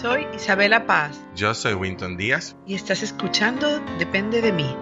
Soy 0.00 0.26
Isabela 0.34 0.86
Paz 0.86 1.20
Yo 1.34 1.54
soy 1.54 1.74
Winton 1.74 2.16
Díaz. 2.16 2.56
y 2.66 2.74
estás 2.74 3.02
escuchando 3.02 3.80
Depende 3.98 4.40
de 4.42 4.52
mí. 4.52 4.74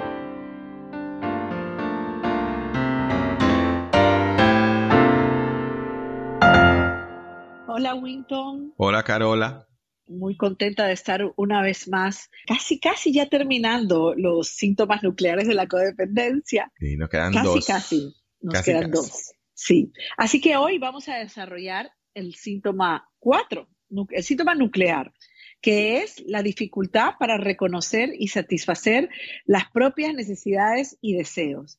Hola 7.67 7.95
Winton, 7.95 8.75
Hola 8.77 9.03
Carola. 9.03 9.67
muy 10.07 10.36
contenta 10.36 10.86
de 10.86 10.93
estar 10.93 11.22
una 11.36 11.63
vez 11.63 11.89
más, 11.89 12.31
casi 12.46 12.79
casi 12.79 13.13
ya 13.13 13.29
terminando 13.29 14.14
los 14.14 14.49
síntomas 14.49 15.03
nucleares 15.03 15.49
de 15.49 15.54
la 15.54 15.67
codependencia. 15.67 16.71
Y 16.79 16.96
nos 16.96 17.08
quedan 17.08 17.32
Casi 17.32 17.46
dos. 17.46 17.67
casi, 17.67 18.14
nos 18.40 18.54
Casi, 18.54 18.71
quedan 18.71 18.90
casi. 18.90 18.93
dos. 18.93 19.32
Sí, 19.54 19.93
así 20.17 20.40
que 20.40 20.57
hoy 20.57 20.79
vamos 20.79 21.08
a 21.08 21.17
desarrollar 21.17 21.90
el 22.14 22.35
síntoma 22.35 23.08
4, 23.21 23.67
el 24.11 24.23
síntoma 24.23 24.55
nuclear, 24.55 25.13
que 25.61 25.99
es 25.99 26.23
la 26.27 26.43
dificultad 26.43 27.13
para 27.19 27.39
reconocer 27.39 28.11
y 28.18 28.29
satisfacer 28.29 29.09
las 29.45 29.71
propias 29.71 30.15
necesidades 30.15 30.99
y 31.01 31.17
deseos. 31.17 31.79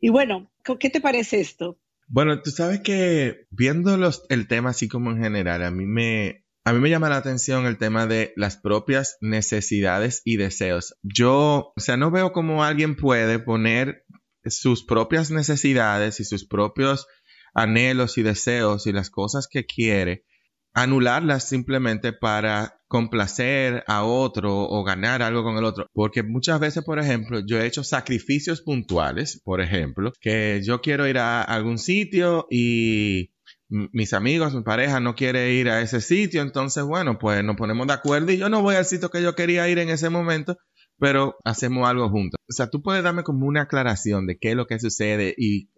Y 0.00 0.10
bueno, 0.10 0.52
¿qué 0.78 0.90
te 0.90 1.00
parece 1.00 1.40
esto? 1.40 1.78
Bueno, 2.06 2.40
tú 2.42 2.50
sabes 2.50 2.80
que 2.80 3.46
viendo 3.50 3.96
los, 3.96 4.24
el 4.28 4.46
tema 4.46 4.70
así 4.70 4.88
como 4.88 5.10
en 5.10 5.22
general, 5.22 5.62
a 5.64 5.70
mí 5.70 5.86
me, 5.86 6.44
a 6.64 6.72
mí 6.72 6.80
me 6.80 6.90
llama 6.90 7.08
la 7.08 7.16
atención 7.16 7.66
el 7.66 7.78
tema 7.78 8.06
de 8.06 8.32
las 8.36 8.56
propias 8.56 9.16
necesidades 9.20 10.22
y 10.24 10.36
deseos. 10.36 10.96
Yo, 11.02 11.72
o 11.74 11.80
sea, 11.80 11.96
no 11.96 12.10
veo 12.10 12.32
cómo 12.32 12.62
alguien 12.62 12.94
puede 12.94 13.38
poner 13.38 14.04
sus 14.44 14.84
propias 14.84 15.30
necesidades 15.30 16.20
y 16.20 16.24
sus 16.24 16.46
propios 16.46 17.06
anhelos 17.54 18.18
y 18.18 18.22
deseos 18.22 18.86
y 18.86 18.92
las 18.92 19.10
cosas 19.10 19.48
que 19.48 19.64
quiere, 19.64 20.24
anularlas 20.74 21.48
simplemente 21.48 22.12
para 22.12 22.80
complacer 22.88 23.84
a 23.86 24.04
otro 24.04 24.52
o 24.52 24.84
ganar 24.84 25.22
algo 25.22 25.42
con 25.42 25.56
el 25.56 25.64
otro. 25.64 25.86
Porque 25.92 26.22
muchas 26.22 26.60
veces, 26.60 26.84
por 26.84 26.98
ejemplo, 26.98 27.40
yo 27.46 27.58
he 27.60 27.66
hecho 27.66 27.84
sacrificios 27.84 28.60
puntuales, 28.60 29.40
por 29.44 29.60
ejemplo, 29.60 30.12
que 30.20 30.60
yo 30.64 30.80
quiero 30.80 31.06
ir 31.08 31.18
a 31.18 31.42
algún 31.42 31.78
sitio 31.78 32.46
y 32.50 33.30
mis 33.68 34.12
amigos, 34.12 34.54
mi 34.54 34.62
pareja 34.62 35.00
no 35.00 35.14
quiere 35.14 35.54
ir 35.54 35.68
a 35.68 35.80
ese 35.80 36.00
sitio, 36.00 36.42
entonces, 36.42 36.84
bueno, 36.84 37.18
pues 37.18 37.42
nos 37.42 37.56
ponemos 37.56 37.86
de 37.86 37.94
acuerdo 37.94 38.32
y 38.32 38.36
yo 38.36 38.48
no 38.48 38.62
voy 38.62 38.76
al 38.76 38.84
sitio 38.84 39.10
que 39.10 39.22
yo 39.22 39.34
quería 39.34 39.68
ir 39.68 39.78
en 39.78 39.88
ese 39.88 40.10
momento, 40.10 40.56
pero 40.98 41.36
hacemos 41.44 41.88
algo 41.88 42.08
juntos. 42.10 42.38
O 42.48 42.52
sea, 42.52 42.68
tú 42.68 42.82
puedes 42.82 43.02
darme 43.02 43.22
como 43.22 43.46
una 43.46 43.62
aclaración 43.62 44.26
de 44.26 44.38
qué 44.38 44.50
es 44.50 44.56
lo 44.56 44.66
que 44.66 44.78
sucede 44.78 45.34
y, 45.36 45.70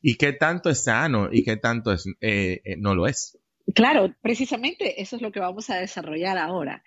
y 0.00 0.16
qué 0.16 0.32
tanto 0.32 0.70
es 0.70 0.84
sano 0.84 1.28
y 1.30 1.44
qué 1.44 1.56
tanto 1.56 1.92
es, 1.92 2.06
eh, 2.20 2.60
eh, 2.64 2.76
no 2.78 2.94
lo 2.94 3.06
es. 3.06 3.38
Claro, 3.74 4.14
precisamente 4.20 5.00
eso 5.00 5.16
es 5.16 5.22
lo 5.22 5.32
que 5.32 5.40
vamos 5.40 5.70
a 5.70 5.76
desarrollar 5.76 6.38
ahora. 6.38 6.84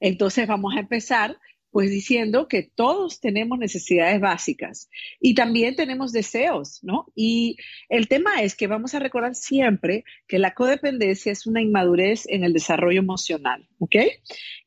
Entonces 0.00 0.46
vamos 0.46 0.74
a 0.76 0.80
empezar 0.80 1.38
pues 1.76 1.90
diciendo 1.90 2.48
que 2.48 2.62
todos 2.62 3.20
tenemos 3.20 3.58
necesidades 3.58 4.18
básicas 4.18 4.88
y 5.20 5.34
también 5.34 5.76
tenemos 5.76 6.10
deseos, 6.10 6.80
¿no? 6.82 7.12
Y 7.14 7.58
el 7.90 8.08
tema 8.08 8.40
es 8.40 8.56
que 8.56 8.66
vamos 8.66 8.94
a 8.94 8.98
recordar 8.98 9.34
siempre 9.34 10.04
que 10.26 10.38
la 10.38 10.54
codependencia 10.54 11.30
es 11.32 11.46
una 11.46 11.60
inmadurez 11.60 12.24
en 12.28 12.44
el 12.44 12.54
desarrollo 12.54 13.00
emocional, 13.00 13.68
¿ok? 13.78 13.96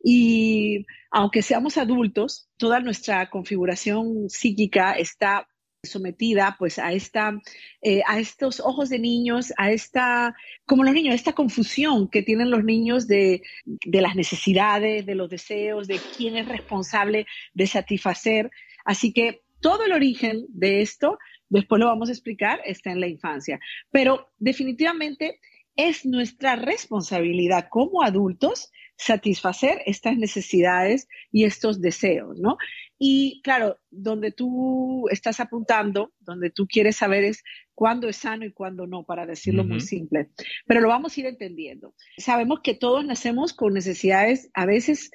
Y 0.03 0.86
aunque 1.09 1.42
seamos 1.42 1.80
adultos, 1.80 2.47
toda 2.58 2.80
nuestra 2.80 3.28
configuración 3.31 4.30
psíquica 4.30 4.94
está 4.94 5.48
sometida 5.83 6.55
pues 6.59 6.77
a 6.77 6.91
esta 6.91 7.39
eh, 7.81 8.02
a 8.05 8.19
estos 8.19 8.59
ojos 8.59 8.89
de 8.89 8.99
niños 8.99 9.53
a 9.58 9.72
esta 9.72 10.35
como 10.66 10.83
los 10.83 10.94
niños 10.94 11.16
esta 11.16 11.33
confusión 11.33 12.09
que 12.09 12.22
tienen 12.22 12.52
los 12.52 12.66
niños 12.66 13.08
de, 13.08 13.44
de 13.66 14.02
las 14.02 14.16
necesidades 14.16 15.05
de 15.05 15.16
los 15.16 15.30
deseos 15.30 15.88
de 15.88 16.00
quién 16.17 16.35
es 16.35 16.47
responsable 16.47 17.27
de 17.53 17.67
satisfacer 17.67 18.51
así 18.84 19.13
que 19.13 19.41
todo 19.62 19.85
el 19.85 19.94
origen 19.94 20.45
de 20.50 20.81
esto 20.81 21.18
después 21.47 21.79
lo 21.79 21.88
vamos 21.88 22.09
a 22.09 22.13
explicar 22.13 22.59
está 22.66 22.91
en 22.91 23.00
la 23.00 23.07
infancia 23.07 23.57
pero 23.89 24.31
definitivamente 24.38 25.39
es 25.78 26.06
nuestra 26.06 26.57
responsabilidad 26.57 27.68
como 27.69 28.03
adultos 28.03 28.69
satisfacer 28.97 29.81
estas 29.85 30.18
necesidades 30.18 31.07
y 31.31 31.45
estos 31.45 31.79
deseos, 31.79 32.38
¿no? 32.38 32.57
Y 33.02 33.42
claro, 33.44 33.78
donde 33.90 34.32
tú 34.34 35.06
estás 35.10 35.40
apuntando, 35.40 36.12
donde 36.20 36.50
tú 36.50 36.68
quieres 36.68 36.98
saber 36.98 37.24
es 37.24 37.44
cuándo 37.74 38.10
es 38.10 38.18
sano 38.18 38.44
y 38.46 38.52
cuándo 38.52 38.88
no, 38.88 39.06
para 39.06 39.26
decirlo 39.26 39.64
muy 39.64 39.80
simple. 39.80 40.30
Pero 40.68 40.82
lo 40.82 40.90
vamos 40.90 41.16
a 41.16 41.20
ir 41.22 41.26
entendiendo. 41.26 41.96
Sabemos 42.18 42.60
que 42.62 42.74
todos 42.74 43.06
nacemos 43.06 43.54
con 43.54 43.74
necesidades, 43.74 44.50
a 44.54 44.66
veces 44.66 45.12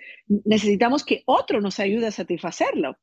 necesitamos 0.46 1.04
que 1.04 1.22
otro 1.26 1.60
nos 1.60 1.78
ayude 1.78 2.06
a 2.06 2.10
satisfacerlo. 2.10 2.96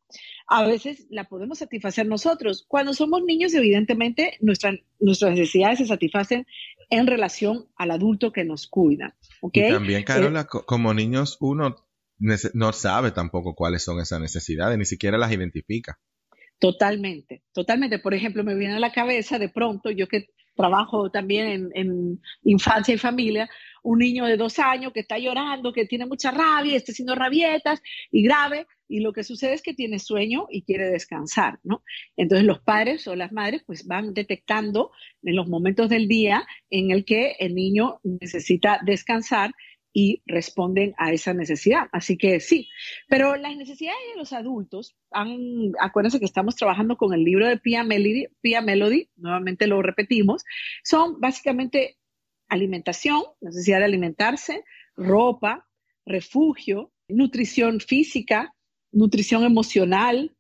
A 0.48 0.66
veces 0.66 1.06
la 1.12 1.26
podemos 1.26 1.60
satisfacer 1.60 2.08
nosotros. 2.08 2.66
Cuando 2.68 2.94
somos 2.96 3.24
niños, 3.24 3.54
evidentemente, 3.54 4.38
nuestra- 4.42 4.76
nuestras 5.00 5.32
necesidades 5.32 5.78
se 5.78 5.86
satisfacen 5.86 6.48
en 6.90 7.06
relación 7.08 7.68
al 7.78 7.92
adulto 7.92 8.32
que 8.32 8.44
nos 8.44 8.68
cuida. 8.68 9.16
¿ok? 9.42 9.58
Y 9.58 9.70
también, 9.70 10.04
Carola, 10.04 10.48
co- 10.48 10.66
como 10.66 10.94
niños, 10.94 11.38
uno 11.40 11.76
no 12.22 12.74
sabe 12.74 13.12
tampoco 13.12 13.56
cuáles 13.56 13.84
son 13.84 14.00
esas 14.00 14.22
necesidades, 14.22 14.78
ni 14.78 14.86
siquiera 14.86 15.18
las 15.18 15.32
identifica. 15.32 16.00
Totalmente, 16.62 17.42
totalmente. 17.54 17.98
Por 17.98 18.14
ejemplo, 18.14 18.44
me 18.44 18.54
viene 18.54 18.76
a 18.76 18.80
la 18.80 18.92
cabeza 18.92 19.40
de 19.40 19.50
pronto, 19.50 19.90
yo 19.90 20.08
que 20.08 20.28
trabajo 20.56 21.10
también 21.10 21.72
en, 21.74 22.22
infancia 22.44 22.94
y 22.94 23.00
familia, 23.00 23.50
un 23.82 23.98
niño 23.98 24.26
de 24.26 24.38
dos 24.38 24.60
años 24.60 24.94
que 24.94 25.00
está 25.00 25.18
llorando, 25.18 25.74
que 25.74 25.86
tiene 25.86 26.06
mucha 26.06 26.30
rabia, 26.30 26.78
está 26.78 26.92
haciendo 26.92 27.16
rabietas 27.16 27.82
y 28.12 28.22
grave, 28.22 28.68
y 28.88 29.00
lo 29.00 29.12
que 29.12 29.24
sucede 29.24 29.54
es 29.54 29.64
que 29.64 29.74
tiene 29.74 29.98
sueño 29.98 30.46
y 30.52 30.62
quiere 30.62 30.90
descansar, 30.92 31.60
¿no? 31.64 31.82
Entonces 32.16 32.46
los 32.46 32.60
padres 32.60 33.08
o 33.08 33.16
las 33.16 33.32
madres 33.32 33.64
pues 33.66 33.88
van 33.88 34.14
detectando 34.14 34.92
en 35.24 35.36
los 35.36 35.48
momentos 35.48 35.90
del 35.90 36.08
día 36.08 36.46
en 36.70 36.92
el 36.92 37.06
que 37.06 37.38
el 37.40 37.56
niño 37.56 38.00
necesita 38.04 38.80
descansar 38.86 39.52
y 39.94 40.22
responden 40.26 40.94
a 40.98 41.12
esa 41.12 41.34
necesidad. 41.34 41.88
Así 41.92 42.18
que 42.18 42.40
sí, 42.40 42.70
pero 43.08 43.36
las 43.36 43.56
necesidades 43.56 44.00
de 44.14 44.20
los 44.20 44.34
adultos, 44.34 44.96
han, 45.12 45.74
acuérdense 45.80 46.20
que 46.20 46.26
estamos 46.26 46.56
trabajando 46.56 46.98
con 46.98 47.14
el 47.14 47.24
libro 47.24 47.48
de 47.48 47.58
Pia 47.58 47.84
Melody, 47.84 48.28
Pia 48.42 48.62
Melody, 48.62 49.10
nuevamente 49.16 49.68
lo 49.68 49.82
repetimos, 49.82 50.44
son 50.84 51.20
básicamente 51.20 51.98
alimentación, 52.48 53.22
necesidad 53.40 53.80
de 53.80 53.86
alimentarse, 53.86 54.64
ropa, 54.96 55.68
refugio, 56.06 56.92
nutrición 57.08 57.80
física, 57.80 58.54
nutrición 58.92 59.44
emocional, 59.44 60.36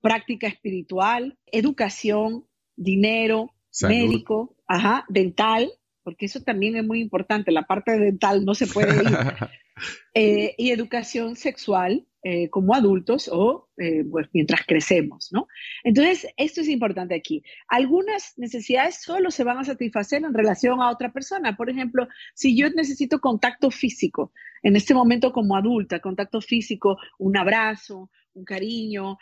práctica 0.00 0.46
espiritual, 0.46 1.38
educación, 1.46 2.46
dinero, 2.76 3.54
Salud. 3.70 3.94
médico, 3.94 4.56
ajá, 4.66 5.04
dental, 5.08 5.70
porque 6.02 6.26
eso 6.26 6.42
también 6.42 6.76
es 6.76 6.84
muy 6.84 7.00
importante, 7.00 7.52
la 7.52 7.66
parte 7.66 7.98
dental 7.98 8.44
no 8.44 8.54
se 8.54 8.66
puede 8.66 9.02
ir 9.02 9.10
eh, 10.14 10.54
y 10.58 10.70
educación 10.70 11.36
sexual 11.36 12.06
eh, 12.22 12.50
como 12.50 12.74
adultos 12.74 13.30
o 13.32 13.70
eh, 13.78 14.04
pues, 14.10 14.28
mientras 14.32 14.66
crecemos, 14.66 15.32
¿no? 15.32 15.48
Entonces, 15.84 16.26
esto 16.36 16.60
es 16.60 16.68
importante 16.68 17.14
aquí. 17.14 17.42
Algunas 17.68 18.34
necesidades 18.36 19.00
solo 19.02 19.30
se 19.30 19.44
van 19.44 19.58
a 19.58 19.64
satisfacer 19.64 20.22
en 20.22 20.34
relación 20.34 20.82
a 20.82 20.90
otra 20.90 21.12
persona. 21.12 21.56
Por 21.56 21.70
ejemplo, 21.70 22.06
si 22.34 22.54
yo 22.56 22.68
necesito 22.70 23.20
contacto 23.20 23.70
físico, 23.70 24.32
en 24.62 24.76
este 24.76 24.92
momento 24.92 25.32
como 25.32 25.56
adulta, 25.56 26.00
contacto 26.00 26.42
físico, 26.42 26.98
un 27.18 27.38
abrazo, 27.38 28.10
un 28.34 28.44
cariño, 28.44 29.16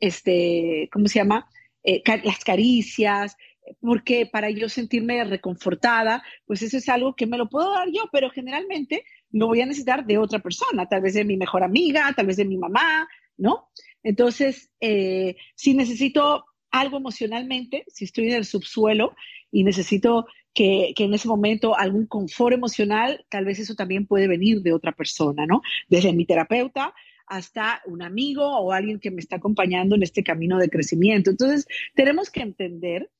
este, 0.00 0.88
¿cómo 0.92 1.06
se 1.08 1.18
llama? 1.18 1.48
Eh, 1.82 2.02
ca- 2.02 2.20
las 2.24 2.44
caricias, 2.44 3.36
porque 3.80 4.26
para 4.26 4.50
yo 4.50 4.68
sentirme 4.68 5.22
reconfortada, 5.24 6.22
pues 6.46 6.62
eso 6.62 6.76
es 6.76 6.88
algo 6.88 7.14
que 7.14 7.26
me 7.26 7.38
lo 7.38 7.48
puedo 7.48 7.72
dar 7.72 7.88
yo, 7.92 8.08
pero 8.12 8.30
generalmente 8.30 9.04
lo 9.30 9.46
voy 9.46 9.60
a 9.60 9.66
necesitar 9.66 10.06
de 10.06 10.18
otra 10.18 10.38
persona, 10.38 10.86
tal 10.86 11.02
vez 11.02 11.14
de 11.14 11.24
mi 11.24 11.36
mejor 11.36 11.62
amiga, 11.62 12.12
tal 12.16 12.26
vez 12.26 12.36
de 12.36 12.44
mi 12.44 12.56
mamá, 12.56 13.08
¿no? 13.36 13.68
Entonces, 14.02 14.70
eh, 14.80 15.36
si 15.54 15.74
necesito 15.74 16.44
algo 16.70 16.98
emocionalmente, 16.98 17.84
si 17.88 18.04
estoy 18.04 18.28
en 18.28 18.34
el 18.34 18.44
subsuelo 18.44 19.14
y 19.50 19.64
necesito 19.64 20.26
que, 20.54 20.92
que 20.96 21.04
en 21.04 21.14
ese 21.14 21.28
momento 21.28 21.76
algún 21.76 22.06
confort 22.06 22.54
emocional, 22.54 23.24
tal 23.30 23.44
vez 23.44 23.58
eso 23.58 23.74
también 23.74 24.06
puede 24.06 24.28
venir 24.28 24.62
de 24.62 24.72
otra 24.72 24.92
persona, 24.92 25.46
¿no? 25.46 25.62
Desde 25.88 26.12
mi 26.12 26.26
terapeuta 26.26 26.94
hasta 27.28 27.82
un 27.86 28.02
amigo 28.02 28.44
o 28.44 28.72
alguien 28.72 28.98
que 28.98 29.10
me 29.10 29.20
está 29.20 29.36
acompañando 29.36 29.94
en 29.94 30.02
este 30.02 30.22
camino 30.22 30.58
de 30.58 30.70
crecimiento. 30.70 31.30
Entonces, 31.30 31.66
tenemos 31.94 32.30
que 32.30 32.40
entender 32.40 33.10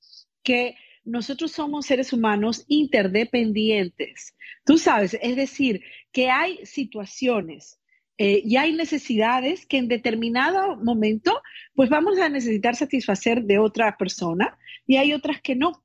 que 0.49 0.77
nosotros 1.05 1.53
somos 1.53 1.85
seres 1.85 2.11
humanos 2.15 2.65
interdependientes. 2.69 4.35
Tú 4.65 4.79
sabes, 4.79 5.19
es 5.21 5.37
decir, 5.37 5.83
que 6.11 6.31
hay 6.31 6.65
situaciones 6.65 7.79
eh, 8.17 8.41
y 8.43 8.57
hay 8.57 8.73
necesidades 8.73 9.67
que 9.67 9.77
en 9.77 9.89
determinado 9.89 10.75
momento, 10.77 11.43
pues 11.75 11.91
vamos 11.91 12.19
a 12.19 12.31
necesitar 12.31 12.77
satisfacer 12.77 13.45
de 13.45 13.59
otra 13.59 13.99
persona 13.99 14.57
y 14.87 14.97
hay 14.97 15.13
otras 15.13 15.43
que 15.43 15.55
no. 15.55 15.85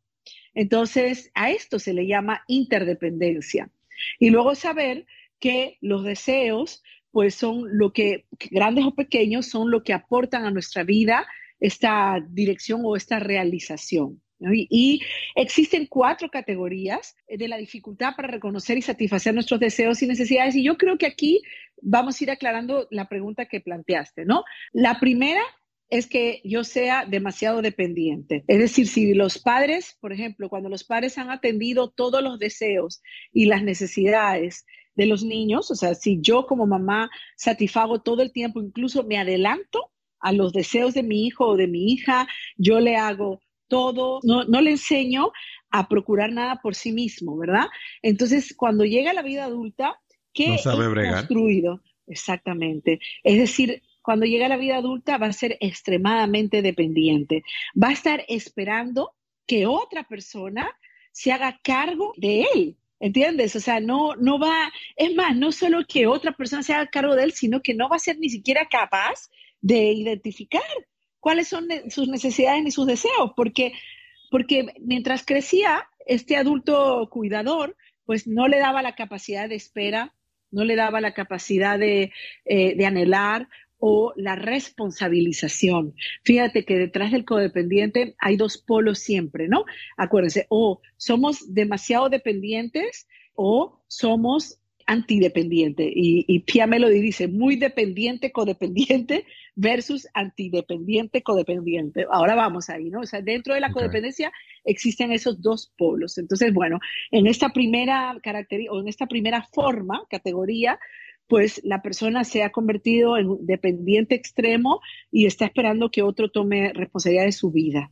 Entonces, 0.53 1.29
a 1.33 1.51
esto 1.51 1.77
se 1.77 1.93
le 1.93 2.07
llama 2.07 2.45
interdependencia. 2.47 3.69
Y 4.17 4.29
luego 4.29 4.55
saber 4.55 5.05
que 5.41 5.77
los 5.81 6.05
deseos, 6.05 6.83
pues 7.11 7.35
son 7.35 7.77
lo 7.77 7.91
que, 7.91 8.27
grandes 8.49 8.85
o 8.85 8.95
pequeños, 8.95 9.45
son 9.45 9.71
lo 9.71 9.83
que 9.83 9.91
aportan 9.91 10.45
a 10.45 10.51
nuestra 10.51 10.85
vida 10.85 11.27
esta 11.59 12.25
dirección 12.29 12.79
o 12.85 12.95
esta 12.95 13.19
realización. 13.19 14.22
Y, 14.51 15.01
existen 15.35 15.87
cuatro 15.87 16.29
categorías 16.29 17.15
de 17.27 17.47
la 17.47 17.57
dificultad 17.57 18.15
para 18.15 18.27
reconocer 18.27 18.77
y 18.77 18.81
satisfacer 18.81 19.33
nuestros 19.33 19.59
deseos 19.59 20.01
y 20.01 20.07
necesidades. 20.07 20.55
Y 20.55 20.63
yo 20.63 20.77
creo 20.77 20.97
que 20.97 21.05
aquí 21.05 21.41
vamos 21.81 22.19
a 22.19 22.23
ir 22.23 22.31
aclarando 22.31 22.87
la 22.91 23.07
pregunta 23.07 23.45
que 23.45 23.61
planteaste, 23.61 24.25
¿no? 24.25 24.43
La 24.71 24.99
primera 24.99 25.41
es 25.89 26.07
que 26.07 26.41
yo 26.43 26.63
sea 26.63 27.05
demasiado 27.05 27.61
dependiente. 27.61 28.43
Es 28.47 28.57
decir, 28.57 28.87
si 28.87 29.13
los 29.13 29.37
padres, 29.37 29.95
por 30.01 30.11
ejemplo, 30.11 30.49
cuando 30.49 30.67
los 30.69 30.83
padres 30.83 31.17
han 31.17 31.29
atendido 31.29 31.91
todos 31.91 32.23
los 32.23 32.39
deseos 32.39 33.01
y 33.31 33.45
las 33.45 33.63
necesidades 33.63 34.65
de 34.95 35.05
los 35.05 35.23
niños, 35.23 35.69
o 35.71 35.75
sea, 35.75 35.93
si 35.93 36.19
yo 36.21 36.47
como 36.47 36.65
mamá 36.65 37.11
satisfago 37.35 38.01
todo 38.01 38.21
el 38.23 38.31
tiempo, 38.31 38.59
incluso 38.61 39.03
me 39.03 39.17
adelanto 39.17 39.91
a 40.19 40.31
los 40.31 40.53
deseos 40.53 40.93
de 40.93 41.03
mi 41.03 41.27
hijo 41.27 41.45
o 41.45 41.57
de 41.57 41.67
mi 41.67 41.91
hija, 41.91 42.27
yo 42.57 42.79
le 42.79 42.95
hago 42.95 43.41
todo, 43.73 44.19
no, 44.23 44.61
le 44.61 44.71
enseño 44.71 45.31
a 45.71 45.87
procurar 45.87 46.31
nada 46.31 46.61
por 46.61 46.75
sí 46.75 46.91
mismo, 46.91 47.35
¿verdad? 47.37 47.65
Entonces, 48.03 48.53
cuando 48.55 48.85
llega 48.85 49.13
la 49.13 49.23
vida 49.23 49.45
adulta, 49.45 49.99
¿qué 50.31 50.49
no 50.49 50.57
sabe 50.59 51.09
construido? 51.09 51.81
Exactamente. 52.05 52.99
Es 53.23 53.37
decir, 53.37 53.81
cuando 54.03 54.27
llega 54.27 54.47
la 54.47 54.57
vida 54.57 54.77
adulta 54.77 55.17
va 55.17 55.27
a 55.27 55.33
ser 55.33 55.57
extremadamente 55.59 56.61
dependiente. 56.61 57.43
Va 57.81 57.89
a 57.89 57.93
estar 57.93 58.23
esperando 58.27 59.15
que 59.47 59.65
otra 59.65 60.03
persona 60.03 60.69
se 61.11 61.31
haga 61.31 61.59
cargo 61.63 62.13
de 62.17 62.45
él. 62.53 62.77
¿Entiendes? 62.99 63.55
O 63.55 63.59
sea, 63.59 63.79
no, 63.79 64.15
no 64.15 64.39
va, 64.39 64.71
es 64.95 65.13
más, 65.15 65.35
no 65.35 65.51
solo 65.51 65.83
que 65.85 66.07
otra 66.07 66.31
persona 66.31 66.63
se 66.63 66.73
haga 66.73 66.87
cargo 66.87 67.15
de 67.15 67.23
él, 67.23 67.31
sino 67.33 67.61
que 67.61 67.73
no 67.73 67.89
va 67.89 67.97
a 67.97 67.99
ser 67.99 68.17
ni 68.17 68.29
siquiera 68.29 68.67
capaz 68.69 69.29
de 69.59 69.91
identificar 69.91 70.61
cuáles 71.23 71.47
son 71.47 71.69
sus 71.89 72.09
necesidades 72.09 72.61
ni 72.65 72.71
sus 72.71 72.85
deseos, 72.85 73.31
porque, 73.37 73.71
porque 74.29 74.73
mientras 74.81 75.25
crecía, 75.25 75.87
este 76.05 76.35
adulto 76.35 77.07
cuidador, 77.09 77.77
pues 78.05 78.27
no 78.27 78.49
le 78.49 78.59
daba 78.59 78.81
la 78.81 78.95
capacidad 78.95 79.47
de 79.47 79.55
espera, 79.55 80.13
no 80.51 80.65
le 80.65 80.75
daba 80.75 80.99
la 80.99 81.13
capacidad 81.13 81.79
de, 81.79 82.11
eh, 82.43 82.75
de 82.75 82.85
anhelar 82.85 83.47
o 83.77 84.11
la 84.17 84.35
responsabilización. 84.35 85.95
Fíjate 86.25 86.65
que 86.65 86.77
detrás 86.77 87.13
del 87.13 87.23
codependiente 87.23 88.15
hay 88.19 88.35
dos 88.35 88.57
polos 88.57 88.99
siempre, 88.99 89.47
¿no? 89.47 89.63
Acuérdense, 89.95 90.45
o 90.49 90.81
somos 90.97 91.53
demasiado 91.53 92.09
dependientes 92.09 93.07
o 93.33 93.81
somos 93.87 94.59
antidependiente. 94.93 95.91
Y, 95.93 96.25
y 96.27 96.39
Pia 96.39 96.67
Melody 96.67 97.01
dice, 97.01 97.27
muy 97.27 97.55
dependiente, 97.57 98.31
codependiente 98.31 99.25
versus 99.55 100.07
antidependiente, 100.13 101.21
codependiente. 101.21 102.05
Ahora 102.11 102.35
vamos 102.35 102.69
ahí, 102.69 102.89
¿no? 102.89 103.01
O 103.01 103.05
sea, 103.05 103.21
dentro 103.21 103.53
de 103.53 103.59
la 103.59 103.71
codependencia 103.71 104.31
existen 104.63 105.11
esos 105.11 105.41
dos 105.41 105.73
polos. 105.77 106.17
Entonces, 106.17 106.53
bueno, 106.53 106.79
en 107.11 107.27
esta 107.27 107.49
primera 107.49 108.17
característica 108.23 108.73
o 108.73 108.79
en 108.81 108.87
esta 108.87 109.07
primera 109.07 109.47
forma, 109.51 110.05
categoría, 110.09 110.79
pues 111.27 111.61
la 111.63 111.81
persona 111.81 112.23
se 112.23 112.43
ha 112.43 112.51
convertido 112.51 113.17
en 113.17 113.29
un 113.29 113.45
dependiente 113.45 114.15
extremo 114.15 114.81
y 115.11 115.25
está 115.25 115.45
esperando 115.45 115.89
que 115.89 116.03
otro 116.03 116.29
tome 116.29 116.73
responsabilidad 116.73 117.25
de 117.25 117.31
su 117.31 117.51
vida. 117.51 117.91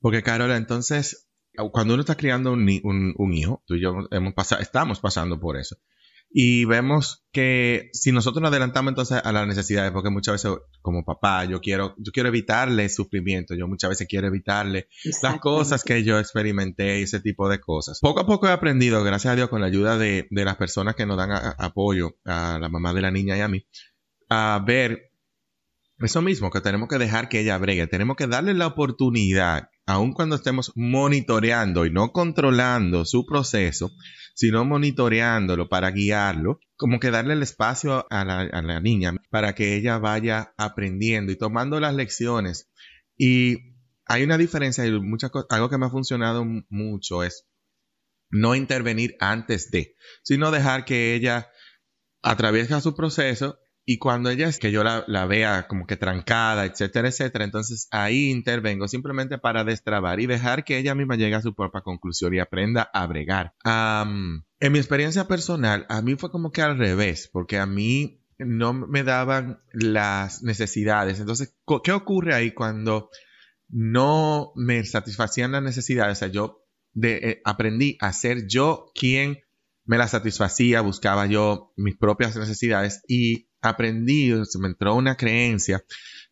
Porque, 0.00 0.22
Carola, 0.22 0.56
entonces, 0.56 1.28
cuando 1.72 1.94
uno 1.94 2.02
está 2.02 2.16
criando 2.16 2.52
un, 2.52 3.14
un, 3.16 3.32
hijo, 3.32 3.62
tú 3.66 3.74
y 3.74 3.80
yo 3.80 4.06
hemos 4.10 4.34
pasado, 4.34 4.60
estamos 4.60 5.00
pasando 5.00 5.40
por 5.40 5.56
eso. 5.56 5.76
Y 6.30 6.64
vemos 6.64 7.24
que 7.32 7.90
si 7.92 8.12
nosotros 8.12 8.42
nos 8.42 8.50
adelantamos 8.50 8.90
entonces 8.90 9.20
a 9.22 9.32
las 9.32 9.46
necesidades, 9.46 9.92
porque 9.92 10.10
muchas 10.10 10.34
veces 10.34 10.58
como 10.82 11.04
papá 11.04 11.44
yo 11.44 11.60
quiero, 11.60 11.94
yo 11.98 12.12
quiero 12.12 12.28
evitarle 12.28 12.88
sufrimiento, 12.88 13.54
yo 13.54 13.68
muchas 13.68 13.90
veces 13.90 14.06
quiero 14.08 14.26
evitarle 14.26 14.88
las 15.22 15.38
cosas 15.38 15.84
que 15.84 16.02
yo 16.04 16.18
experimenté 16.18 17.00
y 17.00 17.02
ese 17.04 17.20
tipo 17.20 17.48
de 17.48 17.60
cosas. 17.60 18.00
Poco 18.00 18.20
a 18.20 18.26
poco 18.26 18.48
he 18.48 18.52
aprendido, 18.52 19.02
gracias 19.04 19.32
a 19.32 19.36
Dios, 19.36 19.48
con 19.48 19.60
la 19.60 19.68
ayuda 19.68 19.98
de, 19.98 20.26
las 20.30 20.56
personas 20.56 20.94
que 20.94 21.06
nos 21.06 21.16
dan 21.16 21.30
apoyo, 21.58 22.16
a 22.24 22.58
la 22.60 22.68
mamá 22.68 22.92
de 22.92 23.00
la 23.02 23.10
niña 23.10 23.36
y 23.36 23.40
a 23.40 23.48
mí, 23.48 23.66
a 24.28 24.62
ver 24.66 25.12
eso 25.98 26.20
mismo, 26.20 26.50
que 26.50 26.60
tenemos 26.60 26.88
que 26.88 26.98
dejar 26.98 27.28
que 27.28 27.40
ella 27.40 27.56
bregue, 27.58 27.86
tenemos 27.86 28.16
que 28.16 28.26
darle 28.26 28.52
la 28.52 28.66
oportunidad, 28.66 29.70
aun 29.86 30.12
cuando 30.12 30.36
estemos 30.36 30.72
monitoreando 30.74 31.86
y 31.86 31.90
no 31.90 32.12
controlando 32.12 33.04
su 33.06 33.24
proceso, 33.24 33.90
sino 34.36 34.66
monitoreándolo 34.66 35.70
para 35.70 35.90
guiarlo, 35.90 36.60
como 36.76 37.00
que 37.00 37.10
darle 37.10 37.32
el 37.32 37.42
espacio 37.42 38.06
a 38.10 38.22
la, 38.22 38.80
niña 38.80 39.14
para 39.30 39.54
que 39.54 39.76
ella 39.76 39.96
vaya 39.96 40.52
aprendiendo 40.58 41.32
y 41.32 41.36
tomando 41.36 41.80
las 41.80 41.94
lecciones. 41.94 42.70
Y 43.16 43.74
hay 44.04 44.24
una 44.24 44.36
diferencia 44.36 44.84
y 44.84 44.92
muchas 45.00 45.30
algo 45.48 45.70
que 45.70 45.78
me 45.78 45.86
ha 45.86 45.90
funcionado 45.90 46.44
mucho 46.68 47.24
es 47.24 47.46
no 48.28 48.54
intervenir 48.54 49.16
antes 49.20 49.70
de, 49.70 49.96
sino 50.22 50.50
dejar 50.50 50.84
que 50.84 51.14
ella 51.14 51.50
atraviese 52.20 52.78
su 52.82 52.94
proceso 52.94 53.58
y 53.88 53.98
cuando 53.98 54.30
ella 54.30 54.48
es 54.48 54.58
que 54.58 54.72
yo 54.72 54.82
la, 54.82 55.26
vea 55.26 55.68
como 55.68 55.86
que 55.86 55.96
trancada, 55.96 56.66
etcétera, 56.66 57.08
etcétera, 57.08 57.44
entonces 57.44 57.86
ahí 57.92 58.30
intervengo 58.30 58.88
simplemente 58.88 59.38
para 59.38 59.62
destrabar 59.62 60.18
y 60.18 60.26
dejar 60.26 60.64
que 60.64 60.76
ella 60.76 60.96
misma 60.96 61.14
llegue 61.14 61.36
a 61.36 61.40
su 61.40 61.54
propia 61.54 61.82
conclusión 61.82 62.34
y 62.34 62.40
aprenda 62.40 62.90
a 62.92 63.06
bregar. 63.06 63.54
en 63.64 64.72
mi 64.72 64.78
experiencia 64.78 65.28
personal, 65.28 65.86
a 65.88 66.02
mí 66.02 66.16
fue 66.16 66.32
como 66.32 66.50
que 66.50 66.62
al 66.62 66.76
revés, 66.76 67.30
porque 67.32 67.58
a 67.58 67.66
mí 67.66 68.24
no 68.38 68.72
me 68.72 69.04
daban 69.04 69.60
las 69.72 70.42
necesidades. 70.42 71.20
Entonces, 71.20 71.56
¿qué 71.84 71.92
ocurre 71.92 72.34
ahí 72.34 72.50
cuando 72.50 73.10
no 73.68 74.52
me 74.56 74.84
satisfacían 74.84 75.52
las 75.52 75.62
necesidades? 75.62 76.18
O 76.18 76.20
sea, 76.20 76.28
yo 76.28 76.66
eh, 77.00 77.40
aprendí 77.44 77.96
a 78.00 78.12
ser 78.12 78.48
yo 78.48 78.90
quien 78.96 79.38
me 79.84 79.96
las 79.96 80.10
satisfacía, 80.10 80.80
buscaba 80.80 81.26
yo 81.26 81.72
mis 81.76 81.96
propias 81.96 82.36
necesidades 82.36 83.02
y 83.06 83.45
aprendí, 83.60 84.32
se 84.44 84.58
me 84.58 84.68
entró 84.68 84.94
una 84.94 85.16
creencia 85.16 85.82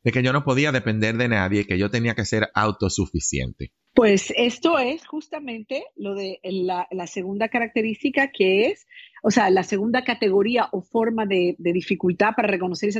de 0.04 0.12
que 0.12 0.22
yo 0.22 0.32
no 0.32 0.44
podía 0.44 0.70
depender 0.70 1.16
de 1.16 1.28
nadie, 1.28 1.66
que 1.66 1.78
yo 1.78 1.90
tenía 1.90 2.14
que 2.14 2.24
ser 2.26 2.50
autosuficiente. 2.54 3.72
Pues 3.94 4.32
esto 4.36 4.78
es 4.78 5.06
justamente 5.06 5.84
lo 5.94 6.16
de 6.16 6.40
la, 6.42 7.06
segunda 7.06 7.48
característica 7.48 8.32
que 8.32 8.66
es, 8.66 8.88
o 9.22 9.30
sea, 9.30 9.50
la 9.50 9.62
segunda 9.62 10.02
categoría 10.02 10.68
o 10.72 10.82
forma 10.82 11.26
de, 11.26 11.54
dificultad 11.58 12.30
para 12.36 12.48
reconocer 12.48 12.90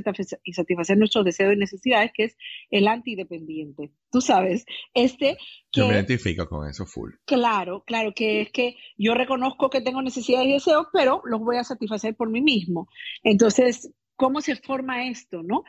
y 0.45 0.53
satisfacer, 0.53 0.97
nuestros 0.97 1.25
deseos 1.25 1.53
y 1.53 1.57
necesidades, 1.57 2.13
que 2.15 2.25
es 2.25 2.37
el 2.71 2.87
antidependiente. 2.87 3.91
Tú 4.13 4.21
sabes, 4.21 4.65
este... 4.95 5.37
Que, 5.73 5.81
yo 5.81 5.89
me 5.89 5.95
identifico 5.95 6.49
con 6.49 6.69
eso 6.69 6.87
full. 6.87 7.11
Claro, 7.25 7.83
claro, 7.85 8.13
que 8.15 8.41
es 8.43 8.53
que 8.53 8.77
yo 8.97 9.15
reconozco 9.15 9.71
que 9.71 9.81
tengo 9.81 10.01
necesidades 10.01 10.47
y 10.47 10.53
deseos, 10.53 10.87
pero 10.93 11.23
los 11.25 11.41
voy 11.41 11.57
a 11.57 11.65
satisfacer 11.65 12.15
por 12.15 12.31
mí 12.31 12.41
mismo. 12.41 12.89
Entonces, 13.25 13.91
¿Cómo 14.17 14.41
se 14.41 14.57
forma 14.57 15.09
esto, 15.09 15.43
no? 15.43 15.65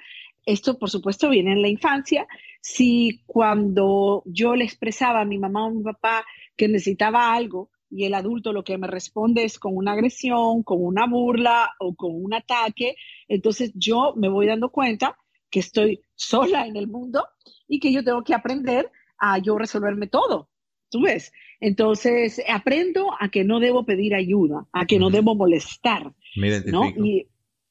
Esto, 0.45 0.77
por 0.77 0.89
supuesto, 0.89 1.29
viene 1.29 1.53
en 1.53 1.61
la 1.61 1.69
infancia. 1.69 2.27
Si 2.61 3.21
cuando 3.25 4.21
yo 4.25 4.55
le 4.55 4.63
expresaba 4.63 5.21
a 5.21 5.25
mi 5.25 5.37
mamá 5.39 5.65
o 5.65 5.69
a 5.69 5.73
mi 5.73 5.83
papá 5.83 6.25
que 6.55 6.67
necesitaba 6.67 7.33
algo 7.33 7.71
y 7.89 8.05
el 8.05 8.13
adulto 8.13 8.53
lo 8.53 8.63
que 8.63 8.77
me 8.77 8.87
responde 8.87 9.43
es 9.43 9.57
con 9.57 9.75
una 9.75 9.93
agresión, 9.93 10.63
con 10.63 10.83
una 10.83 11.07
burla 11.07 11.71
o 11.79 11.95
con 11.95 12.11
un 12.13 12.33
ataque, 12.33 12.95
entonces 13.27 13.71
yo 13.75 14.13
me 14.15 14.29
voy 14.29 14.45
dando 14.45 14.69
cuenta 14.69 15.17
que 15.49 15.59
estoy 15.59 16.01
sola 16.13 16.67
en 16.67 16.75
el 16.75 16.87
mundo 16.87 17.25
y 17.67 17.79
que 17.79 17.91
yo 17.91 18.03
tengo 18.03 18.23
que 18.23 18.33
aprender 18.33 18.91
a 19.17 19.39
yo 19.39 19.57
resolverme 19.57 20.07
todo. 20.07 20.49
¿Tú 20.89 21.01
ves? 21.01 21.31
Entonces, 21.59 22.41
aprendo 22.47 23.11
a 23.19 23.29
que 23.29 23.43
no 23.43 23.59
debo 23.59 23.85
pedir 23.85 24.13
ayuda, 24.13 24.67
a 24.71 24.85
que 24.85 24.99
no 24.99 25.09
debo 25.09 25.35
molestar. 25.35 26.13
Me. 26.35 26.59
¿no? 26.61 26.83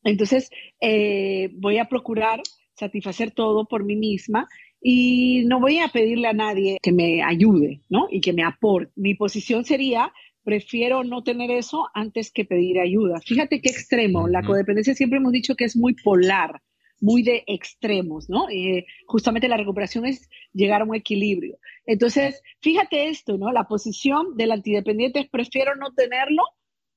Entonces, 0.05 0.51
eh, 0.81 1.51
voy 1.55 1.79
a 1.79 1.87
procurar 1.89 2.41
satisfacer 2.75 3.31
todo 3.31 3.67
por 3.67 3.85
mí 3.85 3.97
misma 3.97 4.49
y 4.81 5.45
no 5.47 5.61
voy 5.61 5.79
a 5.79 5.89
pedirle 5.89 6.29
a 6.29 6.35
nadie 6.35 6.79
que 6.83 6.93
me 6.93 7.23
ayude, 7.23 7.81
¿no? 7.89 8.07
Y 8.11 8.21
que 8.21 8.33
me 8.33 8.45
aporte. 8.45 8.93
Mi 8.97 9.15
posición 9.15 9.65
sería, 9.65 10.13
prefiero 10.43 11.05
no 11.05 11.23
tener 11.23 11.51
eso 11.51 11.89
antes 11.95 12.31
que 12.31 12.45
pedir 12.45 12.79
ayuda. 12.79 13.21
Fíjate 13.25 13.63
qué 13.63 13.71
extremo. 13.71 14.29
La 14.29 14.43
codependencia 14.43 14.95
siempre 14.95 15.19
hemos 15.19 15.33
dicho 15.33 15.55
que 15.55 15.65
es 15.65 15.75
muy 15.75 15.95
polar, 15.95 16.61
muy 17.01 17.23
de 17.23 17.45
extremos, 17.47 18.29
¿no? 18.29 18.49
Eh, 18.51 18.85
justamente 19.07 19.49
la 19.49 19.57
recuperación 19.57 20.05
es 20.05 20.29
llegar 20.53 20.83
a 20.83 20.85
un 20.85 20.95
equilibrio. 20.95 21.59
Entonces, 21.87 22.43
fíjate 22.61 23.09
esto, 23.09 23.39
¿no? 23.39 23.53
La 23.53 23.65
posición 23.65 24.37
del 24.37 24.53
antidependiente 24.53 25.21
es 25.21 25.31
prefiero 25.31 25.77
no 25.77 25.95
tenerlo 25.95 26.43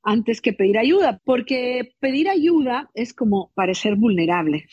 antes 0.08 0.40
que 0.40 0.54
pedir 0.54 0.78
ayuda, 0.78 1.22
porque 1.26 1.92
pedir 2.00 2.30
ayuda 2.30 2.90
es 2.94 3.14
como 3.14 3.52
parecer 3.56 3.98
vulnerable. 3.98 4.66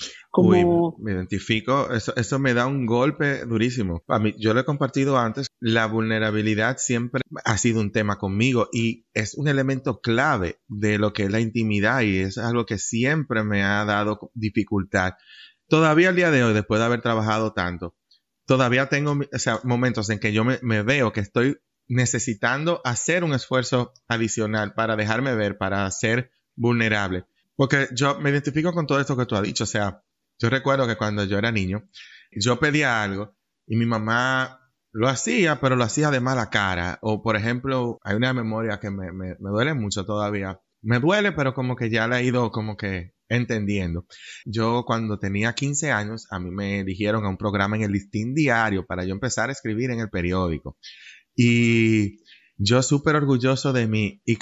Me 1.00 1.10
identifico, 1.10 1.92
eso, 1.92 2.14
eso 2.14 2.38
me 2.38 2.54
da 2.54 2.68
un 2.68 2.86
golpe 2.86 3.44
durísimo. 3.44 4.04
Yo 4.38 4.54
lo 4.54 4.60
he 4.60 4.64
compartido 4.64 5.18
antes, 5.18 5.48
la 5.58 5.86
vulnerabilidad 5.86 6.76
siempre 6.78 7.20
ha 7.44 7.58
sido 7.58 7.80
un 7.80 7.90
tema 7.90 8.16
conmigo 8.16 8.68
y 8.72 9.06
es 9.12 9.34
un 9.34 9.48
elemento 9.48 10.00
clave 10.00 10.60
de 10.68 10.98
lo 10.98 11.12
que 11.12 11.24
es 11.24 11.32
la 11.32 11.40
intimidad 11.40 12.02
y 12.02 12.18
es 12.18 12.38
algo 12.38 12.64
que 12.64 12.78
siempre 12.78 13.42
me 13.42 13.64
ha 13.64 13.84
dado 13.84 14.30
dificultad. 14.34 15.14
Todavía 15.66 16.10
al 16.10 16.16
día 16.16 16.30
de 16.30 16.44
hoy, 16.44 16.54
después 16.54 16.78
de 16.78 16.86
haber 16.86 17.02
trabajado 17.02 17.52
tanto, 17.52 17.96
todavía 18.46 18.88
tengo 18.88 19.18
momentos 19.64 20.10
en 20.10 20.20
que 20.20 20.32
yo 20.32 20.44
me 20.44 20.82
veo 20.82 21.12
que 21.12 21.20
estoy 21.20 21.56
necesitando 21.88 22.80
hacer 22.84 23.24
un 23.24 23.34
esfuerzo 23.34 23.92
adicional 24.08 24.74
para 24.74 24.96
dejarme 24.96 25.34
ver, 25.34 25.58
para 25.58 25.90
ser 25.90 26.30
vulnerable. 26.56 27.24
Porque 27.56 27.88
yo 27.92 28.18
me 28.20 28.30
identifico 28.30 28.72
con 28.72 28.86
todo 28.86 29.00
esto 29.00 29.16
que 29.16 29.26
tú 29.26 29.36
has 29.36 29.42
dicho. 29.42 29.64
O 29.64 29.66
sea, 29.66 30.02
yo 30.38 30.50
recuerdo 30.50 30.86
que 30.86 30.96
cuando 30.96 31.24
yo 31.24 31.38
era 31.38 31.52
niño, 31.52 31.88
yo 32.32 32.58
pedía 32.58 33.02
algo 33.02 33.36
y 33.66 33.76
mi 33.76 33.86
mamá 33.86 34.60
lo 34.92 35.08
hacía, 35.08 35.60
pero 35.60 35.76
lo 35.76 35.84
hacía 35.84 36.10
de 36.10 36.20
mala 36.20 36.50
cara. 36.50 36.98
O, 37.02 37.22
por 37.22 37.36
ejemplo, 37.36 37.98
hay 38.02 38.16
una 38.16 38.32
memoria 38.32 38.78
que 38.78 38.90
me, 38.90 39.12
me, 39.12 39.34
duele 39.38 39.74
mucho 39.74 40.04
todavía. 40.04 40.60
Me 40.82 41.00
duele, 41.00 41.32
pero 41.32 41.54
como 41.54 41.76
que 41.76 41.90
ya 41.90 42.06
la 42.06 42.20
he 42.20 42.24
ido 42.24 42.50
como 42.50 42.76
que 42.76 43.14
entendiendo. 43.28 44.06
Yo 44.44 44.84
cuando 44.86 45.18
tenía 45.18 45.54
15 45.54 45.90
años, 45.90 46.26
a 46.30 46.38
mí 46.38 46.50
me 46.50 46.80
eligieron 46.80 47.24
a 47.24 47.28
un 47.28 47.36
programa 47.36 47.76
en 47.76 47.82
el 47.82 47.92
listín 47.92 48.34
diario 48.34 48.86
para 48.86 49.04
yo 49.04 49.12
empezar 49.14 49.48
a 49.48 49.52
escribir 49.52 49.90
en 49.90 50.00
el 50.00 50.10
periódico. 50.10 50.78
Y 51.36 52.18
yo 52.56 52.82
súper 52.82 53.16
orgulloso 53.16 53.72
de 53.72 53.86
mí 53.86 54.22
y 54.24 54.38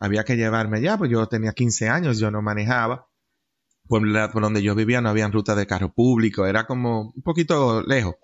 había 0.00 0.24
que 0.24 0.36
llevarme 0.36 0.78
allá, 0.78 0.96
pues 0.96 1.10
yo 1.10 1.26
tenía 1.26 1.52
15 1.52 1.88
años, 1.88 2.18
yo 2.18 2.30
no 2.30 2.42
manejaba. 2.42 3.08
Por, 3.88 4.02
donde 4.40 4.62
yo 4.62 4.74
vivía 4.74 5.00
no 5.00 5.10
había 5.10 5.28
ruta 5.28 5.54
de 5.54 5.66
carro 5.66 5.94
público, 5.94 6.44
era 6.46 6.66
como 6.66 7.12
un 7.14 7.22
poquito 7.22 7.82
lejos. 7.82 8.16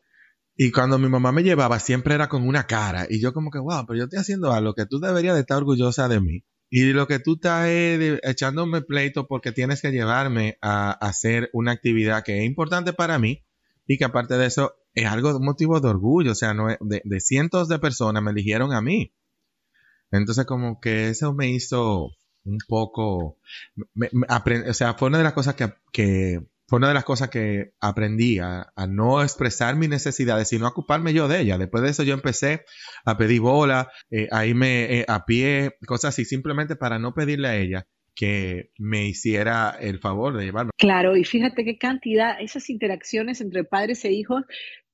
Y 0.56 0.72
cuando 0.72 0.98
mi 0.98 1.08
mamá 1.08 1.30
me 1.32 1.44
llevaba 1.44 1.78
siempre 1.78 2.14
era 2.14 2.28
con 2.28 2.46
una 2.46 2.66
cara 2.66 3.06
y 3.08 3.20
yo 3.20 3.32
como 3.32 3.50
que, 3.50 3.58
wow, 3.58 3.86
pero 3.86 3.96
yo 3.98 4.04
estoy 4.04 4.18
haciendo 4.18 4.52
algo 4.52 4.74
que 4.74 4.86
tú 4.86 4.98
deberías 4.98 5.34
de 5.34 5.40
estar 5.40 5.58
orgullosa 5.58 6.08
de 6.08 6.20
mí. 6.20 6.44
Y 6.68 6.92
lo 6.92 7.06
que 7.06 7.18
tú 7.20 7.34
estás 7.34 7.68
echándome 7.68 8.82
pleito 8.82 9.28
porque 9.28 9.52
tienes 9.52 9.82
que 9.82 9.92
llevarme 9.92 10.58
a 10.62 10.90
hacer 10.90 11.50
una 11.52 11.72
actividad 11.72 12.24
que 12.24 12.38
es 12.38 12.44
importante 12.44 12.92
para 12.92 13.18
mí 13.18 13.44
y 13.86 13.98
que 13.98 14.04
aparte 14.04 14.34
de 14.34 14.46
eso 14.46 14.74
es 14.94 15.06
algo, 15.06 15.36
un 15.36 15.44
motivo 15.44 15.80
de 15.80 15.88
orgullo, 15.88 16.32
o 16.32 16.34
sea, 16.34 16.54
no 16.54 16.68
de, 16.68 17.02
de, 17.04 17.20
cientos 17.20 17.68
de 17.68 17.78
personas 17.78 18.22
me 18.22 18.30
eligieron 18.30 18.72
a 18.72 18.82
mí. 18.82 19.12
Entonces 20.10 20.44
como 20.44 20.80
que 20.80 21.08
eso 21.08 21.32
me 21.32 21.50
hizo 21.50 22.10
un 22.44 22.58
poco, 22.68 23.38
o 24.68 24.74
sea, 24.74 24.94
fue 24.94 25.08
una 25.08 25.18
de 25.18 25.24
las 25.24 25.32
cosas 25.32 25.54
que, 25.54 25.72
que 25.92 26.40
fue 26.72 26.78
una 26.78 26.88
de 26.88 26.94
las 26.94 27.04
cosas 27.04 27.28
que 27.28 27.74
aprendí 27.80 28.38
a, 28.38 28.72
no 28.88 29.22
expresar 29.22 29.76
mis 29.76 29.88
necesidades, 29.88 30.48
sino 30.48 30.66
a 30.66 30.70
ocuparme 30.70 31.12
yo 31.12 31.28
de 31.28 31.40
ellas. 31.40 31.58
Después 31.58 31.82
de 31.82 31.90
eso 31.90 32.02
yo 32.02 32.14
empecé 32.14 32.64
a 33.04 33.18
pedir 33.18 33.40
bola, 33.40 33.90
eh, 34.10 34.26
a 34.30 34.46
irme 34.46 35.00
eh, 35.00 35.04
a 35.06 35.26
pie, 35.26 35.76
cosas 35.86 36.14
así, 36.14 36.24
simplemente 36.24 36.74
para 36.74 36.98
no 36.98 37.12
pedirle 37.14 37.48
a 37.48 37.56
ella 37.56 37.86
que 38.14 38.70
me 38.78 39.06
hiciera 39.06 39.76
el 39.80 39.98
favor 39.98 40.36
de 40.36 40.44
llevarme. 40.44 40.70
Claro, 40.78 41.16
y 41.16 41.24
fíjate 41.24 41.64
qué 41.64 41.78
cantidad, 41.78 42.40
esas 42.40 42.68
interacciones 42.70 43.40
entre 43.40 43.64
padres 43.64 44.04
e 44.04 44.12
hijos, 44.12 44.44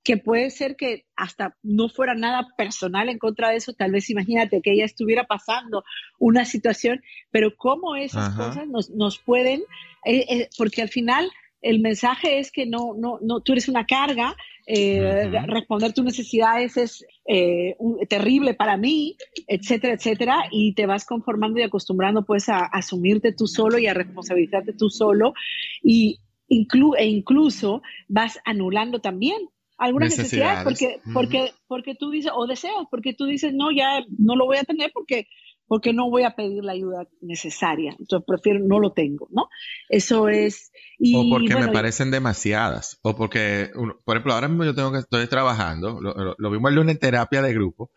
que 0.09 0.17
puede 0.17 0.49
ser 0.49 0.75
que 0.75 1.05
hasta 1.17 1.55
no 1.63 1.91
fuera 1.91 2.15
nada 2.15 2.49
personal 2.57 3.11
en 3.11 3.19
contra 3.19 3.51
de 3.51 3.57
eso, 3.57 3.75
tal 3.75 3.91
vez 3.91 4.09
imagínate 4.09 4.63
que 4.63 4.73
ella 4.73 4.87
estuviera 4.87 5.25
pasando 5.25 5.85
una 6.19 6.47
situación, 6.47 7.03
pero 7.31 7.55
cómo 7.55 7.95
esas 7.95 8.35
cosas 8.35 8.67
nos, 8.69 8.89
nos 8.89 9.19
pueden, 9.19 9.61
eh, 10.07 10.25
eh, 10.31 10.49
porque 10.57 10.81
al 10.81 10.89
final 10.89 11.31
el 11.61 11.81
mensaje 11.81 12.39
es 12.39 12.51
que 12.51 12.65
no, 12.65 12.95
no, 12.97 13.19
no, 13.21 13.43
tú 13.43 13.53
eres 13.53 13.69
una 13.69 13.85
carga, 13.85 14.35
eh, 14.67 15.31
responder 15.47 15.93
tus 15.93 16.07
necesidades 16.07 16.79
es 16.79 17.05
eh, 17.27 17.77
terrible 18.09 18.55
para 18.55 18.79
mí, 18.79 19.15
etcétera, 19.47 19.93
etcétera, 19.93 20.45
y 20.51 20.73
te 20.73 20.87
vas 20.87 21.05
conformando 21.05 21.61
y 21.61 21.65
acostumbrando 21.65 22.25
pues 22.25 22.49
a, 22.49 22.61
asumirte 22.65 23.35
tú 23.35 23.47
solo 23.47 23.79
y 23.79 23.89
a 23.89 23.93
responsabilizarte 23.93 24.73
tú 24.73 24.89
solo, 24.89 25.35
y 25.83 26.19
e 26.49 27.07
incluso 27.07 27.83
vas 28.09 28.39
anulando 28.47 29.03
también 29.03 29.37
algunas 29.79 30.11
necesidades, 30.11 30.65
porque, 30.65 31.01
porque, 31.15 31.53
porque 31.67 31.95
tú 31.95 32.11
dices, 32.11 32.33
o 32.35 32.47
deseos, 32.47 32.87
porque 32.91 33.15
tú 33.15 33.27
dices, 33.27 33.53
no, 33.55 33.71
ya 33.71 34.05
no 34.19 34.37
lo 34.37 34.47
voy 34.47 34.59
a 34.59 34.65
tener 34.65 34.91
porque 34.93 35.27
porque 35.69 35.93
no 35.93 36.11
voy 36.11 36.25
a 36.25 36.35
pedir 36.35 36.65
la 36.65 36.73
ayuda 36.73 37.07
necesaria. 37.21 37.95
Entonces 37.99 38.25
prefiero, 38.27 38.61
no 38.61 38.81
lo 38.81 38.93
tengo, 38.95 39.29
¿no? 39.31 39.49
Eso 39.91 40.29
es... 40.31 40.73
o 41.15 41.29
porque 41.29 41.55
me 41.55 41.69
parecen 41.69 42.11
demasiadas. 42.11 42.99
O 43.03 43.15
porque, 43.15 43.71
por 44.05 44.17
ejemplo, 44.17 44.33
ahora 44.33 44.49
mismo 44.49 44.65
yo 44.65 44.75
tengo 44.75 44.91
que, 44.91 44.99
estoy 44.99 45.27
trabajando, 45.27 46.01
lo, 46.01 46.51
vimos 46.51 46.71
el 46.71 46.75
lunes 46.75 46.95
en 46.95 47.01
terapia 47.01 47.43
de 47.43 47.53
grupo, 47.53 47.93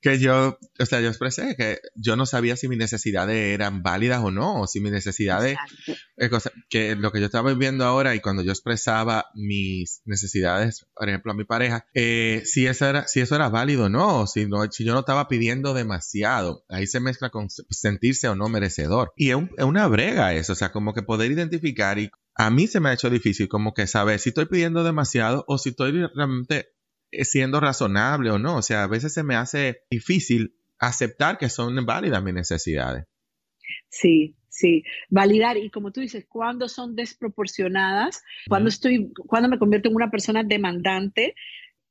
que 0.00 0.20
yo, 0.20 0.56
o 0.78 0.86
sea, 0.86 1.00
yo 1.00 1.08
expresé 1.08 1.56
que 1.56 1.80
yo 1.96 2.14
no 2.14 2.26
sabía 2.26 2.56
si 2.56 2.68
mis 2.68 2.78
necesidades 2.78 3.36
eran 3.36 3.82
válidas 3.82 4.22
o 4.22 4.30
no, 4.30 4.60
o 4.60 4.66
si 4.68 4.80
mis 4.80 4.92
necesidades, 4.92 5.58
que 6.68 6.96
lo 6.96 7.12
que 7.12 7.20
yo 7.20 7.26
estaba 7.26 7.50
viviendo 7.50 7.84
ahora 7.84 8.14
y 8.14 8.20
cuando 8.20 8.42
yo 8.42 8.50
expresaba 8.50 9.26
mis 9.34 10.00
necesidades, 10.04 10.86
por 10.94 11.08
ejemplo, 11.08 11.32
a 11.32 11.34
mi 11.34 11.44
pareja, 11.44 11.86
eh, 11.94 12.42
si, 12.44 12.66
eso 12.66 12.86
era, 12.86 13.06
si 13.06 13.20
eso 13.20 13.34
era 13.34 13.48
válido 13.48 13.84
o 13.84 13.88
no, 13.88 14.26
si, 14.26 14.46
no, 14.46 14.70
si 14.70 14.84
yo 14.84 14.94
no 14.94 15.00
estaba 15.00 15.28
pidiendo 15.28 15.74
demasiado. 15.74 16.64
Ahí 16.68 16.86
se 16.86 17.00
me 17.00 17.12
con 17.30 17.48
sentirse 17.50 18.28
o 18.28 18.34
no 18.34 18.48
merecedor. 18.48 19.12
Y 19.16 19.30
es, 19.30 19.36
una 19.58 19.86
brega 19.88 20.34
eso, 20.34 20.52
o 20.52 20.56
sea, 20.56 20.72
como 20.72 20.94
que 20.94 21.02
poder 21.02 21.30
identificar 21.30 21.98
y 21.98 22.10
a 22.34 22.50
mí 22.50 22.66
se 22.66 22.80
me 22.80 22.90
ha 22.90 22.92
hecho 22.92 23.10
difícil 23.10 23.48
como 23.48 23.72
que 23.74 23.86
saber 23.86 24.18
si 24.18 24.30
estoy 24.30 24.46
pidiendo 24.46 24.84
demasiado 24.84 25.44
o 25.48 25.58
si 25.58 25.70
estoy 25.70 25.92
realmente 25.92 26.68
eh, 27.10 27.24
siendo 27.24 27.60
razonable 27.60 28.30
o 28.30 28.38
no. 28.38 28.56
O 28.56 28.62
sea, 28.62 28.84
a 28.84 28.88
veces 28.88 29.12
se 29.14 29.22
me 29.22 29.36
hace 29.36 29.82
difícil 29.90 30.56
aceptar 30.78 31.38
que 31.38 31.48
son 31.48 31.84
válidas 31.86 32.22
mis 32.22 32.34
necesidades. 32.34 33.04
Sí, 33.88 34.36
sí, 34.56 34.84
validar 35.10 35.56
y 35.56 35.70
como 35.70 35.92
tú 35.92 36.00
dices, 36.00 36.26
cuando 36.28 36.68
son 36.68 36.96
desproporcionadas, 36.96 38.24
cuando 38.48 38.68
estoy, 38.68 39.12
cuando 39.26 39.48
me 39.48 39.58
convierto 39.58 39.88
en 39.88 39.96
una 39.96 40.10
persona 40.10 40.42
demandante 40.42 41.34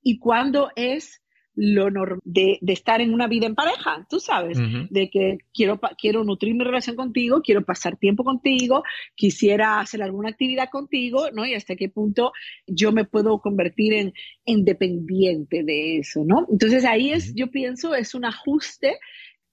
y 0.02 0.18
cuando 0.18 0.72
es 0.76 1.22
lo 1.58 1.88
de, 2.26 2.58
de, 2.60 2.74
estar 2.74 3.00
en 3.00 3.14
una 3.14 3.28
vida 3.28 3.46
en 3.46 3.56
pareja, 3.56 4.06
tú 4.10 4.20
sabes, 4.20 4.58
de 4.90 5.10
que 5.10 5.38
quiero, 5.54 5.80
quiero 5.98 6.26
nutrir 6.26 6.54
mi 6.54 6.66
relación 6.66 6.98
contigo, 6.98 7.42
quiero 7.42 7.64
pasar 7.64 7.96
tiempo 7.96 8.26
contigo, 8.26 8.84
quisiera 9.16 9.80
hacer 9.80 10.04
alguna 10.04 10.30
actividad 10.30 10.68
contigo, 10.70 11.30
¿no? 11.32 11.46
Y 11.46 11.54
hasta 11.54 11.78
qué 11.78 11.88
punto 11.88 12.34
yo 12.68 12.92
me 12.92 13.06
puedo 13.06 13.40
convertir 13.40 13.94
en, 13.94 14.14
independiente 14.44 15.64
de 15.64 16.00
eso, 16.00 16.26
¿no? 16.26 16.46
Entonces 16.52 16.84
ahí 16.84 17.12
es, 17.12 17.34
yo 17.36 17.48
pienso, 17.48 17.96
es 17.96 18.16
un 18.16 18.26
ajuste 18.26 18.98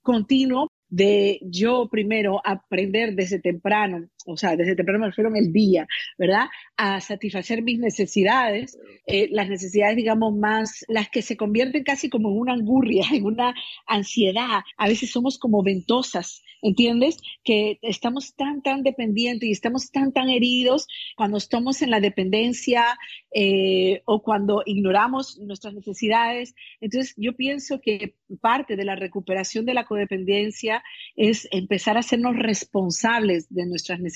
continuo 0.01 0.73
de 0.93 1.41
yo 1.43 1.89
primero 1.91 2.43
aprender 2.45 3.15
desde 3.15 3.41
temprano, 3.41 4.09
o 4.27 4.37
sea, 4.37 4.57
desde 4.57 4.77
temprano 4.77 5.01
me 5.01 5.07
refiero 5.09 5.31
en 5.31 5.37
el 5.37 5.53
día, 5.53 5.87
¿verdad? 6.19 6.47
A 6.77 7.01
satisfacer 7.01 7.63
mis 7.63 7.79
necesidades, 7.79 8.79
eh, 9.07 9.29
las 9.31 9.49
necesidades, 9.49 9.97
digamos, 9.97 10.35
más, 10.37 10.85
las 10.89 11.09
que 11.11 11.23
se 11.23 11.37
convierten 11.37 11.83
casi 11.83 12.09
como 12.09 12.31
en 12.31 12.39
una 12.39 12.53
angurria, 12.53 13.05
en 13.13 13.25
una 13.25 13.55
ansiedad. 13.87 14.63
A 14.77 14.89
veces 14.89 15.11
somos 15.11 15.39
como 15.39 15.63
ventosas, 15.63 16.43
¿entiendes? 16.61 17.19
Que 17.43 17.79
estamos 17.83 18.35
tan, 18.35 18.63
tan 18.63 18.83
dependientes 18.83 19.49
y 19.49 19.53
estamos 19.53 19.91
tan, 19.91 20.13
tan 20.13 20.31
heridos 20.31 20.87
cuando 21.17 21.39
estamos 21.39 21.83
en 21.83 21.91
la 21.91 22.01
dependencia 22.01 22.99
eh, 23.35 24.03
o 24.05 24.23
cuando 24.23 24.63
ignoramos 24.67 25.39
nuestras 25.39 25.75
necesidades. 25.75 26.55
Entonces, 26.81 27.15
yo 27.17 27.35
pienso 27.35 27.81
que 27.81 28.15
parte 28.41 28.77
de 28.77 28.85
la 28.85 28.97
recuperación 28.97 29.67
de 29.67 29.75
la 29.75 29.85
codependencia 29.85 30.83
es 31.17 31.49
empezar 31.51 31.97
a 31.97 32.01
hacernos 32.01 32.37
responsables 32.37 33.49
de 33.49 33.67
nuestras 33.67 33.99
necesidades. 33.99 34.12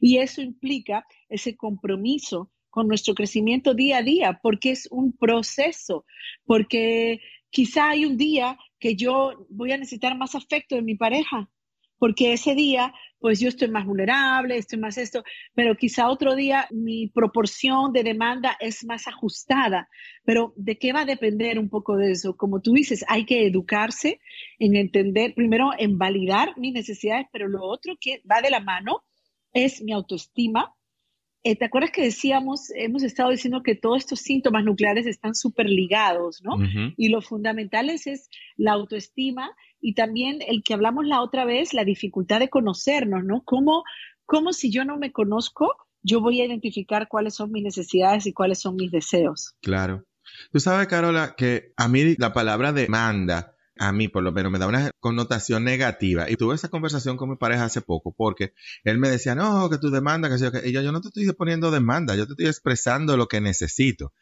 Y 0.00 0.18
eso 0.18 0.42
implica 0.42 1.06
ese 1.28 1.56
compromiso 1.56 2.50
con 2.70 2.86
nuestro 2.88 3.14
crecimiento 3.14 3.74
día 3.74 3.98
a 3.98 4.02
día, 4.02 4.40
porque 4.42 4.70
es 4.70 4.88
un 4.90 5.12
proceso, 5.16 6.04
porque 6.44 7.20
quizá 7.50 7.90
hay 7.90 8.04
un 8.04 8.16
día 8.16 8.58
que 8.78 8.94
yo 8.94 9.46
voy 9.48 9.72
a 9.72 9.78
necesitar 9.78 10.16
más 10.16 10.34
afecto 10.34 10.74
de 10.74 10.82
mi 10.82 10.94
pareja, 10.94 11.50
porque 11.98 12.32
ese 12.32 12.54
día 12.54 12.92
pues 13.20 13.40
yo 13.40 13.48
estoy 13.48 13.68
más 13.68 13.84
vulnerable, 13.86 14.56
estoy 14.56 14.78
más 14.78 14.96
esto, 14.96 15.24
pero 15.54 15.76
quizá 15.76 16.08
otro 16.08 16.34
día 16.34 16.68
mi 16.70 17.08
proporción 17.08 17.92
de 17.92 18.04
demanda 18.04 18.56
es 18.60 18.84
más 18.84 19.08
ajustada. 19.08 19.88
Pero 20.24 20.52
¿de 20.56 20.78
qué 20.78 20.92
va 20.92 21.00
a 21.00 21.06
depender 21.06 21.58
un 21.58 21.68
poco 21.68 21.96
de 21.96 22.12
eso? 22.12 22.36
Como 22.36 22.60
tú 22.60 22.72
dices, 22.72 23.04
hay 23.08 23.24
que 23.24 23.46
educarse 23.46 24.20
en 24.58 24.76
entender, 24.76 25.34
primero 25.34 25.70
en 25.78 25.98
validar 25.98 26.56
mis 26.58 26.72
necesidades, 26.72 27.26
pero 27.32 27.48
lo 27.48 27.64
otro 27.64 27.96
que 28.00 28.22
va 28.30 28.40
de 28.40 28.50
la 28.50 28.60
mano 28.60 29.02
es 29.52 29.82
mi 29.82 29.92
autoestima. 29.92 30.74
Eh, 31.44 31.56
¿Te 31.56 31.64
acuerdas 31.64 31.92
que 31.92 32.02
decíamos, 32.02 32.70
hemos 32.74 33.02
estado 33.02 33.30
diciendo 33.30 33.62
que 33.62 33.74
todos 33.74 33.98
estos 33.98 34.20
síntomas 34.20 34.64
nucleares 34.64 35.06
están 35.06 35.34
súper 35.34 35.66
ligados, 35.66 36.42
¿no? 36.42 36.56
Y 36.96 37.08
lo 37.08 37.22
fundamental 37.22 37.90
es, 37.90 38.06
es 38.06 38.28
la 38.56 38.72
autoestima 38.72 39.50
y 39.80 39.94
también 39.94 40.40
el 40.46 40.62
que 40.62 40.74
hablamos 40.74 41.06
la 41.06 41.22
otra 41.22 41.44
vez, 41.44 41.74
la 41.74 41.84
dificultad 41.84 42.40
de 42.40 42.48
conocernos, 42.48 43.24
¿no? 43.24 43.42
¿Cómo, 43.44 43.84
cómo 44.26 44.52
si 44.52 44.70
yo 44.70 44.84
no 44.84 44.98
me 44.98 45.12
conozco, 45.12 45.72
yo 46.02 46.20
voy 46.20 46.40
a 46.40 46.46
identificar 46.46 47.08
cuáles 47.08 47.34
son 47.34 47.52
mis 47.52 47.62
necesidades 47.62 48.26
y 48.26 48.32
cuáles 48.32 48.60
son 48.60 48.76
mis 48.76 48.90
deseos? 48.90 49.54
Claro. 49.62 50.04
Tú 50.52 50.60
sabes, 50.60 50.86
Carola, 50.88 51.34
que 51.36 51.72
a 51.76 51.88
mí 51.88 52.14
la 52.18 52.32
palabra 52.32 52.72
demanda, 52.72 53.56
a 53.78 53.92
mí 53.92 54.08
por 54.08 54.22
lo 54.22 54.32
menos 54.32 54.52
me 54.52 54.58
da 54.58 54.66
una 54.66 54.90
connotación 55.00 55.64
negativa. 55.64 56.30
Y 56.30 56.36
tuve 56.36 56.54
esa 56.54 56.68
conversación 56.68 57.16
con 57.16 57.30
mi 57.30 57.36
pareja 57.36 57.64
hace 57.64 57.80
poco 57.80 58.12
porque 58.16 58.52
él 58.84 58.98
me 58.98 59.08
decía, 59.08 59.34
no, 59.34 59.70
que 59.70 59.78
tu 59.78 59.90
demanda, 59.90 60.28
que, 60.28 60.50
que... 60.50 60.72
Yo, 60.72 60.82
yo 60.82 60.92
no 60.92 61.00
te 61.00 61.08
estoy 61.08 61.32
poniendo 61.32 61.70
demanda, 61.70 62.14
yo 62.14 62.26
te 62.26 62.32
estoy 62.32 62.46
expresando 62.46 63.16
lo 63.16 63.28
que 63.28 63.40
necesito. 63.40 64.12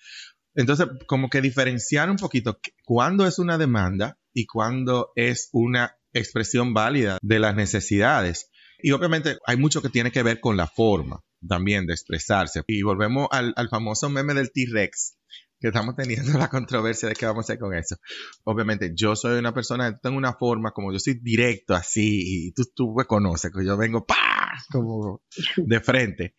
Entonces, 0.55 0.87
como 1.07 1.29
que 1.29 1.43
diferenciar 1.43 2.11
un 2.11 2.17
poquito 2.17 2.59
cuándo 2.85 3.27
es 3.27 3.39
una 3.39 3.59
demanda 3.59 4.19
y 4.37 4.45
cuándo 4.45 5.13
es 5.17 5.49
una 5.53 5.97
expresión 6.13 6.75
válida 6.75 7.19
de 7.23 7.39
las 7.39 7.57
necesidades. 7.57 8.51
Y 8.79 8.93
obviamente 8.93 9.39
hay 9.47 9.57
mucho 9.57 9.81
que 9.81 9.89
tiene 9.89 10.13
que 10.13 10.23
ver 10.23 10.41
con 10.41 10.59
la 10.59 10.67
forma 10.67 11.25
también 11.49 11.87
de 11.87 11.95
expresarse. 11.95 12.63
Y 12.67 12.83
volvemos 12.83 13.29
al, 13.31 13.55
famoso 13.71 14.11
meme 14.11 14.35
del 14.35 14.53
T-Rex, 14.53 15.17
que 15.59 15.69
estamos 15.69 15.97
teniendo 15.97 16.39
la 16.39 16.51
controversia 16.51 17.09
de 17.09 17.15
qué 17.15 17.25
vamos 17.25 17.45
a 17.45 17.47
hacer 17.47 17.59
con 17.59 17.75
eso. 17.75 17.97
Obviamente, 18.45 18.93
yo 18.95 19.17
soy 19.17 19.39
una 19.39 19.55
persona, 19.55 19.99
tengo 19.99 20.19
una 20.19 20.35
forma, 20.35 20.73
como 20.73 20.93
yo 20.93 20.99
soy 20.99 21.15
directo 21.15 21.75
así, 21.75 22.49
y 22.49 22.53
tú, 22.53 22.65
tú 22.75 22.95
me 22.95 23.07
conoces, 23.07 23.51
que 23.51 23.65
yo 23.65 23.79
vengo, 23.79 24.05
¡pa! 24.05 24.53
como 24.71 25.23
de 25.57 25.81
frente. 25.81 26.35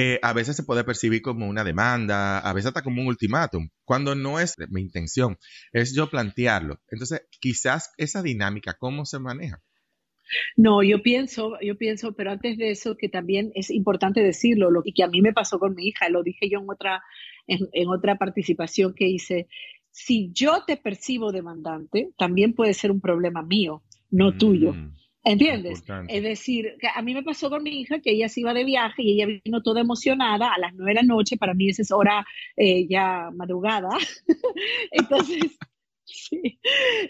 Eh, 0.00 0.20
a 0.22 0.32
veces 0.32 0.54
se 0.54 0.62
puede 0.62 0.84
percibir 0.84 1.22
como 1.22 1.48
una 1.48 1.64
demanda, 1.64 2.38
a 2.38 2.52
veces 2.52 2.68
hasta 2.68 2.82
como 2.82 3.02
un 3.02 3.08
ultimátum, 3.08 3.68
cuando 3.84 4.14
no 4.14 4.38
es 4.38 4.54
mi 4.70 4.80
intención, 4.80 5.36
es 5.72 5.92
yo 5.92 6.08
plantearlo. 6.08 6.78
Entonces, 6.88 7.26
quizás 7.40 7.92
esa 7.96 8.22
dinámica, 8.22 8.76
¿cómo 8.78 9.04
se 9.04 9.18
maneja? 9.18 9.60
No, 10.56 10.84
yo 10.84 11.02
pienso, 11.02 11.58
yo 11.60 11.76
pienso, 11.76 12.12
pero 12.12 12.30
antes 12.30 12.56
de 12.58 12.70
eso 12.70 12.96
que 12.96 13.08
también 13.08 13.50
es 13.56 13.70
importante 13.72 14.20
decirlo, 14.20 14.70
lo 14.70 14.84
que 14.84 15.02
a 15.02 15.08
mí 15.08 15.20
me 15.20 15.32
pasó 15.32 15.58
con 15.58 15.74
mi 15.74 15.88
hija, 15.88 16.08
lo 16.10 16.22
dije 16.22 16.48
yo 16.48 16.60
en 16.60 16.70
otra, 16.70 17.02
en, 17.48 17.88
otra 17.88 18.18
participación 18.18 18.94
que 18.94 19.08
hice, 19.08 19.48
si 19.90 20.30
yo 20.32 20.62
te 20.64 20.76
percibo 20.76 21.32
demandante, 21.32 22.10
también 22.16 22.52
puede 22.52 22.72
ser 22.72 22.92
un 22.92 23.00
problema 23.00 23.42
mío, 23.42 23.82
no 24.12 24.36
tuyo. 24.36 24.76
¿Entiendes? 25.24 25.82
Es 26.08 26.22
decir, 26.22 26.76
a 26.94 27.02
mí 27.02 27.12
me 27.12 27.22
pasó 27.22 27.50
con 27.50 27.62
mi 27.62 27.80
hija 27.80 28.00
que 28.00 28.12
ella 28.12 28.28
se 28.28 28.40
iba 28.40 28.54
de 28.54 28.64
viaje 28.64 29.02
y 29.02 29.14
ella 29.20 29.40
vino 29.44 29.62
toda 29.62 29.80
emocionada 29.80 30.52
a 30.54 30.58
las 30.58 30.72
nueve 30.74 30.92
de 30.92 30.94
la 30.94 31.02
noche, 31.02 31.36
para 31.36 31.54
mí 31.54 31.68
esa 31.68 31.82
es 31.82 31.90
hora 31.90 32.24
eh, 32.56 32.86
ya 32.88 33.30
madrugada. 33.34 33.90
Entonces, 34.90 35.58
sí. 36.04 36.60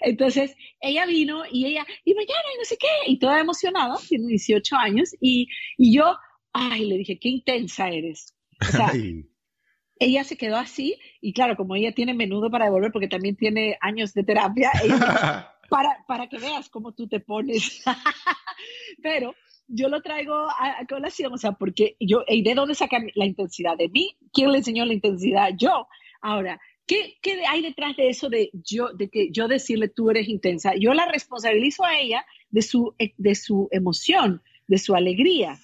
Entonces, 0.01 0.57
ella 0.81 1.07
vino 1.07 1.43
y 1.51 1.67
ella, 1.67 1.87
y 2.05 2.15
mañana, 2.15 2.43
y 2.55 2.59
no 2.59 2.65
sé 2.65 2.77
qué, 2.77 3.11
y 3.11 3.19
toda 3.19 3.41
emocionada, 3.41 3.97
tiene 4.09 4.27
18 4.27 4.77
años, 4.77 5.11
y, 5.21 5.49
y 5.77 5.95
yo, 5.95 6.17
ay, 6.53 6.87
le 6.87 6.99
dije, 6.99 7.19
qué 7.19 7.29
intensa 7.29 7.89
eres. 7.91 8.35
O 8.61 8.65
sea, 8.65 8.91
ella 10.01 10.25
se 10.25 10.37
quedó 10.37 10.57
así, 10.57 10.99
y 11.21 11.33
claro, 11.33 11.57
como 11.57 11.77
ella 11.77 11.93
tiene 11.93 12.15
menudo 12.15 12.51
para 12.51 12.65
devolver, 12.65 12.91
porque 12.91 13.09
también 13.09 13.37
tiene 13.37 13.77
años 13.81 14.15
de 14.15 14.25
terapia, 14.25 14.73
ella 14.83 15.53
para, 15.69 16.05
para 16.07 16.29
que 16.29 16.39
veas 16.39 16.69
cómo 16.69 16.93
tú 16.93 17.09
te 17.09 17.21
pones. 17.21 17.83
Pero 19.03 19.35
yo 19.69 19.89
lo 19.89 20.01
traigo 20.01 20.35
a, 20.35 20.85
colación, 20.89 21.33
o 21.33 21.39
sea, 21.39 21.53
porque 21.53 21.97
yo, 22.01 22.25
¿y 22.27 22.43
de 22.43 22.55
dónde 22.55 22.75
saca 22.75 22.99
la 23.15 23.27
intensidad? 23.27 23.77
¿De 23.77 23.89
mí? 23.89 24.17
¿Quién 24.33 24.51
le 24.51 24.59
enseñó 24.59 24.85
la 24.85 24.95
intensidad? 24.95 25.51
Yo. 25.57 25.87
Ahora, 26.21 26.61
¿qué, 26.87 27.19
¿qué, 27.23 27.45
hay 27.47 27.63
detrás 27.63 27.97
de 27.97 28.09
eso 28.09 28.29
de 28.29 28.51
yo, 28.53 28.93
de 28.93 29.09
que 29.09 29.31
yo 29.31 29.47
decirle 29.47 29.89
tú 29.89 30.11
eres 30.11 30.29
intensa? 30.29 30.75
Yo 30.75 30.95
la 30.95 31.07
responsabilizo 31.07 31.85
a 31.85 31.99
ella 31.99 32.25
de 32.51 32.63
su, 32.63 32.95
de 33.17 33.35
su 33.35 33.69
emoción, 33.71 34.43
de 34.67 34.79
su 34.79 34.95
alegría. 34.95 35.59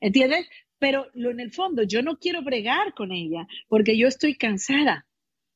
¿Entiendes? 0.00 0.48
Pero 0.78 1.06
lo, 1.14 1.30
en 1.30 1.40
el 1.40 1.52
fondo 1.52 1.84
yo 1.84 2.02
no 2.02 2.18
quiero 2.18 2.42
bregar 2.42 2.94
con 2.94 3.12
ella 3.12 3.46
porque 3.68 3.96
yo 3.96 4.08
estoy 4.08 4.34
cansada. 4.34 5.06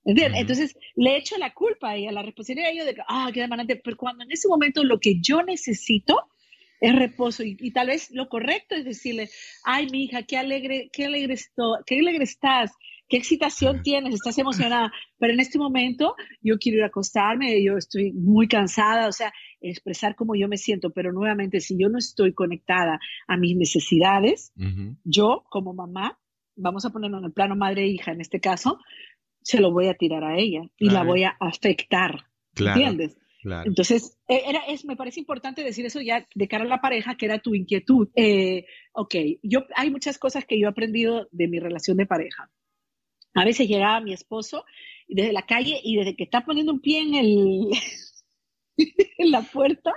Entonces, 0.04 0.76
le 0.97 1.16
echo 1.16 1.37
la 1.38 1.52
culpa 1.52 1.90
a 1.90 1.97
ella, 1.97 2.12
la 2.12 2.23
responsabilidad 2.23 2.71
a 2.71 2.73
ella 2.73 2.85
de 2.85 2.95
que, 2.95 3.02
ah, 3.07 3.30
qué 3.33 3.40
demandante, 3.40 3.76
pero 3.76 3.97
cuando 3.97 4.25
en 4.25 4.33
ese 4.33 4.49
momento 4.49 4.83
lo 4.83 4.99
que 4.99 5.21
yo 5.21 5.42
necesito 5.42 6.16
es 6.80 6.97
reposo 6.97 7.42
y, 7.45 7.71
tal 7.73 7.88
vez 7.88 8.11
lo 8.11 8.28
correcto 8.28 8.75
es 8.75 8.85
decirle, 8.85 9.29
ay, 9.64 9.88
mi 9.90 10.05
hija, 10.05 10.22
qué 10.22 10.38
alegre, 10.38 10.88
qué 10.92 11.05
alegre, 11.05 11.37
qué 11.87 11.98
alegre 11.98 12.24
estás, 12.24 12.72
qué 13.09 13.18
excitación 13.18 13.83
tienes, 13.83 14.14
estás 14.14 14.38
emocionada, 14.38 14.90
pero 15.18 15.35
en 15.35 15.40
este 15.40 15.59
momento 15.59 16.14
yo 16.40 16.57
quiero 16.59 16.79
ir 16.79 16.85
a 16.85 16.87
acostarme, 16.87 17.62
yo 17.62 17.77
estoy 17.77 18.12
muy 18.12 18.48
cansada, 18.48 19.09
o 19.09 19.12
sea, 19.12 19.33
expresar 19.61 20.14
cómo 20.16 20.35
yo 20.35 20.48
me 20.48 20.57
siento, 20.57 20.90
pero 20.90 21.12
nuevamente, 21.12 21.61
si 21.61 21.77
yo 21.79 21.90
no 21.90 21.98
estoy 21.98 22.33
conectada 22.33 22.98
a 23.27 23.37
mis 23.37 23.57
necesidades, 23.57 24.53
yo 25.05 25.44
como 25.51 25.74
mamá, 25.74 26.18
vamos 26.57 26.85
a 26.85 26.90
ponerlo 26.90 27.18
en 27.18 27.24
el 27.24 27.33
plano 27.33 27.57
madre-hija 27.57 28.12
en 28.12 28.20
este 28.20 28.40
caso, 28.40 28.79
se 29.42 29.61
lo 29.61 29.72
voy 29.72 29.88
a 29.88 29.94
tirar 29.94 30.24
a 30.24 30.38
ella 30.38 30.62
y 30.79 30.90
la 30.90 31.03
voy 31.03 31.24
a 31.24 31.37
afectar. 31.40 32.26
¿Entiendes? 32.57 33.16
Entonces, 33.42 34.18
e, 34.29 34.42
era, 34.46 34.61
es, 34.68 34.85
me 34.85 34.96
parece 34.96 35.20
importante 35.20 35.64
decir 35.64 35.87
eso 35.87 36.00
ya 36.00 36.26
de 36.35 36.48
cara 36.48 36.64
a 36.64 36.68
la 36.68 36.81
pareja, 36.81 37.16
que 37.16 37.26
era 37.26 37.38
tu 37.38 37.55
inquietud. 37.55 38.09
Eh, 38.14 38.66
ok, 38.92 39.14
yo, 39.42 39.64
hay 39.76 39.90
muchas 39.90 40.18
cosas 40.18 40.44
que 40.44 40.59
yo 40.59 40.66
he 40.66 40.70
aprendido 40.70 41.29
de 41.31 41.48
mi 41.48 41.59
relación 41.59 41.96
de 41.96 42.07
pareja. 42.07 42.50
A 43.35 43.44
veces 43.44 43.68
llegaba 43.68 44.00
mi 44.00 44.12
esposo 44.12 44.64
desde 45.09 45.33
la 45.33 45.46
calle 45.46 45.81
y 45.83 45.96
desde 45.96 46.16
que 46.16 46.24
está 46.24 46.44
poniendo 46.44 46.72
un 46.72 46.81
pie 46.81 47.00
en, 47.00 47.14
el, 47.14 47.70
en 49.18 49.31
la 49.31 49.42
puerta, 49.42 49.92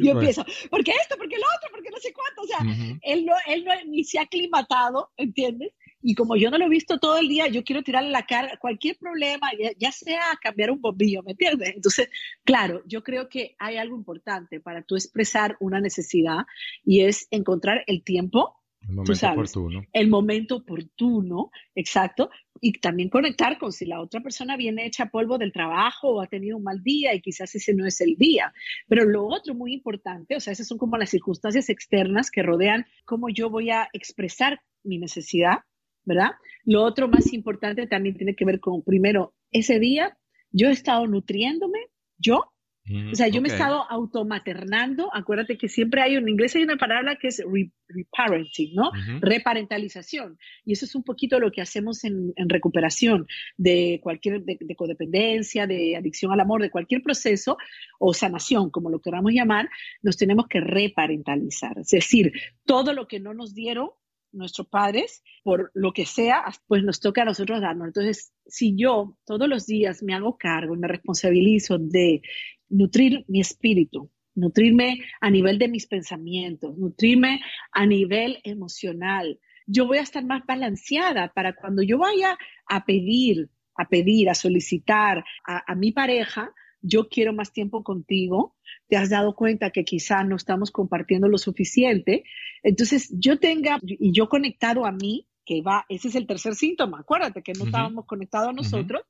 yo 0.00 0.12
pues. 0.12 0.36
empiezo, 0.36 0.44
¿por 0.70 0.84
qué 0.84 0.92
esto? 0.92 1.16
¿Por 1.16 1.28
qué 1.28 1.36
lo 1.36 1.46
otro? 1.56 1.70
¿Por 1.70 1.82
qué 1.82 1.90
no 1.90 1.98
sé 1.98 2.12
cuánto? 2.12 2.42
O 2.42 2.46
sea, 2.46 2.98
él, 3.02 3.26
no, 3.26 3.34
él 3.46 3.64
no, 3.64 3.72
ni 3.86 4.04
se 4.04 4.18
ha 4.18 4.22
aclimatado, 4.22 5.10
¿entiendes? 5.16 5.72
Y 6.06 6.14
como 6.14 6.36
yo 6.36 6.50
no 6.50 6.58
lo 6.58 6.66
he 6.66 6.68
visto 6.68 6.98
todo 6.98 7.16
el 7.16 7.28
día, 7.28 7.48
yo 7.48 7.64
quiero 7.64 7.82
tirarle 7.82 8.10
la 8.10 8.26
cara 8.26 8.58
cualquier 8.58 8.98
problema, 8.98 9.48
ya, 9.78 9.90
sea 9.90 10.20
cambiar 10.38 10.70
un 10.70 10.82
bombillo, 10.82 11.22
¿me 11.22 11.30
entiendes? 11.30 11.72
Entonces, 11.74 12.10
claro, 12.44 12.82
yo 12.86 13.02
creo 13.02 13.30
que 13.30 13.56
hay 13.58 13.78
algo 13.78 13.96
importante 13.96 14.60
para 14.60 14.82
tú 14.82 14.96
expresar 14.96 15.56
una 15.60 15.80
necesidad 15.80 16.44
y 16.84 17.00
es 17.00 17.26
encontrar 17.30 17.84
el 17.86 18.04
tiempo. 18.04 18.60
El 18.86 18.96
momento 18.96 19.30
oportuno. 19.32 19.82
El 19.94 20.08
momento 20.10 20.56
oportuno, 20.56 21.50
exacto. 21.74 22.28
Y 22.60 22.72
también 22.80 23.08
conectar 23.08 23.56
con 23.56 23.72
si 23.72 23.86
la 23.86 24.02
otra 24.02 24.20
persona 24.20 24.58
viene 24.58 24.84
hecha 24.84 25.06
polvo 25.06 25.38
del 25.38 25.52
trabajo 25.52 26.16
o 26.16 26.20
ha 26.20 26.26
tenido 26.26 26.58
un 26.58 26.64
mal 26.64 26.82
día 26.82 27.14
y 27.14 27.22
quizás 27.22 27.54
ese 27.54 27.72
no 27.72 27.86
es 27.86 28.02
el 28.02 28.16
día. 28.16 28.52
Pero 28.88 29.06
lo 29.06 29.24
otro 29.26 29.54
muy 29.54 29.72
importante, 29.72 30.36
o 30.36 30.40
sea, 30.40 30.52
esas 30.52 30.68
son 30.68 30.76
como 30.76 30.98
las 30.98 31.08
circunstancias 31.08 31.70
externas 31.70 32.30
que 32.30 32.42
rodean 32.42 32.84
cómo 33.06 33.30
yo 33.30 33.48
voy 33.48 33.70
a 33.70 33.88
expresar 33.94 34.60
mi 34.82 34.98
necesidad 34.98 35.60
¿verdad? 36.04 36.32
Lo 36.64 36.82
otro 36.82 37.08
más 37.08 37.32
importante 37.32 37.86
también 37.86 38.16
tiene 38.16 38.34
que 38.34 38.44
ver 38.44 38.60
con, 38.60 38.82
primero, 38.82 39.34
ese 39.50 39.78
día 39.78 40.16
yo 40.50 40.68
he 40.68 40.72
estado 40.72 41.06
nutriéndome, 41.06 41.80
yo, 42.16 42.44
mm, 42.84 43.10
o 43.10 43.14
sea, 43.14 43.26
yo 43.26 43.42
me 43.42 43.48
he 43.48 43.52
estado 43.52 43.84
automaternando. 43.90 45.10
Acuérdate 45.12 45.58
que 45.58 45.68
siempre 45.68 46.00
hay 46.00 46.14
en 46.14 46.28
inglés 46.28 46.54
hay 46.54 46.62
una 46.62 46.76
palabra 46.76 47.16
que 47.16 47.28
es 47.28 47.42
reparenting, 47.88 48.74
¿no? 48.74 48.92
Reparentalización. 49.20 50.38
Y 50.64 50.74
eso 50.74 50.84
es 50.84 50.94
un 50.94 51.02
poquito 51.02 51.40
lo 51.40 51.50
que 51.50 51.60
hacemos 51.60 52.04
en, 52.04 52.32
recuperación 52.36 53.26
de 53.56 53.98
cualquier, 54.00 54.44
de, 54.44 54.58
de, 54.60 54.76
codependencia, 54.76 55.66
de 55.66 55.96
adicción 55.96 56.30
al 56.32 56.40
amor, 56.40 56.62
de 56.62 56.70
cualquier 56.70 57.02
proceso 57.02 57.56
o 57.98 58.14
sanación, 58.14 58.70
como 58.70 58.90
lo 58.90 59.00
queramos 59.00 59.32
llamar, 59.32 59.68
nos 60.02 60.16
tenemos 60.16 60.46
que 60.46 60.60
reparentalizar. 60.60 61.78
Es 61.78 61.88
decir, 61.88 62.32
todo 62.64 62.92
lo 62.92 63.08
que 63.08 63.18
no 63.18 63.34
nos 63.34 63.54
dieron 63.54 63.90
nuestros 64.34 64.68
padres, 64.68 65.22
por 65.42 65.70
lo 65.74 65.92
que 65.92 66.06
sea, 66.06 66.44
pues 66.66 66.82
nos 66.82 67.00
toca 67.00 67.22
a 67.22 67.24
nosotros 67.24 67.60
darnos. 67.60 67.88
Entonces, 67.88 68.32
si 68.46 68.76
yo 68.76 69.16
todos 69.24 69.48
los 69.48 69.66
días 69.66 70.02
me 70.02 70.14
hago 70.14 70.36
cargo 70.36 70.74
y 70.74 70.78
me 70.78 70.88
responsabilizo 70.88 71.78
de 71.78 72.22
nutrir 72.68 73.24
mi 73.28 73.40
espíritu, 73.40 74.10
nutrirme 74.34 74.98
a 75.20 75.30
nivel 75.30 75.58
de 75.58 75.68
mis 75.68 75.86
pensamientos, 75.86 76.76
nutrirme 76.76 77.40
a 77.72 77.86
nivel 77.86 78.40
emocional, 78.44 79.38
yo 79.66 79.86
voy 79.86 79.98
a 79.98 80.02
estar 80.02 80.24
más 80.24 80.44
balanceada 80.46 81.32
para 81.32 81.54
cuando 81.54 81.82
yo 81.82 81.98
vaya 81.98 82.36
a 82.66 82.84
pedir, 82.84 83.48
a 83.76 83.88
pedir, 83.88 84.28
a 84.28 84.34
solicitar 84.34 85.24
a, 85.46 85.72
a 85.72 85.74
mi 85.74 85.92
pareja, 85.92 86.52
yo 86.84 87.08
quiero 87.08 87.32
más 87.32 87.52
tiempo 87.52 87.82
contigo, 87.82 88.54
te 88.88 88.96
has 88.96 89.08
dado 89.08 89.34
cuenta 89.34 89.70
que 89.70 89.84
quizá 89.84 90.22
no 90.22 90.36
estamos 90.36 90.70
compartiendo 90.70 91.28
lo 91.28 91.38
suficiente, 91.38 92.24
entonces 92.62 93.08
yo 93.18 93.38
tenga 93.38 93.78
y 93.82 94.12
yo 94.12 94.28
conectado 94.28 94.84
a 94.84 94.92
mí, 94.92 95.26
que 95.46 95.62
va, 95.62 95.86
ese 95.88 96.08
es 96.08 96.14
el 96.14 96.26
tercer 96.26 96.54
síntoma, 96.54 97.00
acuérdate 97.00 97.42
que 97.42 97.54
no 97.54 97.64
estábamos 97.64 98.04
conectados 98.04 98.50
a 98.50 98.52
nosotros, 98.52 99.02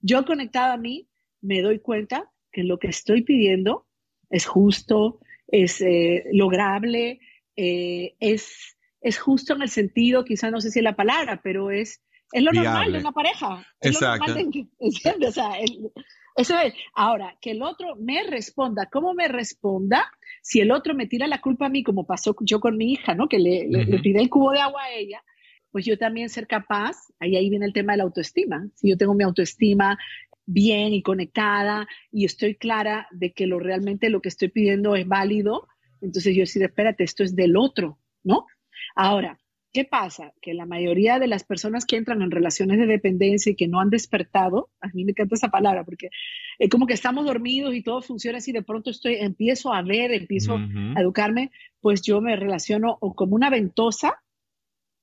yo 0.00 0.24
conectado 0.24 0.72
a 0.72 0.76
mí 0.76 1.08
me 1.40 1.62
doy 1.62 1.78
cuenta 1.78 2.30
que 2.50 2.64
lo 2.64 2.78
que 2.78 2.88
estoy 2.88 3.22
pidiendo 3.22 3.86
es 4.28 4.46
justo, 4.46 5.20
es 5.46 5.80
eh, 5.80 6.24
lograble, 6.32 7.20
eh, 7.54 8.16
es, 8.18 8.76
es 9.00 9.18
justo 9.20 9.54
en 9.54 9.62
el 9.62 9.70
sentido, 9.70 10.24
quizá 10.24 10.50
no 10.50 10.60
sé 10.60 10.70
si 10.70 10.80
es 10.80 10.84
la 10.84 10.96
palabra, 10.96 11.40
pero 11.42 11.70
es, 11.70 12.02
es 12.32 12.42
lo 12.42 12.52
normal 12.52 12.92
de 12.92 12.98
una 12.98 13.12
pareja. 13.12 13.64
Es 13.80 13.92
Exacto. 13.92 14.26
Lo 14.26 14.34
normal 14.34 14.50
de, 14.50 15.26
O 15.28 15.32
sea, 15.32 15.50
Eso 16.40 16.58
es. 16.58 16.72
Ahora, 16.94 17.36
que 17.38 17.50
el 17.50 17.62
otro 17.62 17.96
me 17.96 18.22
responda, 18.22 18.88
¿cómo 18.90 19.12
me 19.12 19.28
responda? 19.28 20.10
Si 20.40 20.58
el 20.60 20.70
otro 20.70 20.94
me 20.94 21.06
tira 21.06 21.26
la 21.26 21.42
culpa 21.42 21.66
a 21.66 21.68
mí, 21.68 21.82
como 21.82 22.06
pasó 22.06 22.34
yo 22.40 22.60
con 22.60 22.78
mi 22.78 22.92
hija, 22.92 23.14
¿no? 23.14 23.28
Que 23.28 23.38
le, 23.38 23.68
uh 23.68 24.00
el 24.02 24.30
cubo 24.30 24.52
de 24.52 24.60
agua 24.60 24.84
a 24.84 24.92
ella, 24.94 25.22
pues 25.70 25.84
yo 25.84 25.98
también 25.98 26.30
ser 26.30 26.46
capaz, 26.46 26.96
ahí, 27.18 27.36
ahí 27.36 27.50
viene 27.50 27.66
el 27.66 27.74
tema 27.74 27.92
de 27.92 27.98
la 27.98 28.04
autoestima. 28.04 28.66
Si 28.74 28.88
yo 28.88 28.96
tengo 28.96 29.12
mi 29.12 29.22
autoestima 29.22 29.98
bien 30.46 30.94
y 30.94 31.02
conectada 31.02 31.86
y 32.10 32.24
estoy 32.24 32.54
clara 32.54 33.06
de 33.10 33.32
que 33.32 33.46
lo 33.46 33.58
realmente 33.58 34.08
lo 34.08 34.22
que 34.22 34.30
estoy 34.30 34.48
pidiendo 34.48 34.96
es 34.96 35.06
válido, 35.06 35.68
entonces 36.00 36.34
yo 36.34 36.40
decir, 36.40 36.62
espérate, 36.62 37.04
esto 37.04 37.22
es 37.22 37.36
del 37.36 37.54
otro, 37.54 37.98
¿no? 38.24 38.46
Ahora, 38.96 39.38
¿Qué 39.72 39.84
pasa? 39.84 40.32
Que 40.42 40.52
la 40.52 40.66
mayoría 40.66 41.20
de 41.20 41.28
las 41.28 41.44
personas 41.44 41.86
que 41.86 41.94
entran 41.94 42.22
en 42.22 42.32
relaciones 42.32 42.78
de 42.78 42.86
dependencia 42.86 43.52
y 43.52 43.54
que 43.54 43.68
no 43.68 43.80
han 43.80 43.88
despertado, 43.88 44.68
a 44.80 44.88
mí 44.88 45.04
me 45.04 45.12
encanta 45.12 45.36
esa 45.36 45.48
palabra 45.48 45.84
porque 45.84 46.10
es 46.58 46.68
como 46.68 46.88
que 46.88 46.94
estamos 46.94 47.24
dormidos 47.24 47.72
y 47.74 47.82
todo 47.82 48.02
funciona 48.02 48.38
así, 48.38 48.50
de 48.50 48.62
pronto 48.62 48.90
estoy, 48.90 49.14
empiezo 49.14 49.72
a 49.72 49.82
ver, 49.82 50.10
empiezo 50.12 50.56
a 50.56 51.00
educarme, 51.00 51.52
pues 51.80 52.02
yo 52.02 52.20
me 52.20 52.34
relaciono 52.34 52.98
o 53.00 53.14
como 53.14 53.36
una 53.36 53.48
ventosa, 53.48 54.20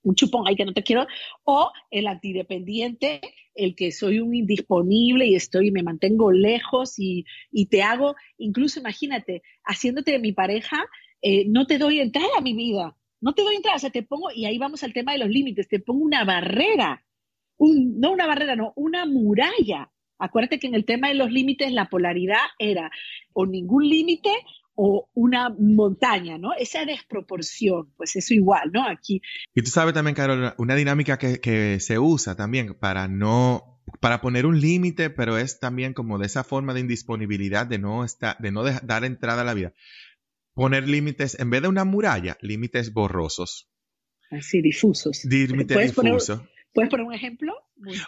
un 0.03 0.15
chupón 0.15 0.45
ahí 0.47 0.57
que 0.57 0.65
no 0.65 0.73
te 0.73 0.83
quiero, 0.83 1.07
o 1.45 1.71
el 1.89 2.07
antidependiente, 2.07 3.21
el 3.55 3.73
que 3.73 3.93
soy 3.93 4.19
un 4.19 4.35
indisponible 4.35 5.27
y 5.27 5.35
estoy, 5.35 5.71
me 5.71 5.81
mantengo 5.81 6.29
lejos 6.33 6.95
y, 6.97 7.23
te 7.69 7.83
hago, 7.83 8.15
incluso 8.37 8.81
imagínate, 8.81 9.43
haciéndote 9.63 10.11
de 10.11 10.19
mi 10.19 10.33
pareja, 10.33 10.85
eh, 11.21 11.45
no 11.47 11.65
te 11.67 11.77
doy 11.77 12.01
entrada 12.01 12.27
a 12.37 12.41
mi 12.41 12.53
vida 12.53 12.97
no 13.21 13.33
te 13.33 13.41
doy 13.41 13.55
entrada, 13.55 13.77
o 13.77 13.79
sea, 13.79 13.89
te 13.89 14.03
pongo, 14.03 14.29
y 14.33 14.45
ahí 14.45 14.57
vamos 14.57 14.83
al 14.83 14.93
tema 14.93 15.13
de 15.13 15.19
los 15.19 15.29
límites, 15.29 15.67
te 15.67 15.79
pongo 15.79 16.03
una 16.03 16.23
barrera, 16.23 17.03
no 17.59 18.11
una 18.11 18.27
barrera, 18.27 18.55
no, 18.55 18.73
una 18.75 19.05
muralla. 19.05 19.91
Acuérdate 20.19 20.59
que 20.59 20.67
en 20.67 20.75
el 20.75 20.85
tema 20.85 21.09
de 21.09 21.15
los 21.15 21.31
límites 21.31 21.71
la 21.71 21.89
polaridad 21.89 22.41
era 22.57 22.89
o 23.33 23.45
ningún 23.45 23.87
límite 23.87 24.31
o 24.75 25.09
una 25.13 25.49
montaña, 25.49 26.37
¿no? 26.37 26.53
Esa 26.53 26.85
desproporción, 26.85 27.93
pues 27.97 28.15
eso 28.15 28.33
igual, 28.33 28.71
¿no? 28.71 28.87
Aquí. 28.87 29.21
Y 29.55 29.61
tú 29.61 29.69
sabes 29.69 29.93
también, 29.93 30.15
Carol, 30.15 30.53
una 30.57 30.75
dinámica 30.75 31.17
que, 31.17 31.39
que 31.39 31.79
se 31.79 31.97
usa 31.97 32.35
también 32.35 32.75
para 32.79 33.07
no 33.07 33.73
para 34.01 34.21
poner 34.21 34.45
un 34.45 34.59
límite, 34.59 35.09
pero 35.09 35.37
es 35.37 35.59
también 35.59 35.93
como 35.93 36.19
de 36.19 36.25
esa 36.25 36.43
forma 36.43 36.73
de 36.73 36.81
indisponibilidad, 36.81 37.65
de 37.65 37.79
no, 37.79 38.03
estar, 38.03 38.37
de 38.37 38.51
no 38.51 38.63
dar 38.63 39.05
entrada 39.05 39.41
a 39.41 39.45
la 39.45 39.53
vida 39.53 39.73
poner 40.57 40.89
límites, 40.89 41.39
en 41.39 41.51
vez 41.51 41.61
de 41.61 41.67
una 41.67 41.85
muralla, 41.85 42.35
límites 42.41 42.91
borrosos. 42.91 43.69
Así, 44.31 44.59
difusos. 44.61 45.23
Límites 45.23 45.95
difusos. 45.95 46.41
¿Puedes 46.73 46.89
poner 46.89 47.05
un 47.05 47.13
ejemplo? 47.13 47.53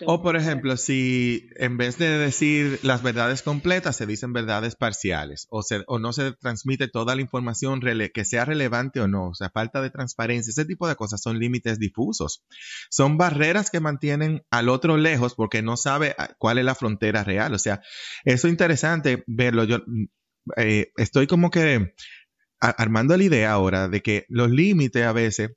o 0.08 0.24
por 0.24 0.36
ejemplo, 0.36 0.76
si 0.76 1.48
en 1.58 1.78
vez 1.78 2.00
de 2.00 2.08
decir 2.18 2.80
las 2.82 3.04
verdades 3.04 3.44
completas, 3.44 3.96
se 3.96 4.08
dicen 4.08 4.34
verdades 4.34 4.76
parciales, 4.76 5.48
o, 5.52 5.62
o 5.86 6.00
no 6.00 6.12
se 6.12 6.32
transmite 6.34 6.88
toda 6.88 7.16
la 7.16 7.22
información 7.22 7.82
que 8.12 8.26
sea 8.26 8.46
relevante 8.46 9.00
o 9.00 9.08
no, 9.08 9.30
o 9.30 9.36
sea, 9.36 9.52
falta 9.52 9.82
de 9.84 9.92
transparencia, 9.92 10.50
ese 10.50 10.66
tipo 10.66 10.88
de 10.88 10.96
cosas 10.96 11.22
son 11.22 11.38
límites 11.38 11.78
difusos. 11.78 12.44
Son 12.90 13.18
barreras 13.18 13.70
que 13.70 13.80
mantienen 13.80 14.42
al 14.50 14.70
otro 14.70 14.98
lejos 14.98 15.36
porque 15.36 15.62
no 15.62 15.78
sabe 15.78 16.16
ah, 16.18 16.34
cuál 16.40 16.58
es 16.58 16.66
la 16.66 16.76
frontera 16.76 17.24
real. 17.24 17.54
O 17.54 17.60
sea, 17.60 17.82
eso 18.26 18.48
es 18.48 18.52
interesante 18.52 19.24
verlo. 19.28 19.66
Yo 19.66 19.80
mm, 19.86 20.06
eh, 20.58 20.92
estoy 20.98 21.28
como 21.28 21.52
que 21.52 21.94
armando 22.60 23.16
la 23.16 23.24
idea 23.24 23.52
ahora 23.52 23.88
de 23.88 24.02
que 24.02 24.26
los 24.30 24.50
límites 24.50 25.04
a 25.04 25.14
veces 25.14 25.52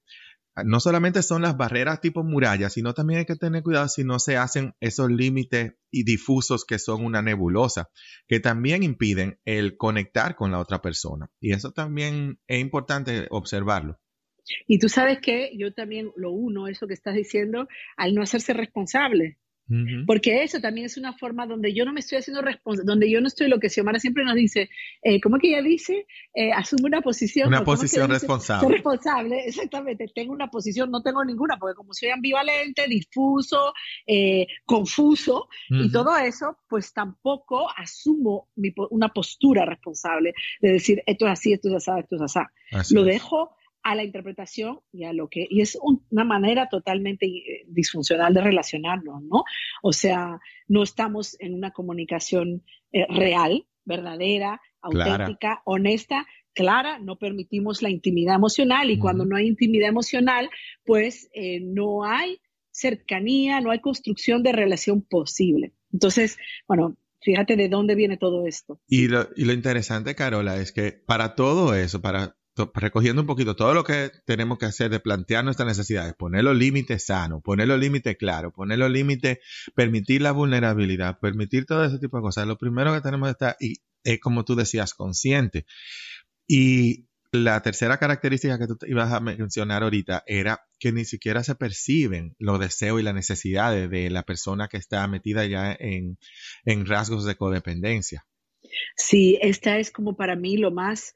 no 0.65 0.81
solamente 0.81 1.23
son 1.23 1.43
las 1.43 1.57
barreras 1.57 2.01
tipo 2.01 2.23
murallas, 2.25 2.75
sino 2.75 2.93
también 2.93 3.21
hay 3.21 3.27
que 3.27 3.37
tener 3.37 3.63
cuidado 3.63 3.89
si 3.89 4.05
no 4.05 4.19
se 4.19 4.37
hacen 4.37 4.75
esos 4.81 5.11
límites 5.11 5.75
y 5.91 6.05
difusos 6.05 6.65
que 6.65 6.79
son 6.79 7.05
una 7.05 7.23
nebulosa, 7.23 7.89
que 8.29 8.39
también 8.41 8.83
impiden 8.83 9.39
el 9.45 9.77
conectar 9.77 10.37
con 10.37 10.53
la 10.53 10.59
otra 10.59 10.83
persona. 10.83 11.31
Y 11.41 11.53
eso 11.53 11.73
también 11.73 12.39
es 12.47 12.61
importante 12.61 13.27
observarlo. 13.31 13.99
Y 14.67 14.79
tú 14.79 14.89
sabes 14.89 15.21
que 15.21 15.53
yo 15.57 15.73
también 15.73 16.11
lo 16.17 16.33
uno, 16.33 16.69
eso 16.69 16.87
que 16.87 16.95
estás 16.95 17.15
diciendo, 17.15 17.69
al 17.97 18.15
no 18.15 18.23
hacerse 18.23 18.53
responsable. 18.53 19.39
Porque 20.07 20.43
eso 20.43 20.61
también 20.61 20.87
es 20.87 20.97
una 20.97 21.13
forma 21.13 21.47
donde 21.47 21.73
yo 21.73 21.85
no 21.85 21.93
me 21.93 22.01
estoy 22.01 22.19
haciendo 22.19 22.43
responsable, 22.43 22.87
donde 22.87 23.11
yo 23.11 23.21
no 23.21 23.29
estoy 23.29 23.49
lo 23.49 23.59
que 23.59 23.71
Xiomara 23.71 23.99
siempre 23.99 24.25
nos 24.25 24.35
dice, 24.35 24.69
eh, 25.03 25.21
¿cómo 25.21 25.39
que 25.39 25.49
ella 25.49 25.63
dice? 25.63 26.07
Eh, 26.35 26.53
asume 26.53 26.85
una 26.85 27.01
posición. 27.01 27.49
Una 27.49 27.65
posición 27.65 28.11
responsable. 28.11 28.67
Soy 28.67 28.73
responsable, 28.75 29.41
exactamente. 29.47 30.07
Tengo 30.15 30.33
una 30.33 30.49
posición, 30.49 30.91
no 30.91 31.03
tengo 31.03 31.25
ninguna, 31.25 31.57
porque 31.59 31.75
como 31.75 31.95
soy 31.95 32.11
ambivalente, 32.11 32.87
difuso, 32.87 33.73
eh, 34.07 34.47
confuso 34.65 35.49
y 35.71 35.91
todo 35.91 36.17
eso, 36.19 36.59
pues 36.69 36.93
tampoco 36.93 37.69
asumo 37.77 38.49
una 38.91 39.09
postura 39.09 39.65
responsable 39.65 40.35
de 40.61 40.73
decir, 40.73 41.03
esto 41.07 41.27
es 41.27 41.33
así, 41.33 41.53
esto 41.53 41.69
es 41.69 41.89
así, 41.89 42.01
esto 42.01 42.17
es 42.17 42.37
así. 42.73 42.95
lo 42.95 43.05
dejo 43.05 43.57
a 43.83 43.95
la 43.95 44.05
interpretación 44.05 44.81
y 44.93 45.05
a 45.05 45.13
lo 45.13 45.29
que, 45.29 45.47
y 45.49 45.61
es 45.61 45.79
una 45.81 46.25
manera 46.25 46.69
totalmente 46.69 47.27
eh, 47.27 47.65
disfuncional 47.67 48.33
de 48.35 48.41
relacionarnos, 48.41 49.23
¿no? 49.23 49.45
O 49.83 49.93
sea, 49.93 50.41
no 50.69 50.83
estamos 50.83 51.37
en 51.41 51.55
una 51.55 51.73
comunicación 51.73 52.63
eh, 52.93 53.07
real, 53.09 53.67
verdadera, 53.85 54.61
auténtica, 54.81 55.63
honesta, 55.65 56.27
clara, 56.55 56.99
no 56.99 57.17
permitimos 57.17 57.83
la 57.83 57.91
intimidad 57.91 58.37
emocional 58.37 58.91
y 58.91 58.99
cuando 58.99 59.25
no 59.25 59.37
hay 59.37 59.47
intimidad 59.47 59.89
emocional, 59.89 60.51
pues 60.85 61.29
eh, 61.33 61.61
no 61.61 62.05
hay 62.05 62.41
cercanía, 62.71 63.61
no 63.61 63.71
hay 63.71 63.81
construcción 63.81 64.43
de 64.43 64.53
relación 64.53 65.03
posible. 65.03 65.73
Entonces, 65.93 66.39
bueno, 66.67 66.97
fíjate 67.21 67.57
de 67.57 67.69
dónde 67.69 67.95
viene 67.95 68.17
todo 68.17 68.47
esto. 68.47 68.81
Y 68.89 69.09
lo, 69.09 69.29
y 69.37 69.45
lo 69.45 69.53
interesante, 69.53 70.15
Carola, 70.15 70.57
es 70.57 70.73
que 70.73 70.93
para 70.93 71.35
todo 71.35 71.75
eso, 71.75 72.01
para 72.01 72.37
recogiendo 72.75 73.23
un 73.23 73.27
poquito 73.27 73.57
todo 73.57 73.75
lo 73.75 73.85
que 73.85 74.11
tenemos 74.25 74.59
que 74.59 74.67
hacer 74.67 74.91
de 74.91 75.01
plantear 75.01 75.45
nuestras 75.45 75.67
necesidades, 75.67 76.15
poner 76.15 76.45
los 76.45 76.57
límites 76.57 77.07
sanos, 77.07 77.43
poner 77.43 77.69
los 77.69 77.79
límites 77.79 78.17
claros, 78.17 78.53
poner 78.53 78.79
los 78.79 78.91
límites, 78.91 79.39
permitir 79.75 80.23
la 80.23 80.33
vulnerabilidad, 80.33 81.19
permitir 81.19 81.65
todo 81.65 81.85
ese 81.85 81.99
tipo 81.99 82.19
de 82.19 82.23
cosas. 82.23 82.47
Lo 82.47 82.59
primero 82.59 82.93
que 82.93 83.01
tenemos 83.01 83.29
que 83.29 83.33
estar, 83.33 83.57
y 83.61 83.77
es 84.05 84.21
como 84.21 84.45
tú 84.45 84.55
decías, 84.55 84.95
consciente. 84.95 85.65
Y 86.47 87.07
la 87.33 87.63
tercera 87.63 87.97
característica 87.97 88.59
que 88.59 88.67
tú 88.67 88.77
ibas 88.87 89.11
a 89.11 89.21
mencionar 89.21 89.83
ahorita 89.83 90.23
era 90.27 90.67
que 90.79 90.93
ni 90.93 91.07
siquiera 91.07 91.43
se 91.43 91.55
perciben 91.55 92.35
los 92.39 92.61
deseos 92.61 93.01
y 93.01 93.03
las 93.03 93.15
necesidades 93.15 93.89
de 93.89 94.11
la 94.11 94.23
persona 94.23 94.69
que 94.69 94.77
está 94.77 95.07
metida 95.09 95.47
ya 95.47 95.75
en, 95.79 96.19
en 96.67 96.85
rasgos 96.85 97.25
de 97.25 97.37
codependencia. 97.37 98.27
Sí, 98.97 99.39
esta 99.41 99.79
es 99.79 99.91
como 99.91 100.15
para 100.15 100.37
mí 100.37 100.59
lo 100.59 100.71
más 100.71 101.15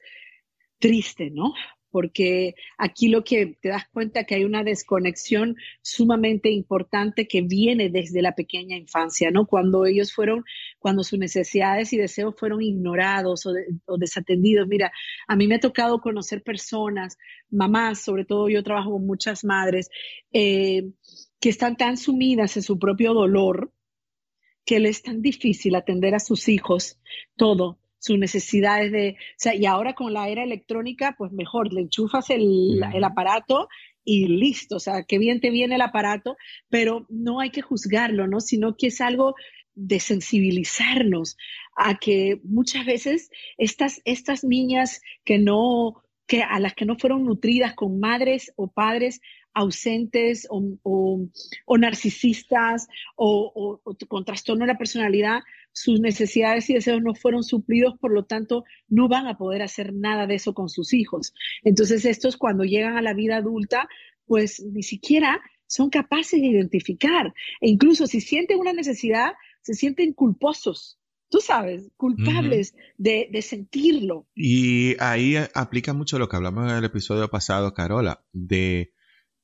triste, 0.79 1.29
¿no? 1.31 1.53
Porque 1.89 2.55
aquí 2.77 3.07
lo 3.07 3.23
que 3.23 3.57
te 3.61 3.69
das 3.69 3.87
cuenta 3.91 4.25
que 4.25 4.35
hay 4.35 4.43
una 4.43 4.63
desconexión 4.63 5.55
sumamente 5.81 6.51
importante 6.51 7.27
que 7.27 7.41
viene 7.41 7.89
desde 7.89 8.21
la 8.21 8.35
pequeña 8.35 8.75
infancia, 8.75 9.31
¿no? 9.31 9.47
Cuando 9.47 9.85
ellos 9.85 10.13
fueron, 10.13 10.43
cuando 10.79 11.03
sus 11.03 11.17
necesidades 11.17 11.93
y 11.93 11.97
deseos 11.97 12.35
fueron 12.37 12.61
ignorados 12.61 13.45
o, 13.45 13.97
desatendidos. 13.97 14.67
Mira, 14.67 14.91
a 15.27 15.35
mí 15.35 15.47
me 15.47 15.55
ha 15.55 15.59
tocado 15.59 16.01
conocer 16.01 16.43
personas, 16.43 17.17
mamás, 17.49 18.01
sobre 18.01 18.25
todo 18.25 18.49
yo 18.49 18.63
trabajo 18.63 18.91
con 18.91 19.07
muchas 19.07 19.43
madres, 19.45 19.89
eh, 20.33 20.83
que 21.39 21.49
están 21.49 21.77
tan 21.77 21.97
sumidas 21.97 22.57
en 22.57 22.63
su 22.63 22.77
propio 22.77 23.13
dolor 23.13 23.71
que 24.65 24.79
les 24.81 24.97
es 24.97 25.03
tan 25.03 25.21
difícil 25.21 25.75
atender 25.75 26.13
a 26.13 26.19
sus 26.19 26.49
hijos 26.49 26.99
todo 27.37 27.79
sus 27.99 28.17
necesidades 28.17 28.91
de, 28.91 29.11
o 29.11 29.35
sea, 29.37 29.55
y 29.55 29.65
ahora 29.65 29.93
con 29.93 30.13
la 30.13 30.29
era 30.29 30.43
electrónica, 30.43 31.15
pues 31.17 31.31
mejor, 31.31 31.73
le 31.73 31.81
enchufas 31.81 32.29
el, 32.29 32.81
el, 32.93 33.03
aparato 33.03 33.67
y 34.03 34.27
listo, 34.27 34.77
o 34.77 34.79
sea, 34.79 35.03
qué 35.03 35.17
bien 35.17 35.41
te 35.41 35.49
viene 35.49 35.75
el 35.75 35.81
aparato, 35.81 36.37
pero 36.69 37.05
no 37.09 37.39
hay 37.39 37.49
que 37.49 37.61
juzgarlo, 37.61 38.27
¿no? 38.27 38.39
Sino 38.39 38.75
que 38.77 38.87
es 38.87 39.01
algo 39.01 39.35
de 39.75 39.99
sensibilizarnos 39.99 41.37
a 41.75 41.99
que 41.99 42.39
muchas 42.43 42.85
veces 42.85 43.29
estas, 43.57 44.01
estas 44.05 44.43
niñas 44.43 45.01
que 45.23 45.37
no, 45.37 46.03
que 46.25 46.41
a 46.41 46.59
las 46.59 46.73
que 46.73 46.85
no 46.85 46.97
fueron 46.97 47.25
nutridas 47.25 47.75
con 47.75 47.99
madres 47.99 48.51
o 48.55 48.71
padres 48.71 49.21
ausentes 49.57 50.47
o, 50.51 51.77
narcisistas 51.79 52.87
o, 53.15 53.81
con 54.07 54.23
trastorno 54.23 54.65
de 54.65 54.73
la 54.73 54.77
personalidad, 54.77 55.39
sus 55.71 55.99
necesidades 55.99 56.69
y 56.69 56.75
deseos 56.75 57.01
no 57.01 57.15
fueron 57.15 57.43
suplidos, 57.43 57.95
por 57.99 58.11
lo 58.11 58.25
tanto, 58.25 58.65
no 58.87 59.07
van 59.07 59.25
a 59.25 59.37
poder 59.37 59.63
hacer 59.63 59.93
nada 59.93 60.27
de 60.27 60.35
eso 60.35 60.53
con 60.53 60.69
sus 60.69 60.93
hijos. 60.93 61.33
Entonces, 61.63 62.05
estos 62.05 62.37
cuando 62.37 62.65
llegan 62.65 62.97
a 62.97 63.01
la 63.01 63.15
vida 63.15 63.37
adulta, 63.37 63.89
pues 64.25 64.63
ni 64.63 64.83
siquiera 64.83 65.41
son 65.65 65.89
capaces 65.89 66.39
de 66.39 66.47
identificar. 66.47 67.33
E 67.59 67.69
incluso 67.69 68.05
si 68.05 68.21
sienten 68.21 68.59
una 68.59 68.73
necesidad, 68.73 69.33
se 69.61 69.73
sienten 69.73 70.13
culposos 70.13 70.99
tú 71.29 71.39
sabes, 71.41 71.91
culpables 71.97 72.73
de, 72.97 73.27
de, 73.29 73.41
sentirlo. 73.41 74.29
Y 74.33 74.95
ahí 75.01 75.35
aplica 75.53 75.91
mucho 75.91 76.17
lo 76.17 76.29
que 76.29 76.37
hablamos 76.37 76.71
en 76.71 76.77
el 76.77 76.85
episodio 76.85 77.27
pasado, 77.27 77.73
Carola, 77.73 78.23
de 78.31 78.93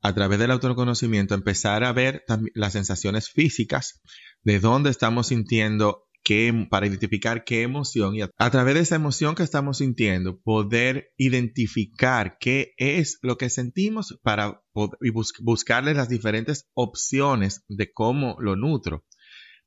a 0.03 0.13
través 0.13 0.37
del 0.37 0.51
autoconocimiento 0.51 1.33
empezar 1.33 1.83
a 1.85 1.93
ver 1.93 2.23
las 2.53 2.73
sensaciones 2.73 3.29
físicas 3.29 4.01
de 4.43 4.59
dónde 4.59 4.89
estamos 4.89 5.27
sintiendo 5.27 6.03
qué, 6.23 6.67
para 6.69 6.87
identificar 6.87 7.45
qué 7.45 7.61
emoción 7.61 8.15
y 8.15 8.21
a, 8.21 8.51
través 8.51 8.75
de 8.75 8.81
esa 8.81 8.95
emoción 8.95 9.33
que 9.33 9.43
estamos 9.43 9.77
sintiendo, 9.77 10.41
poder 10.41 11.11
identificar 11.17 12.37
qué 12.37 12.73
es 12.77 13.17
lo 13.21 13.37
que 13.37 13.49
sentimos 13.49 14.19
para 14.23 14.61
y 15.03 15.93
las 15.93 16.09
diferentes 16.09 16.69
opciones 16.73 17.63
de 17.69 17.91
cómo 17.93 18.35
lo 18.39 18.57
nutro. 18.57 19.05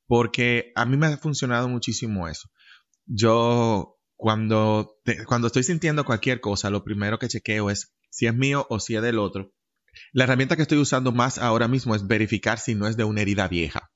Porque 0.07 0.71
a 0.77 0.85
mí 0.85 0.97
me 0.97 1.07
ha 1.07 1.17
funcionado 1.17 1.69
muchísimo 1.69 2.29
eso. 2.29 2.49
Yo 3.07 3.99
cuando, 4.17 4.99
cuando 5.27 5.47
estoy 5.49 5.63
sintiendo 5.63 6.05
cualquier 6.05 6.41
cosa, 6.41 6.71
lo 6.71 6.85
primero 6.85 7.19
que 7.19 7.29
chequeo 7.29 7.71
es 7.71 7.97
si 8.11 8.27
es 8.27 8.35
mío 8.35 8.67
o 8.71 8.81
si 8.81 8.97
es 8.97 9.03
del 9.03 9.19
otro. 9.19 9.53
La 10.13 10.25
herramienta 10.25 10.57
que 10.57 10.63
estoy 10.63 10.79
usando 10.79 11.13
más 11.13 11.39
ahora 11.39 11.69
mismo 11.69 11.95
es 11.95 12.07
verificar 12.07 12.59
si 12.59 12.75
no 12.75 12.87
es 12.87 12.97
de 12.97 13.05
una 13.05 13.23
herida 13.23 13.49
vieja. 13.49 13.91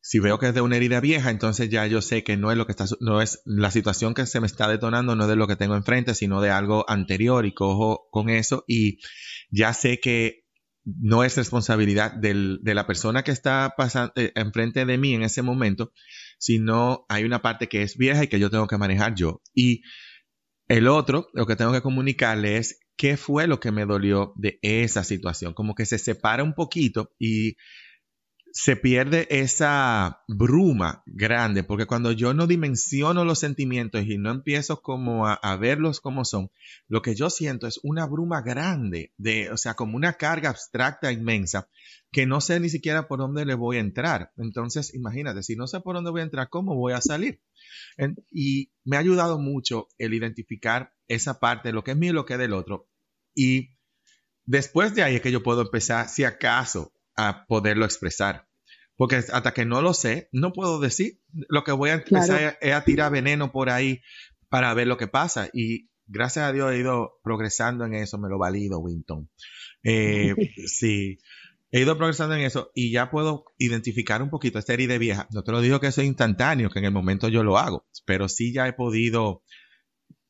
Si 0.00 0.20
veo 0.20 0.38
que 0.38 0.48
es 0.48 0.54
de 0.54 0.60
una 0.60 0.76
herida 0.76 1.00
vieja, 1.00 1.30
entonces 1.30 1.68
ya 1.68 1.86
yo 1.86 2.00
sé 2.00 2.22
que 2.22 2.36
no 2.36 2.50
es 2.50 2.56
lo 2.56 2.66
que 2.66 2.72
está, 2.72 2.86
no 3.00 3.20
es 3.20 3.42
la 3.44 3.70
situación 3.70 4.14
que 4.14 4.26
se 4.26 4.40
me 4.40 4.46
está 4.46 4.68
detonando, 4.68 5.16
no 5.16 5.24
es 5.24 5.28
de 5.28 5.36
lo 5.36 5.46
que 5.46 5.56
tengo 5.56 5.74
enfrente, 5.74 6.14
sino 6.14 6.40
de 6.40 6.50
algo 6.50 6.88
anterior 6.88 7.44
y 7.44 7.52
cojo 7.52 8.08
con 8.10 8.30
eso 8.30 8.64
y 8.66 9.00
ya 9.50 9.74
sé 9.74 10.00
que 10.00 10.44
no 10.84 11.24
es 11.24 11.36
responsabilidad 11.36 12.12
de 12.12 12.74
la 12.74 12.86
persona 12.86 13.22
que 13.22 13.32
está 13.32 13.74
pasando 13.76 14.12
eh, 14.16 14.32
enfrente 14.36 14.86
de 14.86 14.96
mí 14.96 15.14
en 15.14 15.22
ese 15.22 15.42
momento, 15.42 15.92
sino 16.38 17.04
hay 17.08 17.24
una 17.24 17.42
parte 17.42 17.68
que 17.68 17.82
es 17.82 17.96
vieja 17.96 18.24
y 18.24 18.28
que 18.28 18.38
yo 18.38 18.50
tengo 18.50 18.66
que 18.66 18.78
manejar 18.78 19.14
yo. 19.14 19.42
Y 19.54 19.82
el 20.68 20.88
otro, 20.88 21.28
lo 21.34 21.46
que 21.46 21.56
tengo 21.56 21.72
que 21.72 21.82
comunicarle 21.82 22.56
es 22.56 22.80
qué 22.98 23.16
fue 23.16 23.46
lo 23.46 23.60
que 23.60 23.70
me 23.70 23.86
dolió 23.86 24.34
de 24.36 24.58
esa 24.60 25.04
situación, 25.04 25.54
como 25.54 25.74
que 25.74 25.86
se 25.86 25.98
separa 25.98 26.42
un 26.42 26.52
poquito 26.52 27.14
y 27.18 27.56
se 28.50 28.74
pierde 28.74 29.28
esa 29.30 30.22
bruma 30.26 31.04
grande, 31.06 31.62
porque 31.62 31.86
cuando 31.86 32.10
yo 32.10 32.34
no 32.34 32.48
dimensiono 32.48 33.24
los 33.24 33.38
sentimientos 33.38 34.04
y 34.04 34.18
no 34.18 34.32
empiezo 34.32 34.82
como 34.82 35.28
a, 35.28 35.56
verlos 35.56 36.00
como 36.00 36.24
son, 36.24 36.50
lo 36.88 37.00
que 37.00 37.14
yo 37.14 37.30
siento 37.30 37.68
es 37.68 37.78
una 37.84 38.04
bruma 38.06 38.42
grande, 38.42 39.12
de, 39.16 39.52
o 39.52 39.56
sea, 39.56 39.74
como 39.74 39.96
una 39.96 40.14
carga 40.14 40.50
abstracta 40.50 41.12
inmensa, 41.12 41.68
que 42.10 42.26
no 42.26 42.40
sé 42.40 42.58
ni 42.58 42.68
siquiera 42.68 43.06
por 43.06 43.20
dónde 43.20 43.44
le 43.44 43.54
voy 43.54 43.76
a 43.76 43.80
entrar. 43.80 44.32
Entonces, 44.36 44.92
imagínate, 44.92 45.44
si 45.44 45.54
no 45.54 45.68
sé 45.68 45.80
por 45.80 45.94
dónde 45.94 46.10
voy 46.10 46.22
a 46.22 46.24
entrar, 46.24 46.48
¿cómo 46.48 46.74
voy 46.74 46.94
a 46.94 47.00
salir? 47.00 47.40
y 48.30 48.70
me 48.84 48.96
ha 48.96 49.00
ayudado 49.00 49.38
mucho 49.38 49.88
el 49.98 50.14
identificar 50.14 50.94
esa 51.08 51.40
parte, 51.40 51.72
lo 51.72 51.82
que 51.82 51.92
es 51.92 51.96
mío 51.96 52.10
y 52.10 52.14
lo 52.14 52.26
que 52.26 52.34
es 52.34 52.38
del 52.38 52.52
otro. 52.52 52.88
Y 53.34 53.76
después 54.44 54.94
de 54.94 55.02
ahí 55.02 55.16
es 55.16 55.20
que 55.20 55.32
yo 55.32 55.42
puedo 55.42 55.62
empezar, 55.62 56.08
si 56.08 56.24
acaso, 56.24 56.92
a 57.16 57.46
poderlo 57.46 57.84
expresar. 57.84 58.48
Porque 58.96 59.16
hasta 59.16 59.52
que 59.54 59.64
no 59.64 59.80
lo 59.80 59.94
sé, 59.94 60.28
no 60.32 60.52
puedo 60.52 60.80
decir. 60.80 61.20
Lo 61.32 61.62
que 61.64 61.72
voy 61.72 61.90
a 61.90 61.94
empezar 61.94 62.58
es 62.60 62.74
a 62.74 62.84
tirar 62.84 63.12
veneno 63.12 63.52
por 63.52 63.70
ahí 63.70 64.02
para 64.48 64.74
ver 64.74 64.88
lo 64.88 64.96
que 64.96 65.06
pasa. 65.06 65.48
Y 65.52 65.88
gracias 66.06 66.46
a 66.46 66.52
Dios 66.52 66.72
he 66.72 66.78
ido 66.78 67.20
progresando 67.22 67.84
en 67.84 67.94
eso, 67.94 68.18
me 68.18 68.28
lo 68.28 68.38
valido, 68.38 68.80
Winton. 68.80 69.30
Eh, 69.84 70.34
sí, 70.66 71.18
he 71.70 71.80
ido 71.80 71.96
progresando 71.96 72.34
en 72.34 72.42
eso 72.42 72.72
y 72.74 72.90
ya 72.90 73.10
puedo 73.10 73.44
identificar 73.58 74.22
un 74.22 74.30
poquito 74.30 74.58
esta 74.58 74.72
herida 74.72 74.98
vieja. 74.98 75.28
No 75.30 75.42
te 75.42 75.52
lo 75.52 75.60
digo 75.60 75.80
que 75.80 75.88
eso 75.88 76.00
es 76.00 76.06
instantáneo, 76.06 76.70
que 76.70 76.78
en 76.80 76.86
el 76.86 76.92
momento 76.92 77.28
yo 77.28 77.44
lo 77.44 77.58
hago, 77.58 77.86
pero 78.04 78.28
sí 78.28 78.52
ya 78.52 78.66
he 78.66 78.72
podido 78.72 79.42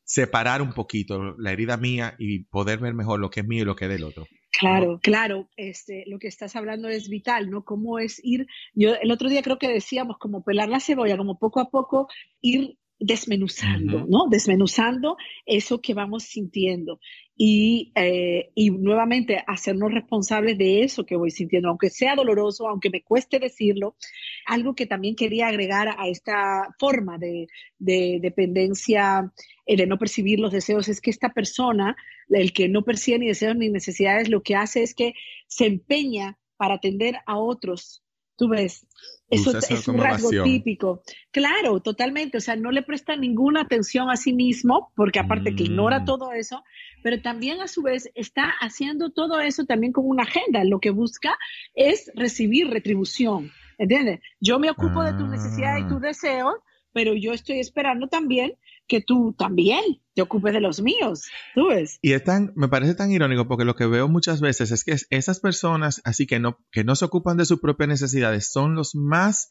separar 0.09 0.62
un 0.62 0.73
poquito 0.73 1.37
la 1.38 1.53
herida 1.53 1.77
mía 1.77 2.14
y 2.18 2.44
poder 2.44 2.79
ver 2.79 2.94
mejor 2.94 3.21
lo 3.21 3.29
que 3.29 3.40
es 3.40 3.47
mío 3.47 3.62
y 3.62 3.66
lo 3.66 3.77
que 3.77 3.85
es 3.85 3.90
del 3.90 4.05
otro. 4.05 4.27
Claro, 4.59 4.99
claro, 5.03 5.51
este, 5.57 6.05
lo 6.07 6.18
que 6.18 6.29
estás 6.29 6.57
hablando 6.57 6.88
es 6.88 7.11
vital, 7.11 7.51
¿no? 7.51 7.62
Cómo 7.62 7.99
es 7.99 8.18
ir, 8.25 8.47
yo 8.75 8.94
el 8.94 9.11
otro 9.11 9.29
día 9.29 9.42
creo 9.42 9.59
que 9.59 9.68
decíamos 9.68 10.16
como 10.18 10.42
pelar 10.42 10.71
la 10.71 10.81
cebolla, 10.81 11.18
como 11.18 11.38
poco 11.38 11.61
a 11.61 11.68
poco 11.68 12.09
ir 12.40 12.79
desmenuzando, 12.99 14.07
¿no? 14.09 14.27
Desmenuzando 14.31 15.18
eso 15.44 15.81
que 15.83 15.92
vamos 15.92 16.25
sintiendo 16.25 16.99
y, 17.40 17.92
eh, 17.94 18.51
y, 18.57 18.70
nuevamente 18.70 19.44
hacernos 19.46 19.94
responsables 19.94 20.59
de 20.59 20.83
eso 20.83 21.07
que 21.07 21.14
voy 21.14 21.31
sintiendo, 21.31 21.68
aunque 21.68 21.88
sea 21.88 22.16
doloroso, 22.16 22.68
aunque 22.68 22.90
me 22.90 23.05
cueste 23.05 23.38
decirlo. 23.38 23.96
Algo 24.44 24.74
que 24.74 24.87
también 24.87 25.14
quería 25.14 25.46
agregar 25.46 25.94
a 25.96 26.09
esta 26.09 26.74
forma 26.81 27.16
de, 27.16 27.46
de 27.79 28.18
dependencia, 28.20 29.33
eh, 29.66 29.77
de 29.77 29.87
no 29.87 29.98
percibir 29.98 30.40
los 30.40 30.53
deseos, 30.53 30.88
es 30.88 31.01
que 31.01 31.11
esta 31.11 31.33
persona, 31.33 31.96
el 32.29 32.53
que 32.53 32.68
no 32.68 32.83
percibe 32.83 33.20
ni 33.20 33.29
deseos 33.29 33.55
ni 33.57 33.68
necesidades, 33.68 34.29
lo 34.29 34.42
que 34.42 34.57
hace 34.57 34.83
es 34.83 34.92
que 34.92 35.14
se 35.46 35.66
empeña 35.66 36.38
para 36.57 36.74
atender 36.74 37.18
a 37.24 37.38
otros. 37.38 38.03
Tú 38.38 38.48
ves, 38.48 38.87
eso 39.31 39.59
es 39.59 39.88
un 39.88 39.98
rasgo 39.98 40.31
típico. 40.44 41.03
Claro, 41.33 41.81
totalmente. 41.81 42.38
O 42.38 42.40
sea, 42.40 42.57
no 42.57 42.70
le 42.70 42.83
presta 42.83 43.16
ninguna 43.16 43.62
atención 43.62 44.11
a 44.11 44.16
sí 44.16 44.33
mismo, 44.33 44.92
porque 44.94 45.18
aparte 45.18 45.55
que 45.55 45.64
ignora 45.64 46.01
mm. 46.01 46.05
todo 46.05 46.33
eso, 46.33 46.62
pero 47.03 47.20
también 47.20 47.61
a 47.61 47.68
su 47.68 47.83
vez 47.83 48.11
está 48.14 48.55
haciendo 48.61 49.11
todo 49.11 49.40
eso 49.40 49.64
también 49.64 49.92
con 49.92 50.07
una 50.07 50.22
agenda. 50.22 50.64
Lo 50.64 50.79
que 50.79 50.90
busca 50.90 51.37
es 51.74 52.11
recibir 52.14 52.68
retribución. 52.68 53.51
¿Entiendes? 53.77 54.20
Yo 54.40 54.59
me 54.59 54.70
ocupo 54.70 55.03
de 55.03 55.12
tu 55.12 55.27
necesidad 55.27 55.77
y 55.79 55.88
tu 55.88 55.96
ah. 55.96 56.01
deseo, 56.01 56.62
pero 56.92 57.12
yo 57.14 57.33
estoy 57.33 57.59
esperando 57.59 58.09
también 58.09 58.55
que 58.88 59.01
tú 59.01 59.35
también 59.38 59.83
te 60.14 60.22
ocupes 60.22 60.53
de 60.53 60.61
los 60.61 60.81
míos, 60.81 61.24
tú 61.55 61.68
ves. 61.68 61.98
Y 62.03 62.12
es 62.12 62.24
tan, 62.24 62.53
me 62.57 62.68
parece 62.68 62.94
tan 62.94 63.12
irónico 63.12 63.46
porque 63.46 63.64
lo 63.64 63.77
que 63.77 63.87
veo 63.87 64.09
muchas 64.09 64.40
veces 64.40 64.70
es 64.72 64.83
que 64.83 64.96
esas 65.11 65.40
personas 65.40 66.01
así 66.05 66.27
que 66.27 66.40
no, 66.40 66.59
que 66.72 66.85
no 66.85 66.96
se 66.96 67.05
ocupan 67.05 67.37
de 67.37 67.44
sus 67.44 67.61
propias 67.61 67.88
necesidades 67.88 68.51
son 68.51 68.74
los 68.74 68.94
más 68.94 69.51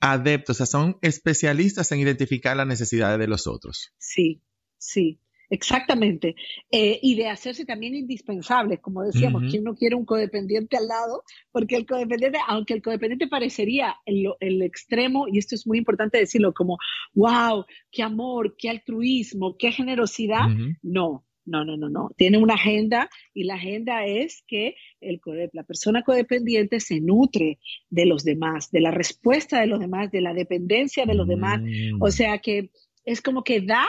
adeptos, 0.00 0.56
o 0.56 0.58
sea, 0.58 0.66
son 0.66 0.98
especialistas 1.02 1.90
en 1.92 1.98
identificar 1.98 2.56
las 2.56 2.66
necesidades 2.66 3.18
de 3.18 3.26
los 3.26 3.46
otros. 3.46 3.92
Sí, 3.98 4.42
sí. 4.78 5.20
Exactamente. 5.50 6.36
Eh, 6.70 6.98
y 7.02 7.14
de 7.14 7.28
hacerse 7.28 7.64
también 7.64 7.94
indispensables, 7.94 8.80
como 8.80 9.02
decíamos, 9.02 9.44
¿quién 9.50 9.64
no 9.64 9.74
quiere 9.74 9.94
un 9.94 10.04
codependiente 10.04 10.76
al 10.76 10.88
lado? 10.88 11.22
Porque 11.50 11.76
el 11.76 11.86
codependiente, 11.86 12.38
aunque 12.46 12.74
el 12.74 12.82
codependiente 12.82 13.28
parecería 13.28 13.96
el, 14.04 14.26
el 14.40 14.62
extremo, 14.62 15.26
y 15.26 15.38
esto 15.38 15.54
es 15.54 15.66
muy 15.66 15.78
importante 15.78 16.18
decirlo, 16.18 16.52
como, 16.52 16.78
wow, 17.14 17.64
qué 17.90 18.02
amor, 18.02 18.56
qué 18.58 18.68
altruismo, 18.68 19.56
qué 19.58 19.72
generosidad, 19.72 20.48
no. 20.82 21.24
No, 21.50 21.64
no, 21.64 21.78
no, 21.78 21.88
no. 21.88 22.10
Tiene 22.14 22.36
una 22.36 22.54
agenda 22.54 23.08
y 23.32 23.44
la 23.44 23.54
agenda 23.54 24.04
es 24.04 24.44
que 24.46 24.74
el 25.00 25.18
la 25.54 25.62
persona 25.62 26.02
codependiente 26.02 26.78
se 26.78 27.00
nutre 27.00 27.58
de 27.88 28.04
los 28.04 28.22
demás, 28.22 28.70
de 28.70 28.80
la 28.80 28.90
respuesta 28.90 29.58
de 29.58 29.66
los 29.66 29.80
demás, 29.80 30.10
de 30.10 30.20
la 30.20 30.34
dependencia 30.34 31.06
de 31.06 31.14
los 31.14 31.26
demás. 31.26 31.62
O 32.00 32.08
mm. 32.08 32.10
sea 32.10 32.36
que 32.36 32.68
es 33.06 33.22
como 33.22 33.44
que 33.44 33.62
da 33.62 33.88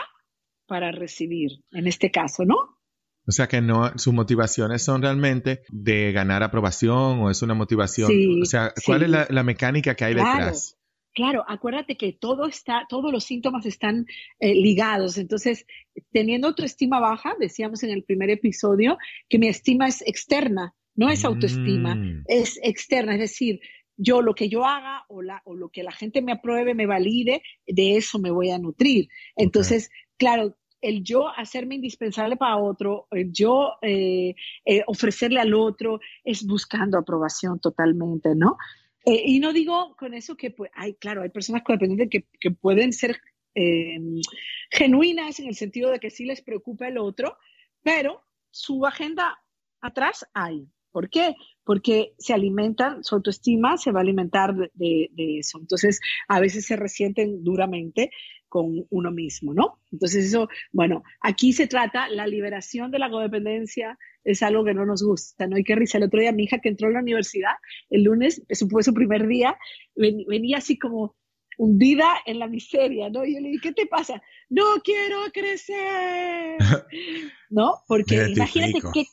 para 0.70 0.92
recibir, 0.92 1.64
en 1.72 1.88
este 1.88 2.12
caso, 2.12 2.44
¿no? 2.44 2.54
O 3.26 3.32
sea 3.32 3.48
que 3.48 3.60
no, 3.60 3.90
sus 3.98 4.14
motivaciones 4.14 4.84
son 4.84 5.02
realmente 5.02 5.62
de 5.68 6.12
ganar 6.12 6.44
aprobación 6.44 7.18
o 7.18 7.28
es 7.28 7.42
una 7.42 7.54
motivación. 7.54 8.08
o 8.40 8.44
sea, 8.44 8.72
¿cuál 8.86 9.02
es 9.02 9.10
la, 9.10 9.42
mecánica 9.42 9.96
que 9.96 10.04
hay 10.04 10.14
detrás? 10.14 10.78
Claro, 11.12 11.44
acuérdate 11.48 11.96
que 11.96 12.12
todo 12.12 12.46
está, 12.46 12.86
todos 12.88 13.12
los 13.12 13.24
síntomas 13.24 13.66
están 13.66 14.06
eh, 14.38 14.54
ligados. 14.54 15.18
Entonces, 15.18 15.66
teniendo 16.12 16.46
autoestima 16.46 17.00
baja, 17.00 17.34
decíamos 17.40 17.82
en 17.82 17.90
el 17.90 18.04
primer 18.04 18.30
episodio 18.30 18.96
que 19.28 19.40
mi 19.40 19.48
estima 19.48 19.88
es 19.88 20.02
externa, 20.06 20.76
no 20.94 21.10
es 21.10 21.24
autoestima, 21.24 21.96
mm. 21.96 22.24
es 22.28 22.60
externa. 22.62 23.14
Es 23.14 23.20
decir, 23.20 23.58
yo 23.96 24.22
lo 24.22 24.34
que 24.34 24.48
yo 24.48 24.64
haga 24.64 25.04
o, 25.08 25.20
la, 25.20 25.42
o 25.44 25.56
lo 25.56 25.68
que 25.70 25.82
la 25.82 25.92
gente 25.92 26.22
me 26.22 26.32
apruebe, 26.32 26.74
me 26.74 26.86
valide, 26.86 27.42
de 27.66 27.96
eso 27.96 28.20
me 28.20 28.30
voy 28.30 28.50
a 28.50 28.58
nutrir. 28.58 29.08
Entonces, 29.34 29.90
claro, 30.16 30.56
el 30.80 31.02
yo 31.02 31.28
hacerme 31.28 31.76
indispensable 31.76 32.36
para 32.36 32.56
otro, 32.56 33.06
el 33.10 33.32
yo 33.32 33.74
eh, 33.82 34.34
eh, 34.64 34.82
ofrecerle 34.86 35.40
al 35.40 35.54
otro, 35.54 36.00
es 36.24 36.46
buscando 36.46 36.98
aprobación 36.98 37.60
totalmente, 37.60 38.34
¿no? 38.34 38.56
Eh, 39.04 39.22
y 39.26 39.40
no 39.40 39.52
digo 39.52 39.96
con 39.96 40.14
eso 40.14 40.36
que, 40.36 40.50
pues, 40.50 40.70
hay, 40.74 40.94
claro, 40.94 41.22
hay 41.22 41.30
personas 41.30 41.62
codependientes 41.62 42.08
que, 42.10 42.28
que 42.38 42.50
pueden 42.50 42.92
ser 42.92 43.20
genuinas 44.70 45.40
en 45.40 45.48
el 45.48 45.56
sentido 45.56 45.90
de 45.90 45.98
que 45.98 46.10
sí 46.10 46.24
les 46.24 46.40
preocupa 46.40 46.86
el 46.86 46.98
otro, 46.98 47.36
pero 47.82 48.22
su 48.50 48.86
agenda 48.86 49.42
atrás 49.80 50.24
hay. 50.34 50.68
¿Por 50.92 51.08
qué? 51.08 51.34
Porque 51.64 52.14
se 52.18 52.32
alimentan, 52.32 53.04
su 53.04 53.14
autoestima 53.14 53.76
se 53.76 53.92
va 53.92 54.00
a 54.00 54.02
alimentar 54.02 54.54
de, 54.54 54.70
de, 55.12 55.38
eso. 55.38 55.58
Entonces, 55.58 56.00
a 56.28 56.40
veces 56.40 56.66
se 56.66 56.76
resienten 56.76 57.44
duramente 57.44 58.10
con 58.50 58.84
uno 58.90 59.10
mismo, 59.12 59.54
¿no? 59.54 59.78
Entonces 59.92 60.26
eso, 60.26 60.48
bueno, 60.72 61.04
aquí 61.20 61.54
se 61.54 61.68
trata, 61.68 62.08
la 62.08 62.26
liberación 62.26 62.90
de 62.90 62.98
la 62.98 63.08
codependencia 63.08 63.96
es 64.24 64.42
algo 64.42 64.64
que 64.64 64.74
no 64.74 64.84
nos 64.84 65.02
gusta, 65.02 65.46
¿no? 65.46 65.56
Y 65.56 65.64
qué 65.64 65.76
risa, 65.76 65.96
el 65.96 66.04
otro 66.04 66.20
día 66.20 66.32
mi 66.32 66.44
hija 66.44 66.58
que 66.58 66.68
entró 66.68 66.88
a 66.88 66.90
la 66.90 67.00
universidad, 67.00 67.52
el 67.88 68.02
lunes, 68.02 68.42
eso 68.48 68.68
fue 68.68 68.82
su 68.82 68.92
primer 68.92 69.26
día, 69.26 69.56
venía 69.94 70.58
así 70.58 70.78
como 70.78 71.14
hundida 71.56 72.16
en 72.26 72.40
la 72.40 72.48
miseria, 72.48 73.08
¿no? 73.08 73.24
Y 73.24 73.34
yo 73.34 73.40
le 73.40 73.50
dije, 73.50 73.68
¿qué 73.68 73.72
te 73.72 73.86
pasa? 73.86 74.20
No 74.48 74.64
quiero 74.82 75.18
crecer, 75.32 76.58
¿no? 77.50 77.76
Porque 77.86 78.30
imagínate 78.30 78.80
que, 78.92 79.06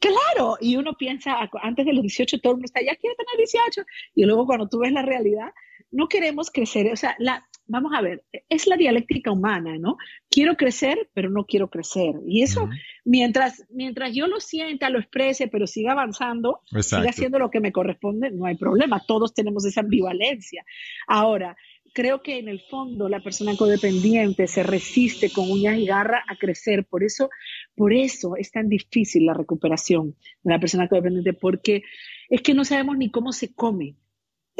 claro, 0.00 0.56
y 0.60 0.76
uno 0.76 0.94
piensa, 0.94 1.48
antes 1.62 1.86
de 1.86 1.92
los 1.92 2.02
18 2.02 2.40
todo 2.40 2.54
el 2.54 2.56
mundo 2.56 2.66
está, 2.66 2.80
ya 2.82 2.96
quiero 2.96 3.14
tener 3.14 3.36
18, 3.36 3.82
y 4.16 4.24
luego 4.24 4.46
cuando 4.46 4.68
tú 4.68 4.80
ves 4.80 4.92
la 4.92 5.02
realidad, 5.02 5.52
no 5.90 6.08
queremos 6.08 6.50
crecer, 6.50 6.92
o 6.92 6.96
sea, 6.96 7.16
la, 7.18 7.48
vamos 7.70 7.92
a 7.94 8.00
ver, 8.00 8.24
es 8.48 8.66
la 8.66 8.76
dialéctica 8.76 9.30
humana, 9.30 9.78
¿no? 9.78 9.96
Quiero 10.28 10.56
crecer, 10.56 11.08
pero 11.14 11.30
no 11.30 11.44
quiero 11.44 11.70
crecer. 11.70 12.16
Y 12.26 12.42
eso, 12.42 12.68
mientras, 13.04 13.64
mientras 13.70 14.12
yo 14.12 14.26
lo 14.26 14.40
sienta, 14.40 14.90
lo 14.90 14.98
exprese, 14.98 15.46
pero 15.46 15.68
siga 15.68 15.92
avanzando, 15.92 16.60
siga 16.82 17.10
haciendo 17.10 17.38
lo 17.38 17.50
que 17.50 17.60
me 17.60 17.70
corresponde, 17.70 18.32
no 18.32 18.46
hay 18.46 18.56
problema. 18.56 19.00
Todos 19.06 19.34
tenemos 19.34 19.64
esa 19.64 19.82
ambivalencia. 19.82 20.64
Ahora, 21.06 21.56
creo 21.92 22.22
que 22.22 22.38
en 22.38 22.48
el 22.48 22.60
fondo 22.60 23.08
la 23.08 23.20
persona 23.20 23.56
codependiente 23.56 24.48
se 24.48 24.64
resiste 24.64 25.30
con 25.30 25.48
uñas 25.48 25.78
y 25.78 25.86
garra 25.86 26.24
a 26.26 26.36
crecer. 26.36 26.86
Por 26.86 27.04
eso, 27.04 27.30
por 27.76 27.92
eso 27.92 28.34
es 28.36 28.50
tan 28.50 28.68
difícil 28.68 29.26
la 29.26 29.34
recuperación 29.34 30.16
de 30.42 30.52
la 30.52 30.58
persona 30.58 30.88
codependiente, 30.88 31.34
porque 31.34 31.82
es 32.28 32.42
que 32.42 32.54
no 32.54 32.64
sabemos 32.64 32.96
ni 32.96 33.10
cómo 33.10 33.32
se 33.32 33.54
come 33.54 33.94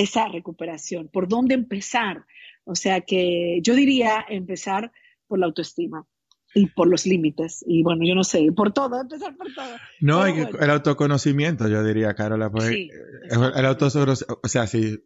esa 0.00 0.28
recuperación, 0.28 1.08
por 1.08 1.28
dónde 1.28 1.54
empezar. 1.54 2.24
O 2.64 2.74
sea 2.74 3.02
que 3.02 3.60
yo 3.62 3.74
diría 3.74 4.24
empezar 4.28 4.92
por 5.26 5.38
la 5.38 5.46
autoestima 5.46 6.06
y 6.54 6.66
por 6.66 6.88
los 6.88 7.04
límites. 7.06 7.62
Y 7.66 7.82
bueno, 7.82 8.02
yo 8.06 8.14
no 8.14 8.24
sé, 8.24 8.50
por 8.56 8.72
todo, 8.72 9.00
empezar 9.00 9.36
por 9.36 9.52
todo. 9.52 9.76
No, 10.00 10.24
el 10.26 10.70
autoconocimiento, 10.70 11.68
yo 11.68 11.84
diría, 11.84 12.14
Carola. 12.14 12.50
Pues, 12.50 12.64
sí, 12.64 12.88
el, 13.30 13.66
autoconocimiento, 13.66 14.40
o 14.42 14.48
sea, 14.48 14.66
si 14.66 14.98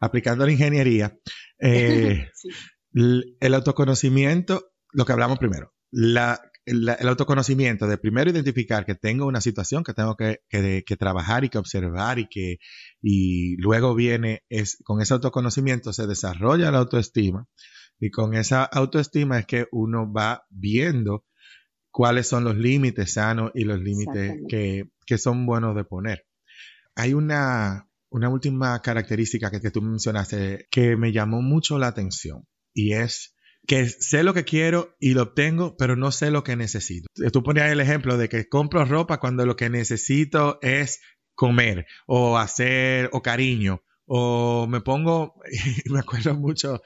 aplicando 0.00 0.44
la 0.44 0.52
ingeniería, 0.52 1.16
eh, 1.58 2.28
el 2.92 3.54
autoconocimiento, 3.54 4.72
lo 4.92 5.06
que 5.06 5.12
hablamos 5.12 5.38
primero, 5.38 5.72
la, 5.90 6.40
el, 6.64 6.88
autoconocimiento 6.88 7.86
de 7.86 7.98
primero 7.98 8.30
identificar 8.30 8.84
que 8.84 8.94
tengo 8.94 9.26
una 9.26 9.40
situación 9.40 9.82
que 9.82 9.94
tengo 9.94 10.16
que, 10.16 10.40
que, 10.48 10.96
trabajar 10.96 11.44
y 11.44 11.48
que 11.48 11.58
observar 11.58 12.18
y 12.18 12.28
que 12.28 12.58
y 13.00 13.56
luego 13.56 13.94
viene 13.94 14.42
es 14.48 14.78
con 14.84 15.00
ese 15.00 15.14
autoconocimiento 15.14 15.92
se 15.92 16.06
desarrolla 16.06 16.70
la 16.70 16.78
autoestima 16.78 17.46
y 17.98 18.10
con 18.10 18.34
esa 18.34 18.64
autoestima 18.64 19.38
es 19.38 19.46
que 19.46 19.66
uno 19.70 20.12
va 20.12 20.44
viendo 20.50 21.24
cuáles 21.92 22.26
son 22.26 22.44
los 22.44 22.56
límites 22.56 23.12
sanos 23.12 23.52
y 23.54 23.64
los 23.64 23.80
límites 23.80 24.40
que, 24.48 24.88
que, 25.06 25.18
son 25.18 25.46
buenos 25.46 25.76
de 25.76 25.84
poner. 25.84 26.26
Hay 26.96 27.12
una, 27.12 27.88
una 28.10 28.28
última 28.28 28.80
característica 28.80 29.50
que, 29.50 29.60
que 29.60 29.70
tú 29.70 29.82
mencionaste 29.82 30.66
que 30.70 30.96
me 30.96 31.12
llamó 31.12 31.42
mucho 31.42 31.78
la 31.78 31.88
atención 31.88 32.44
y 32.74 32.94
es 32.94 33.31
que 33.66 33.88
sé 33.88 34.22
lo 34.22 34.34
que 34.34 34.44
quiero 34.44 34.96
y 34.98 35.14
lo 35.14 35.22
obtengo, 35.22 35.76
pero 35.76 35.96
no 35.96 36.10
sé 36.12 36.30
lo 36.30 36.44
que 36.44 36.56
necesito. 36.56 37.08
Tú 37.32 37.42
ponías 37.42 37.70
el 37.70 37.80
ejemplo 37.80 38.16
de 38.16 38.28
que 38.28 38.48
compro 38.48 38.84
ropa 38.84 39.18
cuando 39.20 39.46
lo 39.46 39.56
que 39.56 39.70
necesito 39.70 40.58
es 40.62 41.00
comer 41.34 41.86
o 42.06 42.38
hacer 42.38 43.08
o 43.12 43.22
cariño 43.22 43.82
o 44.06 44.66
me 44.66 44.80
pongo, 44.80 45.34
me 45.90 46.00
acuerdo 46.00 46.34
mucho 46.34 46.82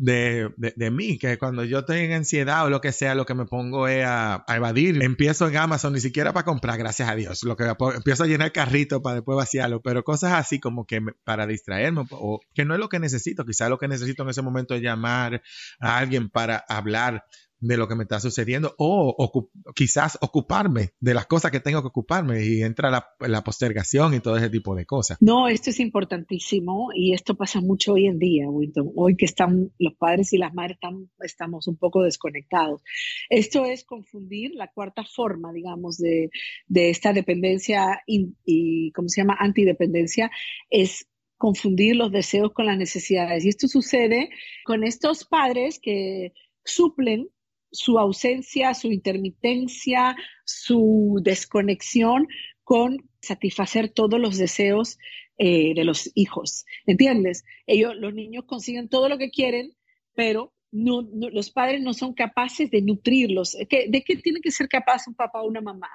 de, 0.00 0.50
de, 0.56 0.90
mí, 0.90 1.18
que 1.18 1.36
cuando 1.36 1.62
yo 1.62 1.80
estoy 1.80 1.98
en 1.98 2.12
ansiedad 2.12 2.64
o 2.64 2.70
lo 2.70 2.80
que 2.80 2.90
sea, 2.90 3.14
lo 3.14 3.26
que 3.26 3.34
me 3.34 3.44
pongo 3.44 3.86
es 3.86 4.02
a, 4.06 4.42
evadir. 4.48 5.02
Empiezo 5.02 5.46
en 5.46 5.58
Amazon 5.58 5.92
ni 5.92 6.00
siquiera 6.00 6.32
para 6.32 6.46
comprar, 6.46 6.78
gracias 6.78 7.06
a 7.10 7.14
Dios. 7.14 7.42
Lo 7.44 7.54
que 7.54 7.70
empiezo 7.94 8.24
a 8.24 8.26
llenar 8.26 8.50
carrito 8.50 9.02
para 9.02 9.16
después 9.16 9.36
vaciarlo, 9.36 9.82
pero 9.82 10.02
cosas 10.02 10.32
así 10.32 10.58
como 10.58 10.86
que 10.86 11.02
para 11.22 11.46
distraerme 11.46 12.04
o 12.12 12.40
que 12.54 12.64
no 12.64 12.72
es 12.72 12.80
lo 12.80 12.88
que 12.88 12.98
necesito. 12.98 13.44
Quizás 13.44 13.68
lo 13.68 13.76
que 13.76 13.88
necesito 13.88 14.22
en 14.22 14.30
ese 14.30 14.40
momento 14.40 14.74
es 14.74 14.80
llamar 14.80 15.42
a 15.80 15.98
alguien 15.98 16.30
para 16.30 16.64
hablar 16.66 17.26
de 17.60 17.76
lo 17.76 17.86
que 17.86 17.94
me 17.94 18.04
está 18.04 18.20
sucediendo 18.20 18.74
o 18.78 19.50
quizás 19.74 20.18
ocuparme 20.20 20.90
de 20.98 21.14
las 21.14 21.26
cosas 21.26 21.50
que 21.50 21.60
tengo 21.60 21.82
que 21.82 21.88
ocuparme 21.88 22.44
y 22.44 22.62
entra 22.62 22.90
la, 22.90 23.44
postergación 23.44 24.14
y 24.14 24.20
todo 24.20 24.36
ese 24.36 24.50
tipo 24.50 24.74
de 24.74 24.86
cosas. 24.86 25.18
No, 25.20 25.48
esto 25.48 25.70
es 25.70 25.80
importantísimo 25.80 26.88
y 26.94 27.14
esto 27.14 27.36
pasa 27.36 27.60
mucho 27.60 27.94
hoy 27.94 28.06
en 28.06 28.18
día, 28.18 28.48
Winton. 28.48 28.92
Hoy 28.96 29.16
que 29.16 29.24
están 29.24 29.72
los 29.78 29.94
padres 29.94 30.32
y 30.32 30.38
las 30.38 30.54
madres 30.54 30.78
estamos 31.20 31.66
un 31.68 31.76
poco 31.76 32.02
desconectados. 32.02 32.82
Esto 33.28 33.64
es 33.64 33.84
confundir 33.84 34.52
la 34.54 34.68
cuarta 34.68 35.04
forma, 35.04 35.52
digamos, 35.52 35.98
de, 35.98 36.30
esta 36.68 37.12
dependencia 37.12 38.02
y, 38.06 38.92
¿cómo 38.92 39.08
se 39.08 39.20
llama? 39.20 39.36
Antidependencia, 39.38 40.30
es 40.70 41.06
confundir 41.36 41.96
los 41.96 42.12
deseos 42.12 42.52
con 42.52 42.66
las 42.66 42.78
necesidades. 42.78 43.44
Y 43.44 43.48
esto 43.48 43.68
sucede 43.68 44.30
con 44.64 44.84
estos 44.84 45.24
padres 45.24 45.78
que 45.80 46.32
suplen 46.64 47.28
su 47.70 47.98
ausencia, 47.98 48.74
su 48.74 48.90
intermitencia, 48.90 50.16
su 50.44 51.20
desconexión 51.22 52.28
con 52.64 53.08
satisfacer 53.20 53.88
todos 53.88 54.20
los 54.20 54.38
deseos 54.38 54.98
eh, 55.38 55.74
de 55.74 55.84
los 55.84 56.10
hijos. 56.14 56.64
¿Entiendes? 56.86 57.44
Ellos, 57.66 57.94
los 57.96 58.14
niños 58.14 58.44
consiguen 58.46 58.88
todo 58.88 59.08
lo 59.08 59.18
que 59.18 59.30
quieren, 59.30 59.74
pero 60.14 60.52
los 60.72 61.50
padres 61.50 61.80
no 61.82 61.94
son 61.94 62.14
capaces 62.14 62.70
de 62.70 62.82
nutrirlos. 62.82 63.52
¿De 63.52 64.04
qué 64.04 64.16
tiene 64.16 64.40
que 64.40 64.52
ser 64.52 64.68
capaz 64.68 65.08
un 65.08 65.14
papá 65.14 65.42
o 65.42 65.48
una 65.48 65.60
mamá? 65.60 65.90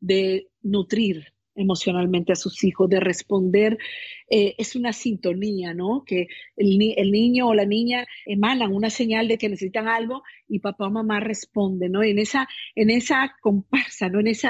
De 0.00 0.48
nutrir 0.60 1.32
emocionalmente 1.58 2.32
a 2.32 2.36
sus 2.36 2.62
hijos, 2.64 2.88
de 2.88 3.00
responder, 3.00 3.78
eh, 4.30 4.54
es 4.58 4.76
una 4.76 4.92
sintonía, 4.92 5.74
¿no? 5.74 6.04
Que 6.06 6.28
el, 6.56 6.78
niño 7.10 7.48
o 7.48 7.54
la 7.54 7.66
niña 7.66 8.06
emanan 8.26 8.72
una 8.72 8.90
señal 8.90 9.28
de 9.28 9.38
que 9.38 9.48
necesitan 9.48 9.88
algo 9.88 10.22
y 10.48 10.60
papá 10.60 10.86
o 10.86 10.90
mamá 10.90 11.20
responden, 11.20 11.92
¿no? 11.92 12.02
En 12.02 12.18
esa, 12.18 12.48
en 12.74 12.90
esa 12.90 13.34
comparsa, 13.40 14.08
¿no? 14.08 14.20
En 14.20 14.28
ese 14.28 14.48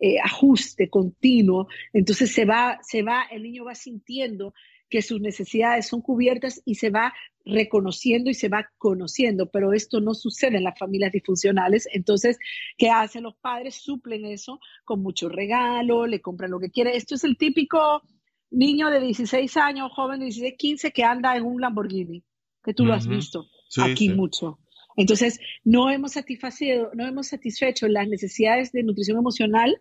eh, 0.00 0.16
ajuste 0.22 0.90
continuo, 0.90 1.68
entonces 1.92 2.32
se 2.32 2.44
va, 2.44 2.78
se 2.82 3.02
va, 3.02 3.24
el 3.30 3.42
niño 3.42 3.64
va 3.64 3.74
sintiendo 3.74 4.54
que 4.90 5.02
sus 5.02 5.20
necesidades 5.20 5.86
son 5.86 6.00
cubiertas 6.00 6.62
y 6.64 6.76
se 6.76 6.90
va 6.90 7.12
reconociendo 7.48 8.30
y 8.30 8.34
se 8.34 8.48
va 8.48 8.70
conociendo, 8.76 9.50
pero 9.50 9.72
esto 9.72 10.00
no 10.00 10.14
sucede 10.14 10.58
en 10.58 10.64
las 10.64 10.78
familias 10.78 11.12
disfuncionales. 11.12 11.88
Entonces, 11.92 12.38
¿qué 12.76 12.90
hacen 12.90 13.24
los 13.24 13.36
padres? 13.36 13.76
Suplen 13.76 14.26
eso 14.26 14.60
con 14.84 15.02
mucho 15.02 15.28
regalo, 15.28 16.06
le 16.06 16.20
compran 16.20 16.50
lo 16.50 16.60
que 16.60 16.70
quiere. 16.70 16.96
Esto 16.96 17.14
es 17.14 17.24
el 17.24 17.36
típico 17.38 18.02
niño 18.50 18.90
de 18.90 19.00
16 19.00 19.56
años, 19.56 19.90
joven 19.94 20.20
de 20.20 20.26
16, 20.26 20.54
15 20.58 20.92
que 20.92 21.04
anda 21.04 21.36
en 21.36 21.44
un 21.44 21.60
Lamborghini, 21.60 22.22
que 22.62 22.74
tú 22.74 22.84
lo 22.84 22.94
has 22.94 23.08
visto 23.08 23.46
aquí 23.80 24.10
mucho. 24.10 24.58
Entonces, 24.96 25.40
no 25.64 25.90
hemos 25.90 26.12
satisfacido, 26.12 26.90
no 26.94 27.06
hemos 27.06 27.28
satisfecho 27.28 27.86
las 27.88 28.08
necesidades 28.08 28.72
de 28.72 28.82
nutrición 28.82 29.16
emocional, 29.16 29.80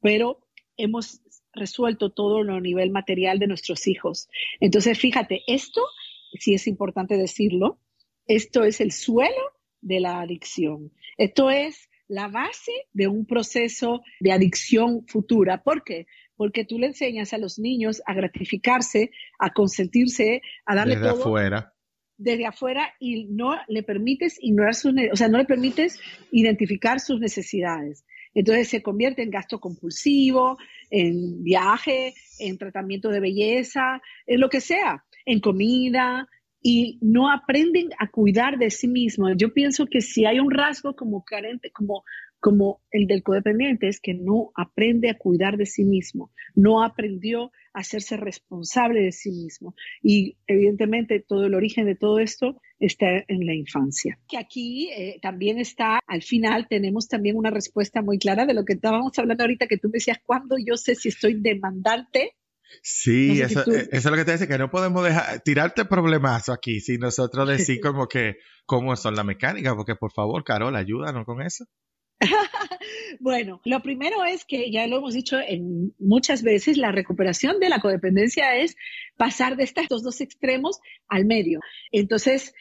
pero 0.00 0.46
hemos 0.76 1.22
resuelto 1.52 2.10
todo 2.10 2.42
lo 2.42 2.56
a 2.56 2.60
nivel 2.60 2.90
material 2.90 3.38
de 3.38 3.46
nuestros 3.46 3.86
hijos. 3.86 4.28
Entonces, 4.60 4.98
fíjate, 4.98 5.42
esto, 5.46 5.82
si 6.38 6.54
es 6.54 6.66
importante 6.66 7.16
decirlo, 7.16 7.80
esto 8.26 8.64
es 8.64 8.80
el 8.80 8.92
suelo 8.92 9.52
de 9.80 10.00
la 10.00 10.20
adicción. 10.20 10.92
Esto 11.16 11.50
es 11.50 11.88
la 12.08 12.28
base 12.28 12.72
de 12.92 13.08
un 13.08 13.26
proceso 13.26 14.02
de 14.20 14.32
adicción 14.32 15.06
futura. 15.06 15.62
¿Por 15.62 15.84
qué? 15.84 16.06
Porque 16.36 16.64
tú 16.64 16.78
le 16.78 16.88
enseñas 16.88 17.32
a 17.32 17.38
los 17.38 17.58
niños 17.58 18.02
a 18.06 18.14
gratificarse, 18.14 19.10
a 19.38 19.52
consentirse, 19.52 20.42
a 20.64 20.74
darle 20.74 20.96
desde 20.96 21.08
todo 21.10 21.20
afuera. 21.22 21.72
desde 22.16 22.46
afuera 22.46 22.94
y 22.98 23.26
no 23.26 23.56
le 23.68 23.82
permites 23.82 24.38
ignorar 24.40 24.74
sus, 24.74 24.94
o 25.12 25.16
sea, 25.16 25.28
no 25.28 25.38
le 25.38 25.44
permites 25.44 25.98
identificar 26.30 27.00
sus 27.00 27.20
necesidades. 27.20 28.04
Entonces 28.34 28.68
se 28.68 28.82
convierte 28.82 29.22
en 29.22 29.30
gasto 29.30 29.60
compulsivo, 29.60 30.58
en 30.90 31.42
viaje, 31.42 32.14
en 32.38 32.58
tratamiento 32.58 33.08
de 33.08 33.20
belleza, 33.20 34.02
en 34.26 34.40
lo 34.40 34.48
que 34.48 34.60
sea, 34.60 35.04
en 35.26 35.40
comida, 35.40 36.28
y 36.62 36.98
no 37.00 37.30
aprenden 37.30 37.90
a 37.98 38.10
cuidar 38.10 38.58
de 38.58 38.70
sí 38.70 38.88
mismos. 38.88 39.32
Yo 39.36 39.52
pienso 39.52 39.86
que 39.86 40.00
si 40.00 40.24
hay 40.24 40.40
un 40.40 40.50
rasgo 40.50 40.96
como 40.96 41.22
carente, 41.24 41.70
como 41.70 42.02
como 42.46 42.80
el 42.90 43.06
del 43.06 43.22
codependiente 43.22 43.88
es 43.88 44.00
que 44.00 44.14
no 44.14 44.52
aprende 44.54 45.10
a 45.10 45.18
cuidar 45.18 45.56
de 45.56 45.66
sí 45.66 45.84
mismo, 45.84 46.30
no 46.54 46.82
aprendió 46.82 47.50
a 47.72 47.80
hacerse 47.80 48.16
responsable 48.16 49.02
de 49.02 49.12
sí 49.12 49.30
mismo. 49.30 49.74
Y 50.02 50.36
evidentemente 50.46 51.18
todo 51.18 51.46
el 51.46 51.54
origen 51.54 51.86
de 51.86 51.96
todo 51.96 52.18
esto 52.18 52.60
está 52.78 53.06
en 53.26 53.46
la 53.46 53.54
infancia. 53.54 54.18
Que 54.28 54.38
aquí 54.38 54.90
eh, 54.90 55.18
también 55.20 55.58
está, 55.58 55.98
al 56.06 56.22
final 56.22 56.68
tenemos 56.68 57.08
también 57.08 57.36
una 57.36 57.50
respuesta 57.50 58.02
muy 58.02 58.18
clara 58.18 58.46
de 58.46 58.54
lo 58.54 58.64
que 58.64 58.74
estábamos 58.74 59.18
hablando 59.18 59.42
ahorita, 59.42 59.66
que 59.66 59.78
tú 59.78 59.88
me 59.88 59.94
decías, 59.94 60.18
¿cuándo 60.24 60.56
yo 60.64 60.76
sé 60.76 60.94
si 60.94 61.08
estoy 61.08 61.40
demandante? 61.40 62.36
Sí, 62.82 63.40
eso, 63.40 63.60
eh, 63.60 63.88
eso, 63.90 63.90
es 63.90 64.04
lo 64.04 64.16
que 64.16 64.24
te 64.24 64.32
dice, 64.32 64.48
que 64.48 64.58
no 64.58 64.70
podemos 64.70 65.04
dejar, 65.04 65.40
tirarte 65.40 65.84
problemazo 65.84 66.52
aquí, 66.52 66.80
si 66.80 66.98
nosotros 66.98 67.48
decir 67.48 67.80
como 67.80 68.06
que 68.08 68.36
cómo 68.64 68.96
son 68.96 69.14
la 69.16 69.24
mecánica, 69.24 69.74
porque 69.74 69.96
por 69.96 70.12
favor, 70.12 70.44
Carol, 70.44 70.74
ayúdanos 70.76 71.24
con 71.24 71.42
eso. 71.42 71.64
bueno, 73.20 73.60
lo 73.64 73.82
primero 73.82 74.24
es 74.24 74.44
que 74.44 74.70
ya 74.70 74.86
lo 74.86 74.98
hemos 74.98 75.14
dicho 75.14 75.38
en 75.38 75.94
muchas 75.98 76.42
veces, 76.42 76.76
la 76.76 76.92
recuperación 76.92 77.60
de 77.60 77.68
la 77.68 77.80
codependencia 77.80 78.56
es 78.56 78.76
pasar 79.16 79.56
de 79.56 79.64
estos 79.64 80.02
dos 80.02 80.20
extremos 80.20 80.80
al 81.08 81.26
medio. 81.26 81.60
Entonces, 81.92 82.54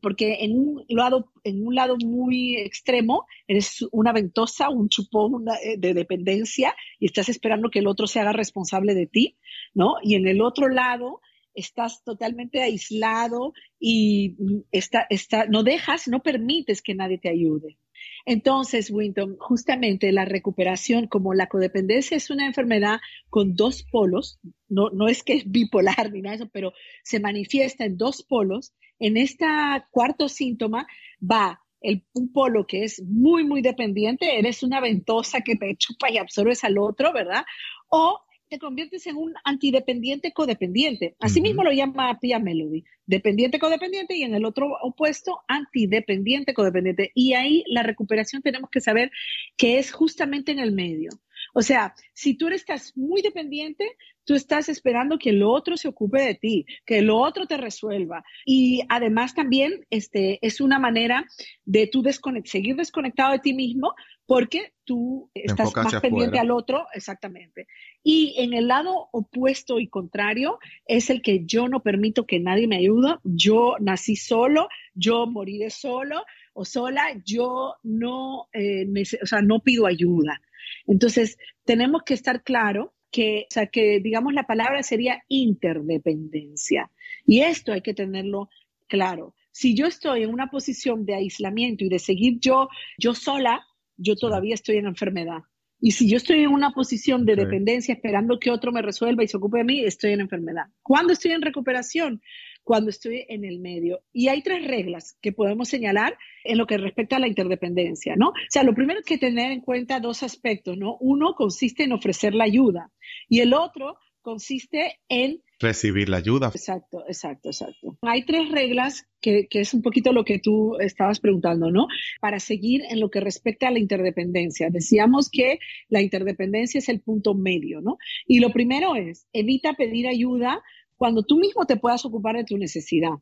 porque 0.00 0.38
en 0.40 0.58
un 0.58 0.84
lado, 0.88 1.30
en 1.44 1.66
un 1.66 1.74
lado 1.74 1.96
muy 2.04 2.56
extremo 2.56 3.26
eres 3.46 3.86
una 3.92 4.12
ventosa, 4.12 4.70
un 4.70 4.88
chupón 4.88 5.44
eh, 5.62 5.76
de 5.78 5.94
dependencia 5.94 6.74
y 6.98 7.06
estás 7.06 7.28
esperando 7.28 7.70
que 7.70 7.78
el 7.80 7.86
otro 7.86 8.06
se 8.06 8.20
haga 8.20 8.32
responsable 8.32 8.94
de 8.94 9.06
ti, 9.06 9.36
¿no? 9.74 9.96
Y 10.02 10.14
en 10.14 10.26
el 10.26 10.40
otro 10.40 10.68
lado 10.68 11.20
estás 11.54 12.04
totalmente 12.04 12.62
aislado 12.62 13.52
y 13.80 14.36
está, 14.70 15.06
está, 15.10 15.46
no 15.46 15.62
dejas, 15.62 16.06
no 16.08 16.22
permites 16.22 16.82
que 16.82 16.94
nadie 16.94 17.18
te 17.18 17.28
ayude. 17.28 17.78
Entonces, 18.26 18.90
Winton, 18.90 19.36
justamente 19.38 20.12
la 20.12 20.24
recuperación, 20.24 21.06
como 21.06 21.34
la 21.34 21.48
codependencia 21.48 22.16
es 22.16 22.30
una 22.30 22.46
enfermedad 22.46 23.00
con 23.28 23.54
dos 23.54 23.82
polos, 23.82 24.38
no, 24.68 24.90
no 24.90 25.08
es 25.08 25.22
que 25.22 25.34
es 25.34 25.50
bipolar 25.50 26.12
ni 26.12 26.20
nada 26.20 26.36
de 26.36 26.42
eso, 26.44 26.50
pero 26.52 26.72
se 27.02 27.20
manifiesta 27.20 27.84
en 27.84 27.96
dos 27.96 28.22
polos, 28.22 28.74
en 28.98 29.16
este 29.16 29.46
cuarto 29.90 30.28
síntoma 30.28 30.86
va 31.20 31.60
el, 31.80 32.04
un 32.12 32.32
polo 32.32 32.66
que 32.66 32.84
es 32.84 33.02
muy, 33.04 33.44
muy 33.44 33.62
dependiente, 33.62 34.38
eres 34.38 34.62
una 34.62 34.80
ventosa 34.80 35.40
que 35.40 35.56
te 35.56 35.74
chupa 35.78 36.10
y 36.10 36.18
absorbes 36.18 36.64
al 36.64 36.78
otro, 36.78 37.12
¿verdad? 37.12 37.44
O 37.88 38.20
te 38.48 38.58
conviertes 38.58 39.06
en 39.06 39.16
un 39.16 39.34
antidependiente 39.44 40.32
codependiente. 40.32 41.14
Así 41.20 41.40
mismo 41.40 41.62
lo 41.62 41.72
llama 41.72 42.18
Pia 42.20 42.38
Melody, 42.38 42.84
dependiente 43.06 43.58
codependiente 43.58 44.16
y 44.16 44.22
en 44.22 44.34
el 44.34 44.44
otro 44.44 44.72
opuesto, 44.82 45.40
antidependiente 45.48 46.54
codependiente. 46.54 47.12
Y 47.14 47.34
ahí 47.34 47.64
la 47.68 47.82
recuperación 47.82 48.42
tenemos 48.42 48.70
que 48.70 48.80
saber 48.80 49.10
que 49.56 49.78
es 49.78 49.92
justamente 49.92 50.52
en 50.52 50.58
el 50.58 50.72
medio. 50.72 51.10
O 51.54 51.62
sea, 51.62 51.94
si 52.12 52.34
tú 52.34 52.48
estás 52.48 52.96
muy 52.96 53.22
dependiente, 53.22 53.96
tú 54.24 54.34
estás 54.34 54.68
esperando 54.68 55.18
que 55.18 55.30
el 55.30 55.42
otro 55.42 55.76
se 55.76 55.88
ocupe 55.88 56.20
de 56.20 56.34
ti, 56.34 56.66
que 56.84 56.98
el 56.98 57.08
otro 57.08 57.46
te 57.46 57.56
resuelva. 57.56 58.22
Y 58.44 58.82
además 58.88 59.34
también 59.34 59.86
este, 59.88 60.38
es 60.46 60.60
una 60.60 60.78
manera 60.78 61.24
de 61.64 61.86
tú 61.86 62.04
seguir 62.44 62.76
desconectado 62.76 63.32
de 63.32 63.38
ti 63.38 63.54
mismo 63.54 63.94
porque 64.26 64.74
tú 64.84 65.30
estás 65.32 65.74
más 65.74 66.00
pendiente 66.02 66.38
al 66.38 66.50
otro, 66.50 66.86
exactamente. 66.92 67.66
Y 68.02 68.34
en 68.36 68.52
el 68.52 68.68
lado 68.68 69.08
opuesto 69.12 69.80
y 69.80 69.88
contrario 69.88 70.58
es 70.84 71.08
el 71.08 71.22
que 71.22 71.46
yo 71.46 71.66
no 71.66 71.82
permito 71.82 72.26
que 72.26 72.38
nadie 72.38 72.66
me 72.66 72.76
ayude, 72.76 73.16
yo 73.24 73.76
nací 73.80 74.16
solo, 74.16 74.68
yo 74.92 75.26
moriré 75.26 75.70
solo 75.70 76.26
o 76.52 76.66
sola, 76.66 77.04
yo 77.24 77.76
no, 77.82 78.48
eh, 78.52 78.86
o 79.22 79.26
sea, 79.26 79.40
no 79.40 79.60
pido 79.60 79.86
ayuda. 79.86 80.42
Entonces, 80.86 81.38
tenemos 81.64 82.02
que 82.04 82.14
estar 82.14 82.42
claro 82.42 82.94
que, 83.10 83.46
o 83.50 83.52
sea, 83.52 83.66
que 83.66 84.00
digamos 84.00 84.34
la 84.34 84.46
palabra 84.46 84.82
sería 84.82 85.22
interdependencia. 85.28 86.90
Y 87.24 87.40
esto 87.40 87.72
hay 87.72 87.80
que 87.80 87.94
tenerlo 87.94 88.50
claro. 88.86 89.34
Si 89.50 89.74
yo 89.74 89.86
estoy 89.86 90.22
en 90.22 90.30
una 90.30 90.50
posición 90.50 91.04
de 91.04 91.14
aislamiento 91.14 91.84
y 91.84 91.88
de 91.88 91.98
seguir 91.98 92.38
yo, 92.40 92.68
yo 92.98 93.14
sola, 93.14 93.66
yo 93.96 94.14
todavía 94.16 94.54
estoy 94.54 94.76
en 94.76 94.86
enfermedad. 94.86 95.42
Y 95.80 95.92
si 95.92 96.08
yo 96.08 96.16
estoy 96.16 96.40
en 96.40 96.50
una 96.50 96.72
posición 96.72 97.24
de 97.24 97.36
dependencia 97.36 97.94
esperando 97.94 98.40
que 98.40 98.50
otro 98.50 98.72
me 98.72 98.82
resuelva 98.82 99.22
y 99.22 99.28
se 99.28 99.36
ocupe 99.36 99.58
de 99.58 99.64
mí, 99.64 99.84
estoy 99.84 100.12
en 100.12 100.20
enfermedad. 100.20 100.64
¿Cuándo 100.82 101.12
estoy 101.12 101.32
en 101.32 101.42
recuperación? 101.42 102.20
Cuando 102.68 102.90
estoy 102.90 103.24
en 103.30 103.46
el 103.46 103.60
medio. 103.60 104.02
Y 104.12 104.28
hay 104.28 104.42
tres 104.42 104.62
reglas 104.66 105.16
que 105.22 105.32
podemos 105.32 105.70
señalar 105.70 106.18
en 106.44 106.58
lo 106.58 106.66
que 106.66 106.76
respecta 106.76 107.16
a 107.16 107.18
la 107.18 107.26
interdependencia, 107.26 108.14
¿no? 108.14 108.28
O 108.28 108.50
sea, 108.50 108.62
lo 108.62 108.74
primero 108.74 109.00
es 109.00 109.06
que 109.06 109.16
tener 109.16 109.52
en 109.52 109.62
cuenta 109.62 110.00
dos 110.00 110.22
aspectos, 110.22 110.76
¿no? 110.76 110.98
Uno 111.00 111.32
consiste 111.34 111.84
en 111.84 111.92
ofrecer 111.92 112.34
la 112.34 112.44
ayuda 112.44 112.92
y 113.26 113.40
el 113.40 113.54
otro 113.54 113.96
consiste 114.20 115.00
en 115.08 115.40
recibir 115.58 116.10
la 116.10 116.18
ayuda. 116.18 116.48
Exacto, 116.48 117.04
exacto, 117.08 117.48
exacto. 117.48 117.96
Hay 118.02 118.26
tres 118.26 118.50
reglas 118.50 119.08
que, 119.22 119.46
que, 119.48 119.60
es 119.60 119.72
un 119.72 119.80
poquito 119.80 120.12
lo 120.12 120.26
que 120.26 120.38
tú 120.38 120.76
estabas 120.78 121.20
preguntando, 121.20 121.70
¿no? 121.70 121.86
Para 122.20 122.38
seguir 122.38 122.82
en 122.90 123.00
lo 123.00 123.08
que 123.08 123.20
respecta 123.20 123.68
a 123.68 123.70
la 123.70 123.78
interdependencia. 123.78 124.68
Decíamos 124.68 125.30
que 125.30 125.58
la 125.88 126.02
interdependencia 126.02 126.80
es 126.80 126.90
el 126.90 127.00
punto 127.00 127.34
medio, 127.34 127.80
¿no? 127.80 127.96
Y 128.26 128.40
lo 128.40 128.50
primero 128.50 128.94
es, 128.94 129.26
evita 129.32 129.72
pedir 129.72 130.06
ayuda 130.06 130.62
cuando 130.98 131.22
tú 131.22 131.38
mismo 131.38 131.64
te 131.64 131.76
puedas 131.76 132.04
ocupar 132.04 132.36
de 132.36 132.44
tu 132.44 132.58
necesidad, 132.58 133.14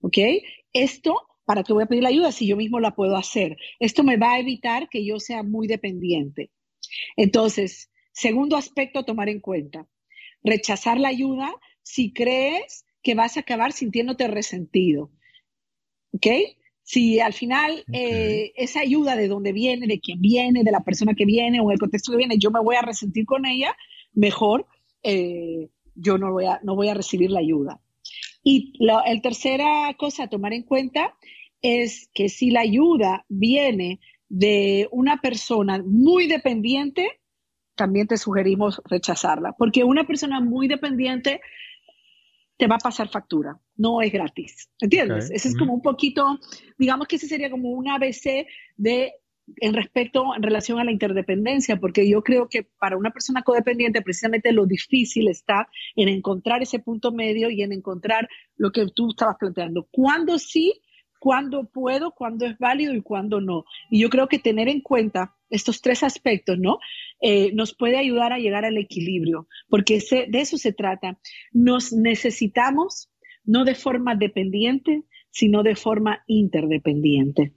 ¿ok? 0.00 0.18
Esto, 0.72 1.16
¿para 1.44 1.64
qué 1.64 1.72
voy 1.72 1.82
a 1.82 1.86
pedir 1.86 2.02
la 2.02 2.10
ayuda 2.10 2.30
si 2.30 2.46
yo 2.46 2.56
mismo 2.56 2.78
la 2.78 2.94
puedo 2.94 3.16
hacer? 3.16 3.56
Esto 3.80 4.04
me 4.04 4.18
va 4.18 4.34
a 4.34 4.38
evitar 4.38 4.88
que 4.88 5.04
yo 5.04 5.18
sea 5.18 5.42
muy 5.42 5.66
dependiente. 5.66 6.50
Entonces, 7.16 7.90
segundo 8.12 8.56
aspecto 8.56 9.00
a 9.00 9.04
tomar 9.04 9.30
en 9.30 9.40
cuenta, 9.40 9.88
rechazar 10.44 11.00
la 11.00 11.08
ayuda 11.08 11.52
si 11.82 12.12
crees 12.12 12.84
que 13.02 13.14
vas 13.14 13.36
a 13.36 13.40
acabar 13.40 13.72
sintiéndote 13.72 14.28
resentido. 14.28 15.10
¿Ok? 16.12 16.26
Si 16.84 17.20
al 17.20 17.32
final 17.32 17.84
eh, 17.92 18.52
esa 18.56 18.80
ayuda 18.80 19.16
de 19.16 19.28
dónde 19.28 19.52
viene, 19.52 19.86
de 19.86 20.00
quién 20.00 20.20
viene, 20.20 20.64
de 20.64 20.70
la 20.70 20.84
persona 20.84 21.14
que 21.14 21.24
viene 21.24 21.60
o 21.60 21.70
el 21.70 21.78
contexto 21.78 22.12
que 22.12 22.18
viene, 22.18 22.38
yo 22.38 22.50
me 22.50 22.60
voy 22.60 22.76
a 22.76 22.82
resentir 22.82 23.24
con 23.24 23.46
ella, 23.46 23.74
mejor 24.12 24.66
eh, 25.02 25.70
yo 25.94 26.18
no 26.18 26.32
voy, 26.32 26.46
a, 26.46 26.60
no 26.62 26.74
voy 26.74 26.88
a 26.88 26.94
recibir 26.94 27.30
la 27.30 27.40
ayuda. 27.40 27.80
Y 28.42 28.72
la 28.78 29.00
el 29.02 29.22
tercera 29.22 29.94
cosa 29.98 30.24
a 30.24 30.28
tomar 30.28 30.52
en 30.52 30.64
cuenta 30.64 31.14
es 31.60 32.10
que 32.12 32.28
si 32.28 32.50
la 32.50 32.60
ayuda 32.60 33.24
viene 33.28 34.00
de 34.28 34.88
una 34.90 35.20
persona 35.20 35.82
muy 35.84 36.26
dependiente, 36.26 37.20
también 37.74 38.06
te 38.06 38.16
sugerimos 38.16 38.80
rechazarla, 38.84 39.54
porque 39.56 39.84
una 39.84 40.06
persona 40.06 40.40
muy 40.40 40.68
dependiente 40.68 41.40
te 42.56 42.66
va 42.66 42.76
a 42.76 42.78
pasar 42.78 43.08
factura, 43.08 43.58
no 43.76 44.02
es 44.02 44.12
gratis, 44.12 44.70
¿entiendes? 44.80 45.30
Ese 45.30 45.48
es 45.48 45.56
como 45.56 45.74
un 45.74 45.82
poquito, 45.82 46.38
digamos 46.78 47.08
que 47.08 47.16
ese 47.16 47.26
sería 47.26 47.50
como 47.50 47.70
un 47.70 47.88
ABC 47.88 48.46
de 48.76 49.14
en 49.56 49.74
respecto 49.74 50.34
en 50.36 50.42
relación 50.42 50.78
a 50.78 50.84
la 50.84 50.92
interdependencia, 50.92 51.76
porque 51.78 52.08
yo 52.08 52.22
creo 52.22 52.48
que 52.48 52.64
para 52.78 52.96
una 52.96 53.10
persona 53.10 53.42
codependiente 53.42 54.02
precisamente 54.02 54.52
lo 54.52 54.66
difícil 54.66 55.28
está 55.28 55.68
en 55.96 56.08
encontrar 56.08 56.62
ese 56.62 56.78
punto 56.78 57.12
medio 57.12 57.50
y 57.50 57.62
en 57.62 57.72
encontrar 57.72 58.28
lo 58.56 58.70
que 58.72 58.86
tú 58.94 59.10
estabas 59.10 59.36
planteando. 59.38 59.88
¿Cuándo 59.90 60.38
sí? 60.38 60.80
¿Cuándo 61.18 61.70
puedo? 61.72 62.12
¿Cuándo 62.12 62.46
es 62.46 62.58
válido 62.58 62.94
y 62.94 63.02
cuándo 63.02 63.40
no? 63.40 63.64
Y 63.90 64.00
yo 64.00 64.10
creo 64.10 64.26
que 64.26 64.38
tener 64.40 64.68
en 64.68 64.80
cuenta 64.80 65.36
estos 65.50 65.80
tres 65.80 66.02
aspectos, 66.02 66.58
¿no? 66.58 66.78
Eh, 67.20 67.52
nos 67.54 67.74
puede 67.76 67.96
ayudar 67.96 68.32
a 68.32 68.38
llegar 68.38 68.64
al 68.64 68.76
equilibrio, 68.76 69.46
porque 69.68 70.00
de 70.10 70.40
eso 70.40 70.58
se 70.58 70.72
trata. 70.72 71.18
Nos 71.52 71.92
necesitamos 71.92 73.08
no 73.44 73.64
de 73.64 73.74
forma 73.74 74.16
dependiente, 74.16 75.04
sino 75.30 75.62
de 75.62 75.76
forma 75.76 76.24
interdependiente. 76.26 77.52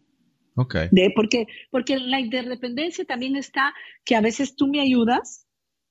Okay. 0.56 0.88
De, 0.92 1.12
porque, 1.14 1.48
porque 1.70 2.00
la 2.00 2.20
interdependencia 2.20 3.04
también 3.06 3.36
está 3.36 3.74
que 4.06 4.16
a 4.16 4.22
veces 4.22 4.56
tú 4.56 4.68
me 4.68 4.80
ayudas 4.80 5.48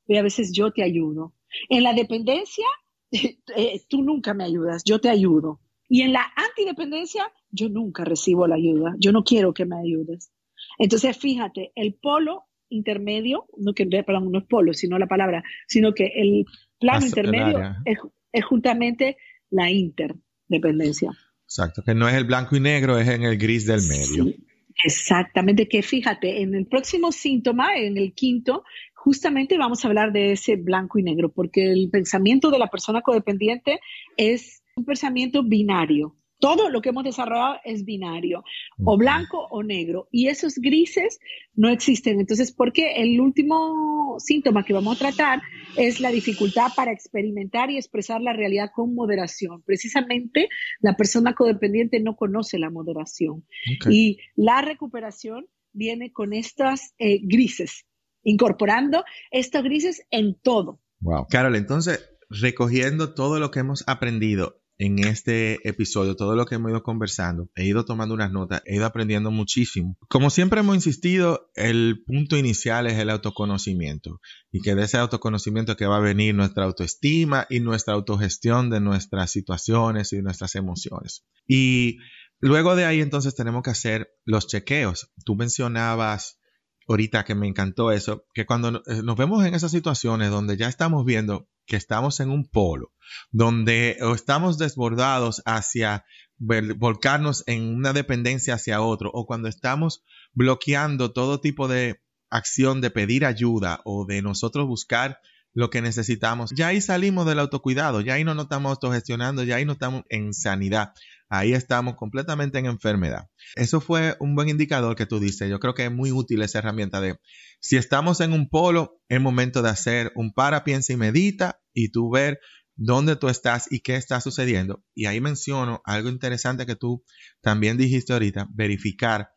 y 0.06 0.16
a 0.16 0.22
veces 0.22 0.52
yo 0.52 0.72
te 0.72 0.82
ayudo. 0.82 1.34
En 1.68 1.82
la 1.82 1.92
dependencia, 1.92 2.66
eh, 3.12 3.82
tú 3.88 4.02
nunca 4.02 4.34
me 4.34 4.44
ayudas, 4.44 4.82
yo 4.84 5.00
te 5.00 5.08
ayudo. 5.08 5.60
Y 5.88 6.02
en 6.02 6.12
la 6.12 6.24
antidependencia, 6.34 7.30
yo 7.50 7.68
nunca 7.68 8.04
recibo 8.04 8.46
la 8.46 8.56
ayuda, 8.56 8.94
yo 8.98 9.12
no 9.12 9.22
quiero 9.22 9.52
que 9.52 9.66
me 9.66 9.76
ayudes. 9.76 10.32
Entonces, 10.78 11.16
fíjate, 11.16 11.72
el 11.74 11.94
polo 11.94 12.44
intermedio, 12.70 13.46
no 13.58 13.74
que 13.74 13.86
perdón, 13.86 14.32
no 14.32 14.38
es 14.38 14.46
polo, 14.46 14.72
sino 14.72 14.98
la 14.98 15.06
palabra, 15.06 15.44
sino 15.68 15.92
que 15.92 16.10
el 16.16 16.46
plano 16.80 17.06
intermedio 17.06 17.58
es, 17.84 17.98
es, 18.32 18.44
justamente 18.44 19.16
la 19.50 19.70
interdependencia. 19.70 21.10
Exacto, 21.44 21.82
que 21.84 21.94
no 21.94 22.08
es 22.08 22.14
el 22.14 22.24
blanco 22.24 22.56
y 22.56 22.60
negro, 22.60 22.98
es 22.98 23.08
en 23.08 23.22
el 23.22 23.38
gris 23.38 23.66
del 23.66 23.82
medio. 23.82 24.34
Exactamente, 24.82 25.68
que 25.68 25.82
fíjate, 25.82 26.42
en 26.42 26.54
el 26.54 26.66
próximo 26.66 27.12
síntoma, 27.12 27.76
en 27.76 27.96
el 27.96 28.14
quinto, 28.14 28.64
justamente 28.94 29.58
vamos 29.58 29.84
a 29.84 29.88
hablar 29.88 30.12
de 30.12 30.32
ese 30.32 30.56
blanco 30.56 30.98
y 30.98 31.02
negro, 31.02 31.30
porque 31.32 31.70
el 31.70 31.90
pensamiento 31.90 32.50
de 32.50 32.58
la 32.58 32.68
persona 32.68 33.02
codependiente 33.02 33.80
es 34.16 34.62
un 34.76 34.84
pensamiento 34.84 35.42
binario 35.42 36.16
todo 36.44 36.68
lo 36.68 36.82
que 36.82 36.90
hemos 36.90 37.04
desarrollado 37.04 37.56
es 37.64 37.86
binario, 37.86 38.44
o 38.84 38.98
blanco 38.98 39.48
o 39.50 39.62
negro, 39.62 40.08
y 40.12 40.28
esos 40.28 40.56
grises 40.56 41.18
no 41.54 41.70
existen. 41.70 42.20
Entonces, 42.20 42.52
¿por 42.52 42.74
qué? 42.74 42.96
El 42.96 43.18
último 43.18 44.16
síntoma 44.18 44.62
que 44.62 44.74
vamos 44.74 44.96
a 44.96 44.98
tratar 44.98 45.40
es 45.78 46.00
la 46.00 46.10
dificultad 46.10 46.66
para 46.76 46.92
experimentar 46.92 47.70
y 47.70 47.78
expresar 47.78 48.20
la 48.20 48.34
realidad 48.34 48.72
con 48.74 48.94
moderación. 48.94 49.62
Precisamente 49.62 50.50
la 50.80 50.98
persona 50.98 51.32
codependiente 51.34 51.98
no 52.00 52.14
conoce 52.14 52.58
la 52.58 52.68
moderación. 52.68 53.46
Y 53.88 54.18
la 54.36 54.60
recuperación 54.60 55.46
viene 55.72 56.12
con 56.12 56.34
estas 56.34 56.92
eh, 56.98 57.20
grises, 57.22 57.86
incorporando 58.22 59.02
estos 59.30 59.62
grises 59.62 60.06
en 60.10 60.38
todo. 60.42 60.82
Wow. 61.00 61.26
Carol, 61.30 61.56
entonces, 61.56 62.06
recogiendo 62.28 63.14
todo 63.14 63.40
lo 63.40 63.50
que 63.50 63.60
hemos 63.60 63.82
aprendido 63.86 64.60
en 64.78 64.98
este 64.98 65.66
episodio, 65.68 66.16
todo 66.16 66.34
lo 66.34 66.46
que 66.46 66.56
hemos 66.56 66.70
ido 66.70 66.82
conversando, 66.82 67.48
he 67.54 67.64
ido 67.64 67.84
tomando 67.84 68.14
unas 68.14 68.32
notas, 68.32 68.62
he 68.66 68.76
ido 68.76 68.86
aprendiendo 68.86 69.30
muchísimo. 69.30 69.96
Como 70.08 70.30
siempre 70.30 70.60
hemos 70.60 70.74
insistido, 70.74 71.50
el 71.54 72.02
punto 72.04 72.36
inicial 72.36 72.86
es 72.86 72.94
el 72.98 73.10
autoconocimiento 73.10 74.20
y 74.50 74.60
que 74.60 74.74
de 74.74 74.84
ese 74.84 74.98
autoconocimiento 74.98 75.76
que 75.76 75.86
va 75.86 75.98
a 75.98 76.00
venir 76.00 76.34
nuestra 76.34 76.64
autoestima 76.64 77.46
y 77.48 77.60
nuestra 77.60 77.94
autogestión 77.94 78.70
de 78.70 78.80
nuestras 78.80 79.30
situaciones 79.30 80.12
y 80.12 80.22
nuestras 80.22 80.54
emociones. 80.56 81.24
Y 81.46 81.98
luego 82.40 82.74
de 82.74 82.84
ahí 82.84 83.00
entonces 83.00 83.34
tenemos 83.34 83.62
que 83.62 83.70
hacer 83.70 84.10
los 84.24 84.48
chequeos. 84.48 85.12
Tú 85.24 85.36
mencionabas 85.36 86.40
ahorita 86.88 87.24
que 87.24 87.34
me 87.34 87.46
encantó 87.46 87.92
eso, 87.92 88.26
que 88.34 88.46
cuando 88.46 88.82
eh, 88.86 89.02
nos 89.02 89.16
vemos 89.16 89.44
en 89.44 89.54
esas 89.54 89.70
situaciones 89.70 90.30
donde 90.30 90.56
ya 90.56 90.68
estamos 90.68 91.04
viendo 91.04 91.48
que 91.66 91.76
estamos 91.76 92.20
en 92.20 92.30
un 92.30 92.46
polo, 92.46 92.92
donde 93.30 93.96
estamos 94.14 94.58
desbordados 94.58 95.42
hacia 95.46 96.04
volcarnos 96.36 97.44
en 97.46 97.74
una 97.74 97.92
dependencia 97.92 98.54
hacia 98.54 98.82
otro, 98.82 99.10
o 99.14 99.26
cuando 99.26 99.48
estamos 99.48 100.02
bloqueando 100.32 101.12
todo 101.12 101.40
tipo 101.40 101.68
de 101.68 102.02
acción 102.28 102.80
de 102.80 102.90
pedir 102.90 103.24
ayuda 103.24 103.80
o 103.84 104.04
de 104.04 104.20
nosotros 104.20 104.66
buscar 104.66 105.20
lo 105.54 105.70
que 105.70 105.80
necesitamos, 105.80 106.50
ya 106.54 106.68
ahí 106.68 106.80
salimos 106.80 107.26
del 107.26 107.38
autocuidado, 107.38 108.00
ya 108.00 108.14
ahí 108.14 108.24
no 108.24 108.34
nos 108.34 108.44
estamos 108.44 108.70
autogestionando, 108.70 109.44
ya 109.44 109.56
ahí 109.56 109.64
no 109.64 109.74
estamos 109.74 110.02
en 110.08 110.34
sanidad 110.34 110.92
ahí 111.28 111.52
estamos 111.52 111.96
completamente 111.96 112.58
en 112.58 112.66
enfermedad. 112.66 113.28
Eso 113.56 113.80
fue 113.80 114.16
un 114.20 114.34
buen 114.34 114.48
indicador 114.48 114.96
que 114.96 115.06
tú 115.06 115.20
dices. 115.20 115.50
Yo 115.50 115.60
creo 115.60 115.74
que 115.74 115.86
es 115.86 115.92
muy 115.92 116.12
útil 116.12 116.42
esa 116.42 116.58
herramienta 116.58 117.00
de 117.00 117.18
si 117.60 117.76
estamos 117.76 118.20
en 118.20 118.32
un 118.32 118.48
polo, 118.48 119.00
es 119.08 119.20
momento 119.20 119.62
de 119.62 119.70
hacer 119.70 120.12
un 120.14 120.32
para, 120.32 120.64
piensa 120.64 120.92
y 120.92 120.96
medita 120.96 121.60
y 121.72 121.90
tú 121.90 122.10
ver 122.10 122.38
dónde 122.76 123.16
tú 123.16 123.28
estás 123.28 123.70
y 123.70 123.80
qué 123.80 123.96
está 123.96 124.20
sucediendo. 124.20 124.84
Y 124.94 125.06
ahí 125.06 125.20
menciono 125.20 125.80
algo 125.84 126.08
interesante 126.08 126.66
que 126.66 126.76
tú 126.76 127.04
también 127.40 127.76
dijiste 127.76 128.12
ahorita, 128.12 128.48
verificar 128.52 129.30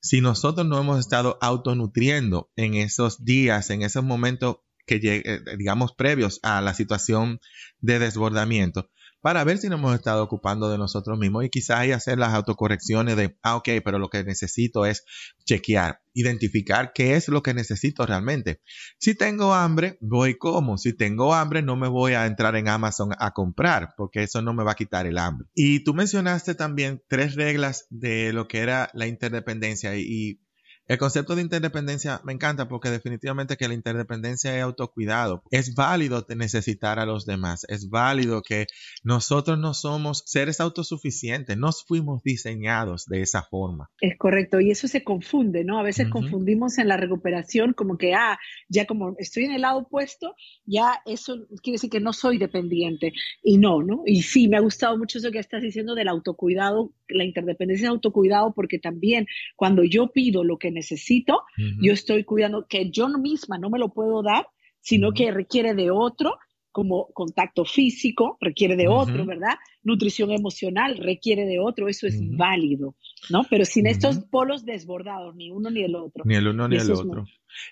si 0.00 0.20
nosotros 0.20 0.66
no 0.66 0.78
hemos 0.78 1.00
estado 1.00 1.38
autonutriendo 1.40 2.50
en 2.56 2.74
esos 2.74 3.24
días, 3.24 3.70
en 3.70 3.82
esos 3.82 4.04
momentos 4.04 4.58
que 4.86 5.00
eh, 5.02 5.40
digamos 5.58 5.92
previos 5.92 6.40
a 6.42 6.60
la 6.62 6.72
situación 6.72 7.40
de 7.80 7.98
desbordamiento 7.98 8.90
para 9.20 9.44
ver 9.44 9.58
si 9.58 9.68
nos 9.68 9.78
hemos 9.78 9.94
estado 9.94 10.22
ocupando 10.22 10.70
de 10.70 10.78
nosotros 10.78 11.18
mismos 11.18 11.44
y 11.44 11.50
quizás 11.50 11.78
ahí 11.78 11.92
hacer 11.92 12.18
las 12.18 12.34
autocorrecciones 12.34 13.16
de, 13.16 13.36
ah, 13.42 13.56
ok, 13.56 13.68
pero 13.84 13.98
lo 13.98 14.08
que 14.08 14.24
necesito 14.24 14.86
es 14.86 15.04
chequear, 15.44 16.00
identificar 16.14 16.92
qué 16.94 17.14
es 17.16 17.28
lo 17.28 17.42
que 17.42 17.54
necesito 17.54 18.06
realmente. 18.06 18.60
Si 18.98 19.14
tengo 19.14 19.54
hambre, 19.54 19.98
voy 20.00 20.36
como. 20.36 20.78
Si 20.78 20.92
tengo 20.92 21.34
hambre, 21.34 21.62
no 21.62 21.76
me 21.76 21.88
voy 21.88 22.12
a 22.12 22.26
entrar 22.26 22.56
en 22.56 22.68
Amazon 22.68 23.10
a 23.18 23.32
comprar, 23.32 23.94
porque 23.96 24.22
eso 24.22 24.42
no 24.42 24.54
me 24.54 24.64
va 24.64 24.72
a 24.72 24.76
quitar 24.76 25.06
el 25.06 25.18
hambre. 25.18 25.48
Y 25.54 25.84
tú 25.84 25.94
mencionaste 25.94 26.54
también 26.54 27.02
tres 27.08 27.34
reglas 27.34 27.86
de 27.90 28.32
lo 28.32 28.48
que 28.48 28.58
era 28.58 28.90
la 28.94 29.06
interdependencia 29.06 29.96
y 29.96 30.40
el 30.88 30.96
concepto 30.96 31.36
de 31.36 31.42
interdependencia 31.42 32.22
me 32.24 32.32
encanta 32.32 32.66
porque 32.66 32.88
definitivamente 32.88 33.58
que 33.58 33.68
la 33.68 33.74
interdependencia 33.74 34.56
es 34.56 34.62
autocuidado. 34.62 35.42
Es 35.50 35.74
válido 35.74 36.26
necesitar 36.34 36.98
a 36.98 37.04
los 37.04 37.26
demás. 37.26 37.66
Es 37.68 37.90
válido 37.90 38.40
que 38.40 38.66
nosotros 39.04 39.58
no 39.58 39.74
somos 39.74 40.22
seres 40.24 40.60
autosuficientes. 40.60 41.58
Nos 41.58 41.84
fuimos 41.84 42.22
diseñados 42.22 43.04
de 43.04 43.20
esa 43.20 43.42
forma. 43.42 43.90
Es 44.00 44.16
correcto. 44.16 44.60
Y 44.60 44.70
eso 44.70 44.88
se 44.88 45.04
confunde, 45.04 45.62
¿no? 45.62 45.78
A 45.78 45.82
veces 45.82 46.08
confundimos 46.08 46.78
en 46.78 46.88
la 46.88 46.96
recuperación 46.96 47.74
como 47.74 47.98
que, 47.98 48.14
ah, 48.14 48.38
ya 48.70 48.86
como 48.86 49.14
estoy 49.18 49.44
en 49.44 49.52
el 49.52 49.62
lado 49.62 49.80
opuesto, 49.80 50.36
ya 50.64 51.02
eso 51.04 51.36
quiere 51.62 51.74
decir 51.74 51.90
que 51.90 52.00
no 52.00 52.14
soy 52.14 52.38
dependiente. 52.38 53.12
Y 53.42 53.58
no, 53.58 53.82
¿no? 53.82 54.04
Y 54.06 54.22
sí, 54.22 54.48
me 54.48 54.56
ha 54.56 54.60
gustado 54.60 54.96
mucho 54.96 55.18
eso 55.18 55.30
que 55.30 55.38
estás 55.38 55.60
diciendo 55.60 55.94
del 55.94 56.08
autocuidado, 56.08 56.94
la 57.08 57.24
interdependencia 57.24 57.88
de 57.88 57.94
autocuidado, 57.94 58.54
porque 58.54 58.78
también 58.78 59.26
cuando 59.54 59.84
yo 59.84 60.12
pido 60.12 60.44
lo 60.44 60.58
que 60.58 60.77
necesito, 60.78 61.42
yo 61.80 61.92
estoy 61.92 62.24
cuidando 62.24 62.66
que 62.68 62.90
yo 62.90 63.08
misma 63.08 63.58
no 63.58 63.70
me 63.70 63.78
lo 63.78 63.92
puedo 63.92 64.22
dar, 64.22 64.46
sino 64.80 65.12
que 65.12 65.30
requiere 65.30 65.74
de 65.74 65.90
otro, 65.90 66.38
como 66.70 67.08
contacto 67.12 67.64
físico, 67.64 68.36
requiere 68.40 68.76
de 68.76 68.88
otro, 68.88 69.26
¿verdad? 69.26 69.56
Nutrición 69.82 70.30
emocional 70.30 70.96
requiere 70.96 71.44
de 71.44 71.58
otro, 71.58 71.88
eso 71.88 72.06
es 72.06 72.20
válido, 72.36 72.94
¿no? 73.30 73.44
Pero 73.50 73.64
sin 73.64 73.86
estos 73.86 74.18
polos 74.30 74.64
desbordados, 74.64 75.34
ni 75.34 75.50
uno 75.50 75.70
ni 75.70 75.82
el 75.82 75.96
otro. 75.96 76.22
Ni 76.24 76.36
el 76.36 76.46
uno 76.46 76.68
ni 76.68 76.76
el 76.76 76.92
otro. 76.92 77.26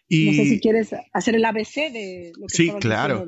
y... 0.09 0.27
No 0.27 0.33
sé 0.33 0.45
si 0.47 0.61
quieres 0.61 0.95
hacer 1.13 1.37
el 1.37 1.45
ABC 1.45 1.93
de 1.93 2.33
lo 2.37 2.47
que 2.49 2.57
Sí, 2.57 2.71
claro. 2.81 3.27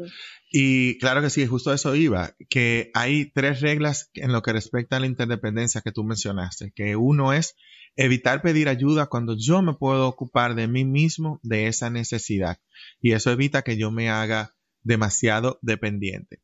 Y 0.51 0.99
claro 0.99 1.21
que 1.21 1.31
sí, 1.31 1.47
justo 1.47 1.73
eso 1.73 1.95
iba, 1.95 2.35
que 2.49 2.91
hay 2.95 3.31
tres 3.31 3.61
reglas 3.61 4.11
en 4.15 4.33
lo 4.33 4.43
que 4.43 4.53
respecta 4.53 4.97
a 4.97 5.01
la 5.01 5.07
interdependencia 5.07 5.83
que 5.83 5.93
tú 5.93 6.03
mencionaste, 6.05 6.73
que 6.75 6.97
uno 6.97 7.33
es 7.33 7.55
evitar 7.99 8.43
pedir 8.43 8.69
ayuda 8.69 9.07
cuando 9.07 9.37
yo 9.37 9.61
me 9.61 9.75
puedo 9.75 10.07
ocupar 10.07 10.55
de 10.55 10.69
mí 10.69 10.85
mismo 10.85 11.41
de 11.43 11.67
esa 11.67 11.91
necesidad. 11.91 12.61
Y 13.01 13.13
eso 13.13 13.33
evita 13.33 13.63
que 13.63 13.77
yo 13.77 13.91
me 13.91 14.09
haga 14.09 14.55
demasiado 14.83 15.59
dependiente. 15.63 16.41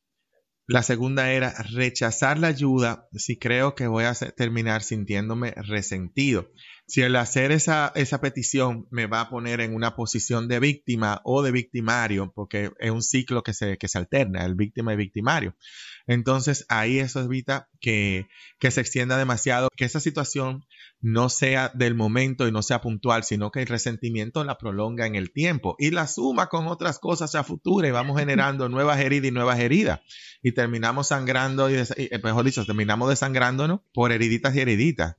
La 0.66 0.82
segunda 0.82 1.30
era 1.30 1.55
rechazar 1.70 2.38
la 2.38 2.48
ayuda 2.48 3.09
si 3.12 3.38
creo 3.38 3.76
que 3.76 3.86
voy 3.86 4.05
a 4.05 4.14
terminar 4.14 4.82
sintiéndome 4.82 5.52
resentido. 5.52 6.50
Si 6.87 7.01
el 7.01 7.16
hacer 7.16 7.51
esa, 7.51 7.93
esa 7.95 8.20
petición 8.20 8.87
me 8.91 9.07
va 9.07 9.22
a 9.22 9.30
poner 9.30 9.61
en 9.61 9.74
una 9.74 9.97
posición 9.97 10.49
de 10.49 10.61
víctima 10.61 11.20
o 11.24 11.43
de 11.43 11.51
victimario, 11.51 12.32
porque 12.35 12.70
es 12.78 12.91
un 12.91 13.03
ciclo 13.03 13.43
que 13.43 13.55
se, 13.55 13.78
que 13.78 13.89
se 13.89 13.99
alterna, 13.99 14.45
el 14.45 14.55
víctima 14.55 14.93
y 14.93 14.97
victimario. 14.97 15.57
Entonces 16.07 16.66
ahí 16.68 16.99
eso 16.99 17.20
evita 17.20 17.68
que, 17.80 18.26
que 18.59 18.70
se 18.70 18.80
extienda 18.82 19.16
demasiado, 19.16 19.68
que 19.74 19.87
esa 19.87 20.01
situación 20.01 20.64
no 21.01 21.28
sea 21.28 21.70
del 21.74 21.95
momento 21.95 22.47
y 22.47 22.53
no 22.53 22.62
sea 22.62 22.80
puntual, 22.80 23.24
sino 23.24 23.51
que 23.51 23.61
el 23.61 23.66
resentimiento 23.66 24.45
la 24.45 24.59
prolonga 24.59 25.07
en 25.07 25.14
el 25.14 25.32
tiempo 25.32 25.76
y 25.78 25.91
la 25.91 26.07
suma 26.07 26.49
con 26.49 26.66
otras 26.66 26.99
cosas 26.99 27.35
a 27.35 27.45
futuro 27.45 27.87
y 27.87 27.91
vamos 27.91 28.18
generando 28.18 28.68
nuevas 28.68 29.01
heridas 29.01 29.28
y 29.28 29.30
nuevas 29.30 29.61
heridas 29.61 30.01
y 30.43 30.53
terminamos 30.53 31.09
sangrando 31.09 31.70
y, 31.70 31.74
eh, 31.74 32.20
mejor 32.22 32.45
dicho, 32.45 32.64
terminamos 32.66 33.09
desangrándonos 33.09 33.80
por 33.93 34.12
heriditas 34.12 34.55
y 34.55 34.61
heriditas. 34.61 35.16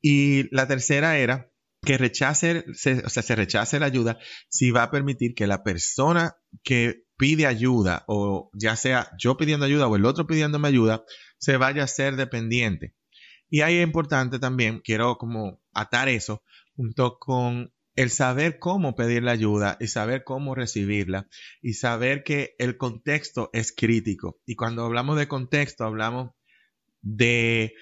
Y 0.00 0.54
la 0.54 0.68
tercera 0.68 1.18
era 1.18 1.50
que 1.82 1.98
rechace, 1.98 2.64
o 2.68 3.08
sea, 3.08 3.22
se 3.22 3.36
rechace 3.36 3.78
la 3.78 3.86
ayuda 3.86 4.18
si 4.48 4.70
va 4.70 4.82
a 4.84 4.90
permitir 4.90 5.34
que 5.34 5.46
la 5.46 5.62
persona 5.62 6.36
que 6.62 7.04
pide 7.16 7.46
ayuda 7.46 8.04
o 8.08 8.50
ya 8.52 8.76
sea 8.76 9.10
yo 9.18 9.36
pidiendo 9.36 9.64
ayuda 9.64 9.86
o 9.86 9.96
el 9.96 10.04
otro 10.04 10.26
pidiéndome 10.26 10.68
ayuda, 10.68 11.04
se 11.38 11.56
vaya 11.56 11.84
a 11.84 11.88
ser 11.88 12.16
dependiente. 12.16 12.94
Y 13.48 13.60
ahí 13.60 13.76
es 13.76 13.84
importante 13.84 14.38
también, 14.38 14.80
quiero 14.80 15.16
como 15.16 15.62
atar 15.72 16.08
eso 16.08 16.42
junto 16.74 17.18
con 17.18 17.72
el 17.94 18.10
saber 18.10 18.58
cómo 18.58 18.94
pedir 18.94 19.22
la 19.22 19.32
ayuda 19.32 19.78
y 19.80 19.86
saber 19.86 20.22
cómo 20.24 20.54
recibirla 20.54 21.28
y 21.62 21.72
saber 21.72 22.22
que 22.24 22.54
el 22.58 22.76
contexto 22.76 23.48
es 23.52 23.72
crítico. 23.72 24.38
Y 24.44 24.54
cuando 24.54 24.84
hablamos 24.84 25.16
de 25.16 25.28
contexto, 25.28 25.84
hablamos 25.84 26.32
de 27.00 27.74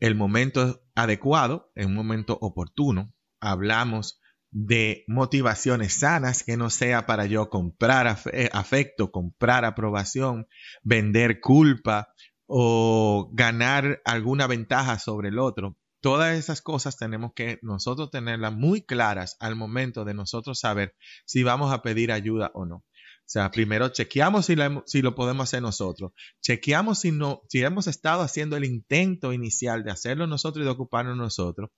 el 0.00 0.14
momento 0.14 0.80
adecuado, 0.98 1.70
en 1.76 1.86
un 1.86 1.94
momento 1.94 2.36
oportuno. 2.40 3.14
Hablamos 3.40 4.20
de 4.50 5.04
motivaciones 5.06 5.92
sanas, 5.94 6.42
que 6.42 6.56
no 6.56 6.70
sea 6.70 7.06
para 7.06 7.26
yo 7.26 7.50
comprar 7.50 8.08
afecto, 8.52 9.12
comprar 9.12 9.64
aprobación, 9.64 10.48
vender 10.82 11.40
culpa 11.40 12.08
o 12.46 13.30
ganar 13.32 14.00
alguna 14.04 14.48
ventaja 14.48 14.98
sobre 14.98 15.28
el 15.28 15.38
otro. 15.38 15.76
Todas 16.00 16.36
esas 16.36 16.62
cosas 16.62 16.96
tenemos 16.96 17.32
que 17.32 17.58
nosotros 17.62 18.10
tenerlas 18.10 18.52
muy 18.52 18.82
claras 18.82 19.36
al 19.38 19.54
momento 19.54 20.04
de 20.04 20.14
nosotros 20.14 20.58
saber 20.58 20.96
si 21.26 21.44
vamos 21.44 21.72
a 21.72 21.82
pedir 21.82 22.10
ayuda 22.10 22.50
o 22.54 22.64
no. 22.64 22.84
O 23.28 23.30
sea, 23.30 23.50
primero 23.50 23.90
chequeamos 23.90 24.46
si, 24.46 25.02
lo 25.02 25.14
podemos 25.14 25.44
hacer 25.44 25.60
nosotros. 25.60 26.12
Chequeamos 26.40 27.00
si, 27.00 27.12
no, 27.12 27.42
si 27.50 27.60
hemos 27.60 27.86
estado 27.86 28.22
haciendo 28.22 28.56
el 28.56 28.64
intento 28.64 29.34
inicial 29.34 29.84
de 29.84 29.90
hacerlo 29.90 30.26
nosotros 30.26 30.62
y 30.62 30.64
de 30.64 30.70
ocuparnos 30.70 31.14
nosotros. 31.14 31.68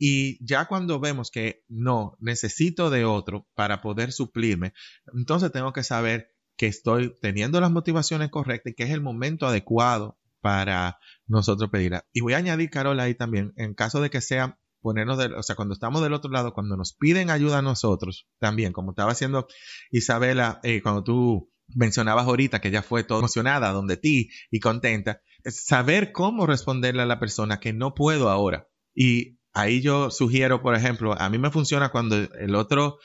Y 0.00 0.44
ya 0.44 0.64
cuando 0.64 0.98
vemos 0.98 1.30
que 1.30 1.62
no, 1.68 2.16
necesito 2.18 2.90
de 2.90 3.04
otro 3.04 3.46
para 3.54 3.80
poder 3.82 4.10
suplirme, 4.10 4.72
entonces 5.14 5.52
tengo 5.52 5.72
que 5.72 5.84
saber 5.84 6.34
que 6.56 6.66
estoy 6.66 7.14
teniendo 7.20 7.60
las 7.60 7.70
motivaciones 7.70 8.28
correctas 8.28 8.72
y 8.72 8.74
que 8.74 8.82
es 8.82 8.90
el 8.90 9.00
momento 9.00 9.46
adecuado 9.46 10.18
para 10.40 10.98
nosotros 11.28 11.70
pedirla. 11.70 12.04
Y 12.12 12.20
voy 12.20 12.32
a 12.32 12.38
añadir, 12.38 12.68
Carol, 12.68 12.98
ahí 12.98 13.14
también, 13.14 13.52
en 13.54 13.74
caso 13.74 14.00
de 14.00 14.10
que 14.10 14.20
sea 14.20 14.58
ponernos, 14.80 15.18
de, 15.18 15.26
o 15.26 15.42
sea, 15.42 15.56
cuando 15.56 15.74
estamos 15.74 16.02
del 16.02 16.12
otro 16.12 16.30
lado, 16.30 16.52
cuando 16.52 16.76
nos 16.76 16.94
piden 16.94 17.30
ayuda 17.30 17.58
a 17.58 17.62
nosotros, 17.62 18.26
también, 18.38 18.72
como 18.72 18.92
estaba 18.92 19.12
haciendo 19.12 19.46
Isabela, 19.90 20.60
eh, 20.62 20.80
cuando 20.82 21.02
tú 21.02 21.50
mencionabas 21.74 22.26
ahorita 22.26 22.60
que 22.60 22.68
ella 22.68 22.82
fue 22.82 23.04
toda 23.04 23.20
emocionada 23.20 23.70
donde 23.70 23.96
ti 23.96 24.30
y 24.50 24.60
contenta, 24.60 25.20
saber 25.44 26.12
cómo 26.12 26.46
responderle 26.46 27.02
a 27.02 27.06
la 27.06 27.20
persona 27.20 27.60
que 27.60 27.72
no 27.72 27.94
puedo 27.94 28.28
ahora. 28.28 28.68
Y 28.94 29.38
ahí 29.52 29.80
yo 29.80 30.10
sugiero, 30.10 30.62
por 30.62 30.74
ejemplo, 30.74 31.18
a 31.18 31.30
mí 31.30 31.38
me 31.38 31.50
funciona 31.50 31.90
cuando 31.90 32.16
el 32.16 32.54
otro 32.54 32.98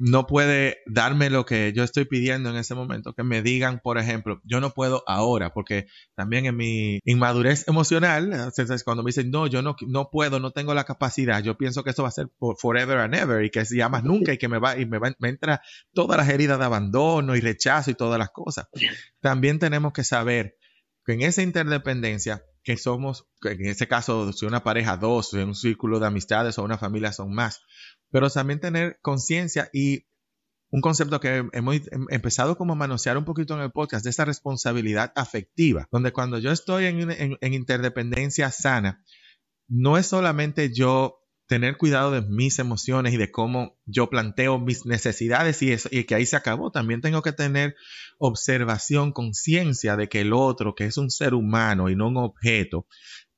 no 0.00 0.26
puede 0.26 0.78
darme 0.86 1.28
lo 1.28 1.44
que 1.44 1.74
yo 1.74 1.84
estoy 1.84 2.06
pidiendo 2.06 2.48
en 2.48 2.56
ese 2.56 2.74
momento, 2.74 3.12
que 3.12 3.22
me 3.22 3.42
digan, 3.42 3.80
por 3.84 3.98
ejemplo, 3.98 4.40
yo 4.44 4.58
no 4.58 4.70
puedo 4.70 5.04
ahora, 5.06 5.52
porque 5.52 5.88
también 6.16 6.46
en 6.46 6.56
mi 6.56 7.00
inmadurez 7.04 7.68
emocional, 7.68 8.50
cuando 8.82 9.02
me 9.02 9.10
dicen, 9.10 9.30
no, 9.30 9.46
yo 9.46 9.60
no, 9.60 9.76
no 9.86 10.08
puedo, 10.10 10.40
no 10.40 10.52
tengo 10.52 10.72
la 10.72 10.84
capacidad, 10.84 11.42
yo 11.42 11.58
pienso 11.58 11.84
que 11.84 11.90
eso 11.90 12.02
va 12.02 12.08
a 12.08 12.12
ser 12.12 12.28
por 12.38 12.56
forever 12.56 12.96
and 12.98 13.14
ever 13.14 13.44
y 13.44 13.50
que 13.50 13.66
se 13.66 13.76
llama 13.76 14.00
nunca 14.00 14.32
y 14.32 14.38
que 14.38 14.48
me 14.48 14.58
va, 14.58 14.78
y 14.78 14.86
me, 14.86 14.98
va, 14.98 15.12
me 15.18 15.28
entra 15.28 15.60
todas 15.92 16.16
las 16.16 16.30
heridas 16.30 16.58
de 16.58 16.64
abandono 16.64 17.36
y 17.36 17.40
rechazo 17.40 17.90
y 17.90 17.94
todas 17.94 18.18
las 18.18 18.30
cosas. 18.30 18.68
También 19.20 19.58
tenemos 19.58 19.92
que 19.92 20.02
saber 20.02 20.56
que 21.04 21.12
en 21.12 21.20
esa 21.20 21.42
interdependencia, 21.42 22.42
que 22.62 22.76
somos, 22.76 23.26
en 23.42 23.66
ese 23.66 23.88
caso, 23.88 24.32
si 24.32 24.46
una 24.46 24.62
pareja, 24.62 24.96
dos, 24.96 25.34
en 25.34 25.48
un 25.48 25.54
círculo 25.54 25.98
de 25.98 26.06
amistades 26.06 26.58
o 26.58 26.62
una 26.62 26.78
familia 26.78 27.12
son 27.12 27.32
más, 27.34 27.60
pero 28.10 28.30
también 28.30 28.60
tener 28.60 28.98
conciencia 29.02 29.70
y 29.72 30.06
un 30.70 30.80
concepto 30.80 31.18
que 31.20 31.48
hemos 31.52 31.80
empezado 32.10 32.56
como 32.56 32.74
a 32.74 32.76
manosear 32.76 33.18
un 33.18 33.24
poquito 33.24 33.54
en 33.54 33.60
el 33.60 33.72
podcast, 33.72 34.04
de 34.04 34.10
esa 34.10 34.24
responsabilidad 34.24 35.12
afectiva, 35.16 35.88
donde 35.90 36.12
cuando 36.12 36.38
yo 36.38 36.52
estoy 36.52 36.86
en, 36.86 37.54
interdependencia 37.54 38.50
sana, 38.50 39.02
no 39.68 39.98
es 39.98 40.06
solamente 40.06 40.72
yo 40.72 41.16
tener 41.46 41.76
cuidado 41.76 42.12
de 42.12 42.22
mis 42.22 42.60
emociones 42.60 43.12
y 43.12 43.16
de 43.16 43.32
cómo 43.32 43.76
yo 43.84 44.08
planteo 44.08 44.60
mis 44.60 44.86
necesidades 44.86 45.60
y, 45.62 45.72
eso, 45.72 45.88
y 45.90 46.04
que 46.04 46.14
ahí 46.14 46.24
se 46.24 46.36
acabó. 46.36 46.70
También 46.70 47.00
tengo 47.00 47.22
que 47.22 47.32
tener 47.32 47.74
observación, 48.18 49.10
conciencia 49.10 49.96
de 49.96 50.08
que 50.08 50.20
el 50.20 50.32
otro, 50.32 50.76
que 50.76 50.84
es 50.84 50.96
un 50.96 51.10
ser 51.10 51.34
humano 51.34 51.90
y 51.90 51.96
no 51.96 52.06
un 52.06 52.18
objeto, 52.18 52.86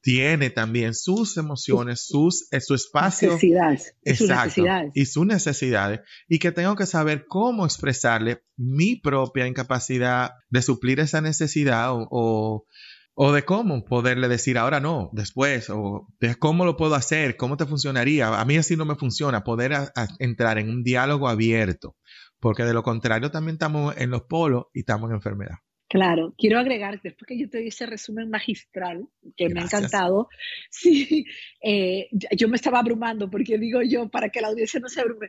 tiene 0.03 0.51
también 0.51 0.95
sus 0.95 1.37
emociones, 1.37 2.05
sus, 2.05 2.49
eh, 2.51 2.61
su 2.61 2.75
espacio. 2.75 3.29
Necesidades. 3.29 3.97
Exacto. 4.03 4.17
Sus 4.17 4.29
necesidades. 4.29 4.93
Y 4.95 5.07
sus 5.07 5.27
necesidades. 5.27 6.01
Y 6.29 6.39
que 6.41 6.51
tengo 6.51 6.75
que 6.75 6.87
saber 6.87 7.25
cómo 7.29 7.65
expresarle 7.65 8.43
mi 8.57 8.97
propia 8.97 9.47
incapacidad 9.47 10.33
de 10.51 10.61
suplir 10.61 10.99
esa 10.99 11.21
necesidad 11.21 11.93
o, 11.93 12.67
o, 13.15 13.33
de 13.33 13.45
cómo 13.45 13.85
poderle 13.85 14.27
decir 14.27 14.59
ahora 14.59 14.81
no, 14.81 15.09
después, 15.13 15.71
o 15.71 16.09
de 16.19 16.35
cómo 16.35 16.65
lo 16.65 16.77
puedo 16.77 16.97
hacer, 16.97 17.37
cómo 17.37 17.57
te 17.57 17.67
funcionaría. 17.67 18.41
A 18.41 18.45
mí 18.45 18.57
así 18.57 18.77
no 18.77 18.85
me 18.85 18.97
funciona, 18.97 19.45
poder 19.45 19.93
entrar 20.19 20.59
en 20.59 20.69
un 20.69 20.83
diálogo 20.83 21.29
abierto, 21.29 21.97
porque 22.41 22.65
de 22.65 22.75
lo 22.75 22.83
contrario 22.83 23.31
también 23.31 23.55
estamos 23.55 23.95
en 23.97 24.11
los 24.11 24.23
polos 24.23 24.65
y 24.75 24.81
estamos 24.81 25.11
en 25.11 25.17
enfermedad. 25.17 25.59
Claro, 25.93 26.35
quiero 26.39 26.59
agregar, 26.59 27.03
después 27.03 27.29
que 27.29 27.39
yo 27.39 27.51
te 27.51 27.59
di 27.59 27.69
ese 27.69 27.85
resumen 27.85 28.31
magistral, 28.31 29.07
que 29.37 29.51
me 29.51 29.61
ha 29.61 29.65
encantado, 29.65 30.31
sí, 30.71 31.27
eh, 31.63 32.09
yo 32.35 32.49
me 32.49 32.57
estaba 32.57 32.79
abrumando, 32.79 33.29
porque 33.29 33.59
digo 33.59 33.83
yo, 33.83 34.09
para 34.09 34.31
que 34.31 34.41
la 34.41 34.49
audiencia 34.49 34.81
no 34.81 34.89
se 34.89 35.03
abrume, 35.03 35.29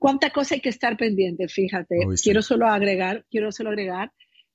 cuánta 0.00 0.30
cosa 0.30 0.56
hay 0.56 0.60
que 0.60 0.68
estar 0.68 0.96
pendiente, 0.96 1.46
fíjate, 1.46 2.00
quiero 2.20 2.42
solo 2.42 2.66
agregar, 2.66 3.24
quiero 3.30 3.52
solo 3.52 3.70
agregar, 3.70 4.10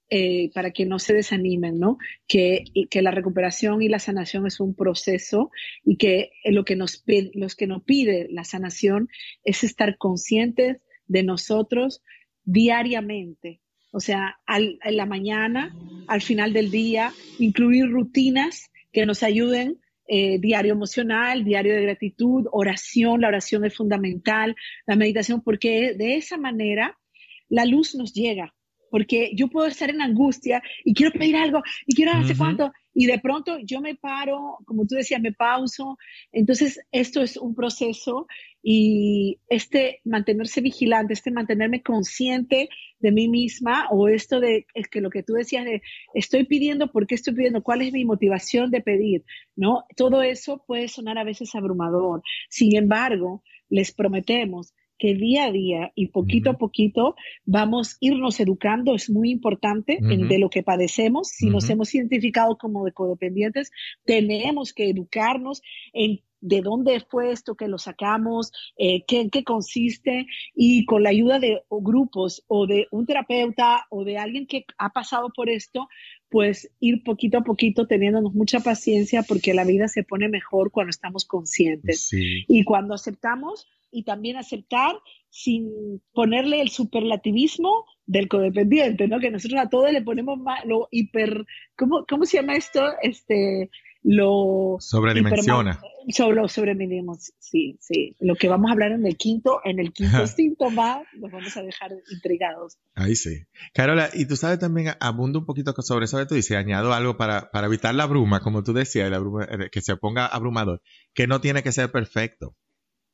eh, 0.10 0.52
para 0.54 0.72
que 0.72 0.86
no 0.86 1.00
se 1.00 1.14
desanimen, 1.14 1.80
¿no? 1.80 2.00
Que, 2.28 2.66
que 2.90 3.02
la 3.02 3.12
recuperación 3.12 3.82
y 3.82 3.88
la 3.88 4.00
sanación 4.00 4.46
es 4.48 4.60
un 4.60 4.76
proceso 4.76 5.52
y 5.86 5.96
que 5.96 6.32
lo 6.44 6.66
que 6.66 6.76
nos, 6.76 7.02
los 7.34 7.56
que 7.56 7.68
nos 7.68 7.82
pide 7.84 8.28
la 8.30 8.44
sanación 8.44 9.08
es 9.46 9.64
estar 9.64 9.98
conscientes 9.98 10.82
de 11.08 11.24
nosotros 11.24 12.02
diariamente, 12.44 13.62
o 13.96 14.02
sea, 14.02 14.38
en 14.46 14.98
la 14.98 15.06
mañana, 15.06 15.74
al 16.08 16.22
final 16.22 16.52
del 16.52 16.70
día, 16.70 17.14
incluir 17.40 17.90
rutinas 17.90 18.70
que 18.92 19.06
nos 19.06 19.24
ayuden, 19.24 19.80
eh, 20.06 20.38
diario 20.38 20.74
emocional, 20.74 21.46
diario 21.46 21.74
de 21.74 21.84
gratitud, 21.84 22.46
oración, 22.52 23.22
la 23.22 23.30
oración 23.30 23.64
es 23.64 23.74
fundamental, 23.74 24.54
la 24.86 24.98
meditación, 24.98 25.42
porque 25.42 25.94
de 25.94 26.18
esa 26.18 26.38
manera 26.38 27.00
la 27.48 27.64
luz 27.64 27.96
nos 27.96 28.14
llega, 28.14 28.54
porque 28.92 29.32
yo 29.34 29.48
puedo 29.48 29.68
estar 29.68 29.90
en 29.90 30.02
angustia 30.02 30.62
y 30.84 30.94
quiero 30.94 31.14
pedir 31.14 31.38
algo 31.38 31.64
y 31.86 31.96
quiero 31.96 32.12
hacer 32.12 32.36
cuánto 32.36 32.74
y 32.96 33.08
de 33.08 33.20
pronto 33.20 33.58
yo 33.60 33.82
me 33.82 33.96
paro, 33.96 34.58
como 34.66 34.88
tú 34.88 34.96
decías, 34.96 35.22
me 35.22 35.34
pauso. 35.34 35.98
Entonces, 36.32 36.80
esto 36.94 37.22
es 37.22 37.36
un 37.36 37.54
proceso 37.54 38.26
y 38.64 39.42
este 39.50 40.00
mantenerse 40.06 40.62
vigilante, 40.62 41.14
este 41.14 41.30
mantenerme 41.30 41.84
consciente 41.84 42.70
de 43.00 43.12
mí 43.12 43.28
misma 43.28 43.90
o 43.92 44.08
esto 44.08 44.40
de 44.40 44.66
es 44.74 44.88
que 44.88 45.02
lo 45.02 45.10
que 45.10 45.24
tú 45.24 45.34
decías 45.34 45.66
de 45.66 45.82
estoy 46.14 46.46
pidiendo, 46.46 46.92
¿por 46.92 47.06
qué 47.06 47.16
estoy 47.16 47.36
pidiendo? 47.36 47.64
¿Cuál 47.64 47.82
es 47.82 47.92
mi 47.92 48.06
motivación 48.06 48.72
de 48.72 48.82
pedir? 48.82 49.26
¿No? 49.58 49.84
Todo 49.98 50.24
eso 50.24 50.64
puede 50.66 50.88
sonar 50.88 51.18
a 51.18 51.26
veces 51.26 51.54
abrumador. 51.54 52.24
Sin 52.50 52.78
embargo, 52.78 53.44
les 53.70 53.92
prometemos 53.92 54.74
que 54.98 55.14
día 55.14 55.46
a 55.46 55.52
día 55.52 55.92
y 55.96 56.08
poquito 56.08 56.52
a 56.52 56.58
poquito 56.58 57.16
vamos 57.46 57.94
a 57.94 57.98
irnos 58.02 58.40
educando, 58.40 58.96
es 58.96 59.10
muy 59.10 59.32
importante 59.32 60.00
de 60.02 60.40
lo 60.40 60.50
que 60.50 60.64
padecemos. 60.64 61.30
Si 61.30 61.50
nos 61.50 61.70
hemos 61.70 61.94
identificado 61.94 62.58
como 62.58 62.86
codependientes, 62.94 63.72
tenemos 64.06 64.74
que 64.74 64.90
educarnos 64.90 65.62
en 65.94 66.22
de 66.46 66.62
dónde 66.62 67.00
fue 67.00 67.32
esto 67.32 67.56
que 67.56 67.68
lo 67.68 67.80
sacamos, 67.80 68.52
eh, 68.78 69.04
qué, 69.08 69.22
en 69.22 69.30
qué 69.32 69.44
consiste, 69.44 70.28
y 70.54 70.86
con 70.86 71.02
la 71.02 71.10
ayuda 71.10 71.40
de 71.40 71.64
grupos 71.72 72.44
o 72.48 72.68
de 72.68 72.88
un 72.92 73.08
terapeuta 73.08 73.88
o 73.90 74.04
de 74.04 74.20
alguien 74.20 74.46
que 74.46 74.66
ha 74.78 74.90
pasado 74.90 75.32
por 75.36 75.50
esto, 75.50 75.88
pues 76.30 76.70
ir 76.80 77.04
poquito 77.04 77.40
a 77.40 77.44
poquito 77.44 77.88
teniéndonos 77.88 78.36
mucha 78.36 78.60
paciencia 78.60 79.24
porque 79.24 79.56
la 79.56 79.64
vida 79.64 79.88
se 79.88 80.04
pone 80.04 80.30
mejor 80.30 80.70
cuando 80.70 80.92
estamos 80.92 81.26
conscientes. 81.26 82.12
Y 82.14 82.64
cuando 82.64 82.94
aceptamos 82.94 83.68
y 83.96 84.04
también 84.04 84.38
aceptar 84.38 84.96
sin 85.30 86.02
ponerle 86.14 86.62
el 86.62 86.70
superlativismo 86.70 87.86
del 88.06 88.28
codependiente, 88.28 89.08
¿no? 89.08 89.20
Que 89.20 89.32
nosotros 89.32 89.60
a 89.60 89.70
todos 89.70 89.92
le 89.92 90.02
ponemos 90.02 90.38
más, 90.38 90.66
lo 90.66 90.88
hiper, 90.92 91.46
¿cómo, 91.76 92.06
¿cómo 92.08 92.26
se 92.26 92.38
llama 92.38 92.56
esto? 92.56 92.82
Este, 93.02 93.70
lo 94.04 94.78
sobredimensiona. 94.80 95.80
Sobre, 96.10 96.48
sobredimensionamos, 96.48 97.34
sí, 97.40 97.76
sí. 97.82 98.16
Lo 98.20 98.36
que 98.36 98.48
vamos 98.48 98.70
a 98.70 98.74
hablar 98.74 98.92
en 98.92 99.06
el 99.06 99.18
quinto, 99.18 99.62
en 99.64 99.80
el 99.80 99.94
quinto 99.94 100.28
síntoma, 100.28 101.02
nos 101.18 101.32
vamos 101.32 101.58
a 101.58 101.64
dejar 101.64 101.92
intrigados. 102.12 102.78
Ahí 102.94 103.16
sí. 103.16 103.46
Carola, 103.74 104.12
y 104.14 104.28
tú 104.28 104.36
sabes 104.36 104.60
también, 104.60 104.94
abundo 105.00 105.40
un 105.40 105.46
poquito 105.46 105.74
sobre 105.82 106.06
eso, 106.06 106.26
tú 106.28 106.36
dices, 106.36 106.56
añado 106.56 106.94
algo 106.94 107.18
para, 107.18 107.50
para 107.50 107.66
evitar 107.66 107.96
la 107.96 108.06
bruma, 108.06 108.42
como 108.42 108.64
tú 108.64 108.74
decías, 108.74 109.10
la 109.10 109.18
bruma, 109.18 109.46
eh, 109.46 109.70
que 109.72 109.82
se 109.82 109.98
ponga 109.98 110.28
abrumador, 110.28 110.82
que 111.16 111.26
no 111.26 111.42
tiene 111.42 111.64
que 111.64 111.72
ser 111.72 111.92
perfecto. 111.92 112.56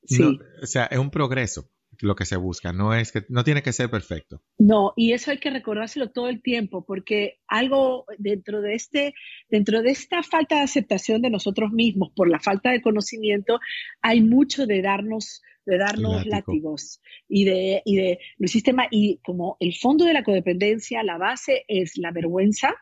Sí. 0.03 0.23
o 0.61 0.65
sea, 0.65 0.85
es 0.85 0.97
un 0.97 1.11
progreso 1.11 1.69
lo 2.01 2.15
que 2.15 2.25
se 2.25 2.37
busca, 2.37 2.73
no 2.73 2.93
es 2.93 3.11
que 3.11 3.23
no 3.29 3.43
tiene 3.43 3.61
que 3.61 3.73
ser 3.73 3.89
perfecto. 3.89 4.41
No, 4.57 4.93
y 4.95 5.13
eso 5.13 5.31
hay 5.31 5.37
que 5.37 5.49
recordárselo 5.49 6.09
todo 6.09 6.29
el 6.29 6.41
tiempo, 6.41 6.85
porque 6.85 7.39
algo 7.47 8.05
dentro 8.17 8.61
de 8.61 8.73
este, 8.73 9.13
dentro 9.49 9.81
de 9.81 9.91
esta 9.91 10.23
falta 10.23 10.55
de 10.55 10.61
aceptación 10.61 11.21
de 11.21 11.29
nosotros 11.29 11.71
mismos 11.71 12.11
por 12.15 12.29
la 12.29 12.39
falta 12.39 12.71
de 12.71 12.81
conocimiento, 12.81 13.59
hay 14.01 14.21
mucho 14.21 14.65
de 14.65 14.81
darnos 14.81 15.41
de 15.63 15.77
darnos 15.77 16.25
látigos 16.25 17.01
y 17.29 17.45
de, 17.45 17.83
y 17.85 17.95
de 17.95 18.19
el 18.39 18.49
sistema 18.49 18.87
y 18.89 19.19
como 19.23 19.57
el 19.59 19.75
fondo 19.75 20.05
de 20.05 20.13
la 20.13 20.23
codependencia, 20.23 21.03
la 21.03 21.19
base 21.19 21.65
es 21.67 21.97
la 21.97 22.11
vergüenza, 22.11 22.73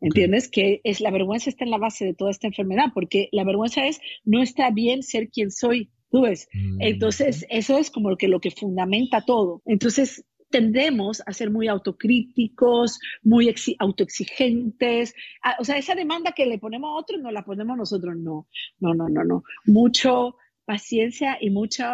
¿Entiendes? 0.00 0.50
Que 0.50 0.82
es 0.84 1.00
la 1.00 1.10
vergüenza 1.10 1.48
está 1.48 1.64
en 1.64 1.70
la 1.70 1.78
base 1.78 2.04
de 2.04 2.12
toda 2.12 2.30
esta 2.30 2.46
enfermedad, 2.46 2.88
porque 2.92 3.30
la 3.32 3.42
vergüenza 3.42 3.86
es 3.86 4.00
no 4.22 4.42
está 4.42 4.70
bien 4.70 5.02
ser 5.02 5.30
quien 5.30 5.50
soy, 5.50 5.90
Mm. 6.20 6.80
Entonces, 6.80 7.46
eso 7.50 7.78
es 7.78 7.90
como 7.90 8.10
lo 8.10 8.16
que, 8.16 8.28
lo 8.28 8.40
que 8.40 8.50
fundamenta 8.50 9.22
todo. 9.24 9.62
Entonces, 9.66 10.24
tendemos 10.50 11.22
a 11.26 11.32
ser 11.32 11.50
muy 11.50 11.66
autocríticos, 11.66 13.00
muy 13.22 13.52
autoexigentes. 13.78 15.14
Ah, 15.42 15.56
o 15.58 15.64
sea, 15.64 15.78
esa 15.78 15.94
demanda 15.94 16.32
que 16.32 16.46
le 16.46 16.58
ponemos 16.58 16.90
a 16.90 17.00
otros, 17.00 17.20
no 17.20 17.30
la 17.30 17.44
ponemos 17.44 17.76
nosotros, 17.76 18.16
no. 18.16 18.46
No, 18.78 18.94
no, 18.94 19.08
no, 19.08 19.24
no. 19.24 19.42
Mucho 19.66 20.36
paciencia 20.64 21.38
y 21.40 21.50
mucho 21.50 21.84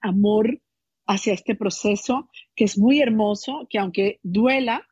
amor 0.00 0.60
hacia 1.06 1.32
este 1.32 1.56
proceso 1.56 2.28
que 2.54 2.64
es 2.64 2.78
muy 2.78 3.00
hermoso, 3.00 3.66
que 3.68 3.78
aunque 3.78 4.20
duela, 4.22 4.86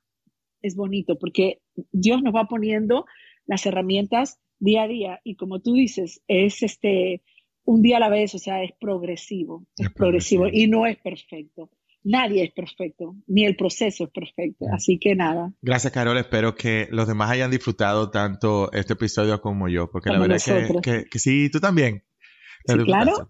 es 0.63 0.75
bonito 0.75 1.19
porque 1.19 1.61
Dios 1.93 2.23
nos 2.23 2.35
va 2.35 2.47
poniendo 2.49 3.05
las 3.47 3.67
herramientas 3.67 4.41
día 4.59 4.85
a 4.85 4.89
día 4.89 5.21
y 5.23 5.37
como 5.37 5.61
tú 5.61 5.75
dices, 5.75 6.23
es 6.27 6.63
este 6.63 7.23
un 7.69 7.83
día 7.83 7.99
a 7.99 8.01
la 8.01 8.09
vez, 8.09 8.35
o 8.35 8.39
sea, 8.39 8.63
es 8.63 8.73
progresivo, 8.81 9.67
es, 9.77 9.93
progresivo. 9.93 10.47
y 10.51 10.69
no 10.69 10.87
es 10.87 10.97
perfecto. 10.97 11.71
Nadie 12.03 12.45
es 12.45 12.53
perfecto, 12.53 13.17
ni 13.27 13.45
el 13.45 13.57
proceso 13.57 14.05
es 14.05 14.11
perfecto. 14.11 14.65
Así 14.73 14.99
que 14.99 15.15
nada. 15.15 15.53
Gracias, 15.61 15.93
Carol. 15.93 16.17
Espero 16.17 16.55
que 16.55 16.89
los 16.91 17.07
demás 17.07 17.31
hayan 17.31 17.51
disfrutado 17.51 18.11
tanto 18.11 18.73
este 18.73 18.95
episodio 18.95 19.39
como 19.43 19.69
yo, 19.69 19.91
porque 19.91 20.09
la 20.09 20.19
verdad 20.19 20.39
que, 20.83 21.05
que, 21.11 21.19
sí, 21.19 21.51
tú 21.51 21.61
también. 21.61 22.05
Sí, 22.67 22.75
claro. 22.85 23.29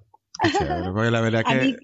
la 1.11 1.21
verdad 1.21 1.43
que... 1.49 1.77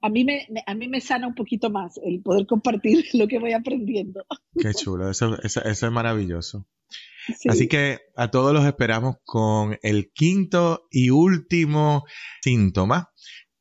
A 0.00 0.10
mí, 0.10 0.24
me, 0.24 0.46
a 0.66 0.74
mí 0.74 0.88
me 0.88 1.00
sana 1.00 1.28
un 1.28 1.34
poquito 1.34 1.70
más 1.70 1.98
el 2.04 2.20
poder 2.22 2.46
compartir 2.46 3.04
lo 3.14 3.28
que 3.28 3.38
voy 3.38 3.52
aprendiendo. 3.52 4.26
Qué 4.58 4.74
chulo, 4.74 5.08
eso, 5.08 5.40
eso 5.40 5.62
es 5.62 5.92
maravilloso. 5.92 6.66
Así 7.48 7.68
que 7.68 7.98
a 8.16 8.30
todos 8.30 8.52
los 8.52 8.64
esperamos 8.64 9.16
con 9.24 9.78
el 9.82 10.10
quinto 10.12 10.86
y 10.90 11.10
último 11.10 12.04
síntoma. 12.42 13.10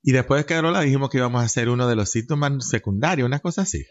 Y 0.01 0.11
después, 0.11 0.43
Carola, 0.45 0.81
dijimos 0.81 1.09
que 1.09 1.17
íbamos 1.17 1.41
a 1.41 1.45
hacer 1.45 1.69
uno 1.69 1.87
de 1.87 1.95
los 1.95 2.11
síntomas 2.11 2.67
secundarios, 2.67 3.25
una 3.25 3.39
cosa 3.39 3.61
así. 3.61 3.85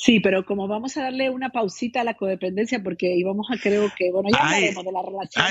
Sí, 0.00 0.20
pero 0.20 0.44
como 0.46 0.68
vamos 0.68 0.96
a 0.96 1.02
darle 1.02 1.28
una 1.28 1.50
pausita 1.50 2.02
a 2.02 2.04
la 2.04 2.14
codependencia, 2.14 2.82
porque 2.82 3.16
íbamos 3.16 3.48
a, 3.50 3.58
creo 3.60 3.90
que, 3.98 4.12
bueno, 4.12 4.28
ya 4.32 4.38
hablaremos 4.38 4.84
de 4.84 4.92
la 4.92 5.02
relación. 5.02 5.44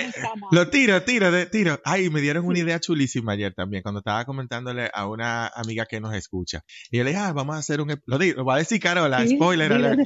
lo 0.51 0.69
tiro, 0.69 1.03
tiro, 1.03 1.31
de, 1.31 1.47
tiro. 1.47 1.81
Ay, 1.83 2.09
me 2.09 2.21
dieron 2.21 2.45
una 2.45 2.57
idea 2.57 2.79
chulísima 2.79 3.33
ayer 3.33 3.53
también, 3.53 3.83
cuando 3.83 3.99
estaba 3.99 4.23
comentándole 4.23 4.89
a 4.93 5.07
una 5.07 5.47
amiga 5.47 5.85
que 5.85 5.99
nos 5.99 6.15
escucha. 6.15 6.63
Y 6.89 6.97
yo 6.97 7.03
le 7.03 7.09
dije, 7.09 7.21
ah, 7.21 7.33
vamos 7.33 7.57
a 7.57 7.59
hacer 7.59 7.81
un, 7.81 8.01
lo 8.05 8.17
digo, 8.17 8.37
lo 8.37 8.45
va 8.45 8.55
a 8.55 8.59
decir 8.59 8.79
Carola, 8.79 9.27
spoiler 9.27 9.97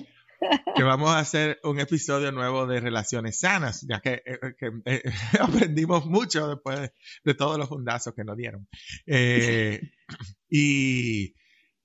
que 0.75 0.83
vamos 0.83 1.09
a 1.11 1.19
hacer 1.19 1.59
un 1.63 1.79
episodio 1.79 2.31
nuevo 2.31 2.65
de 2.67 2.79
relaciones 2.79 3.39
sanas, 3.39 3.85
ya 3.87 3.99
que, 3.99 4.21
eh, 4.25 4.55
eh, 4.85 5.01
aprendimos 5.39 6.05
mucho 6.05 6.47
después 6.47 6.91
de, 7.23 7.33
todos 7.33 7.57
los 7.57 7.69
fundazos 7.69 8.13
que 8.13 8.23
nos 8.23 8.37
dieron. 8.37 8.67
y 10.49 11.33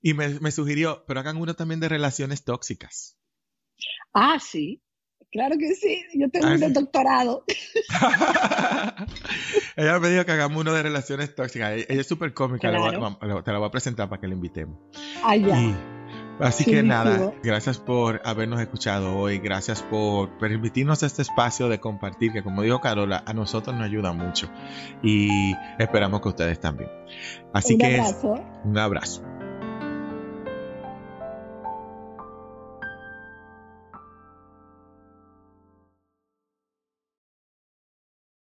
y 0.01 0.13
me, 0.13 0.51
sugirió, 0.51 1.03
pero 1.07 1.19
hagan 1.19 1.37
uno 1.37 1.53
también 1.55 1.79
de 1.79 1.89
relaciones 1.89 2.43
tóxicas. 2.43 3.17
Ah, 4.13 4.37
sí. 4.39 4.81
Claro 5.31 5.57
que 5.59 5.75
sí, 5.75 6.05
yo 6.13 6.29
tengo 6.29 6.47
un 6.47 6.73
doctorado. 6.73 7.43
Ella 9.75 9.99
me 9.99 10.09
dijo 10.09 10.25
que 10.25 10.31
hagamos 10.31 10.61
uno 10.61 10.71
de 10.71 10.83
relaciones 10.83 11.35
tóxicas. 11.35 11.73
Ella 11.89 12.01
es 12.01 12.07
súper 12.07 12.33
cómica, 12.33 12.69
te 12.71 13.51
la 13.51 13.59
voy 13.59 13.67
a 13.67 13.71
presentar 13.71 14.07
para 14.07 14.21
que 14.21 14.27
la 14.27 14.35
invitemos. 14.35 14.79
Ah, 15.23 15.35
ya. 15.35 15.96
Así 16.39 16.65
que 16.65 16.83
nada, 16.83 17.33
gracias 17.43 17.77
por 17.77 18.21
habernos 18.23 18.59
escuchado 18.61 19.17
hoy, 19.17 19.39
gracias 19.39 19.81
por 19.83 20.37
permitirnos 20.37 21.03
este 21.03 21.21
espacio 21.21 21.69
de 21.69 21.79
compartir, 21.79 22.31
que 22.31 22.43
como 22.43 22.61
dijo 22.61 22.79
Carola, 22.79 23.23
a 23.25 23.33
nosotros 23.33 23.75
nos 23.75 23.85
ayuda 23.85 24.13
mucho 24.13 24.49
y 25.01 25.53
esperamos 25.79 26.21
que 26.21 26.29
ustedes 26.29 26.59
también. 26.59 26.89
Así 27.53 27.73
un 27.73 27.79
que 27.79 27.99
abrazo. 27.99 28.35
un 28.63 28.77
abrazo. 28.77 29.36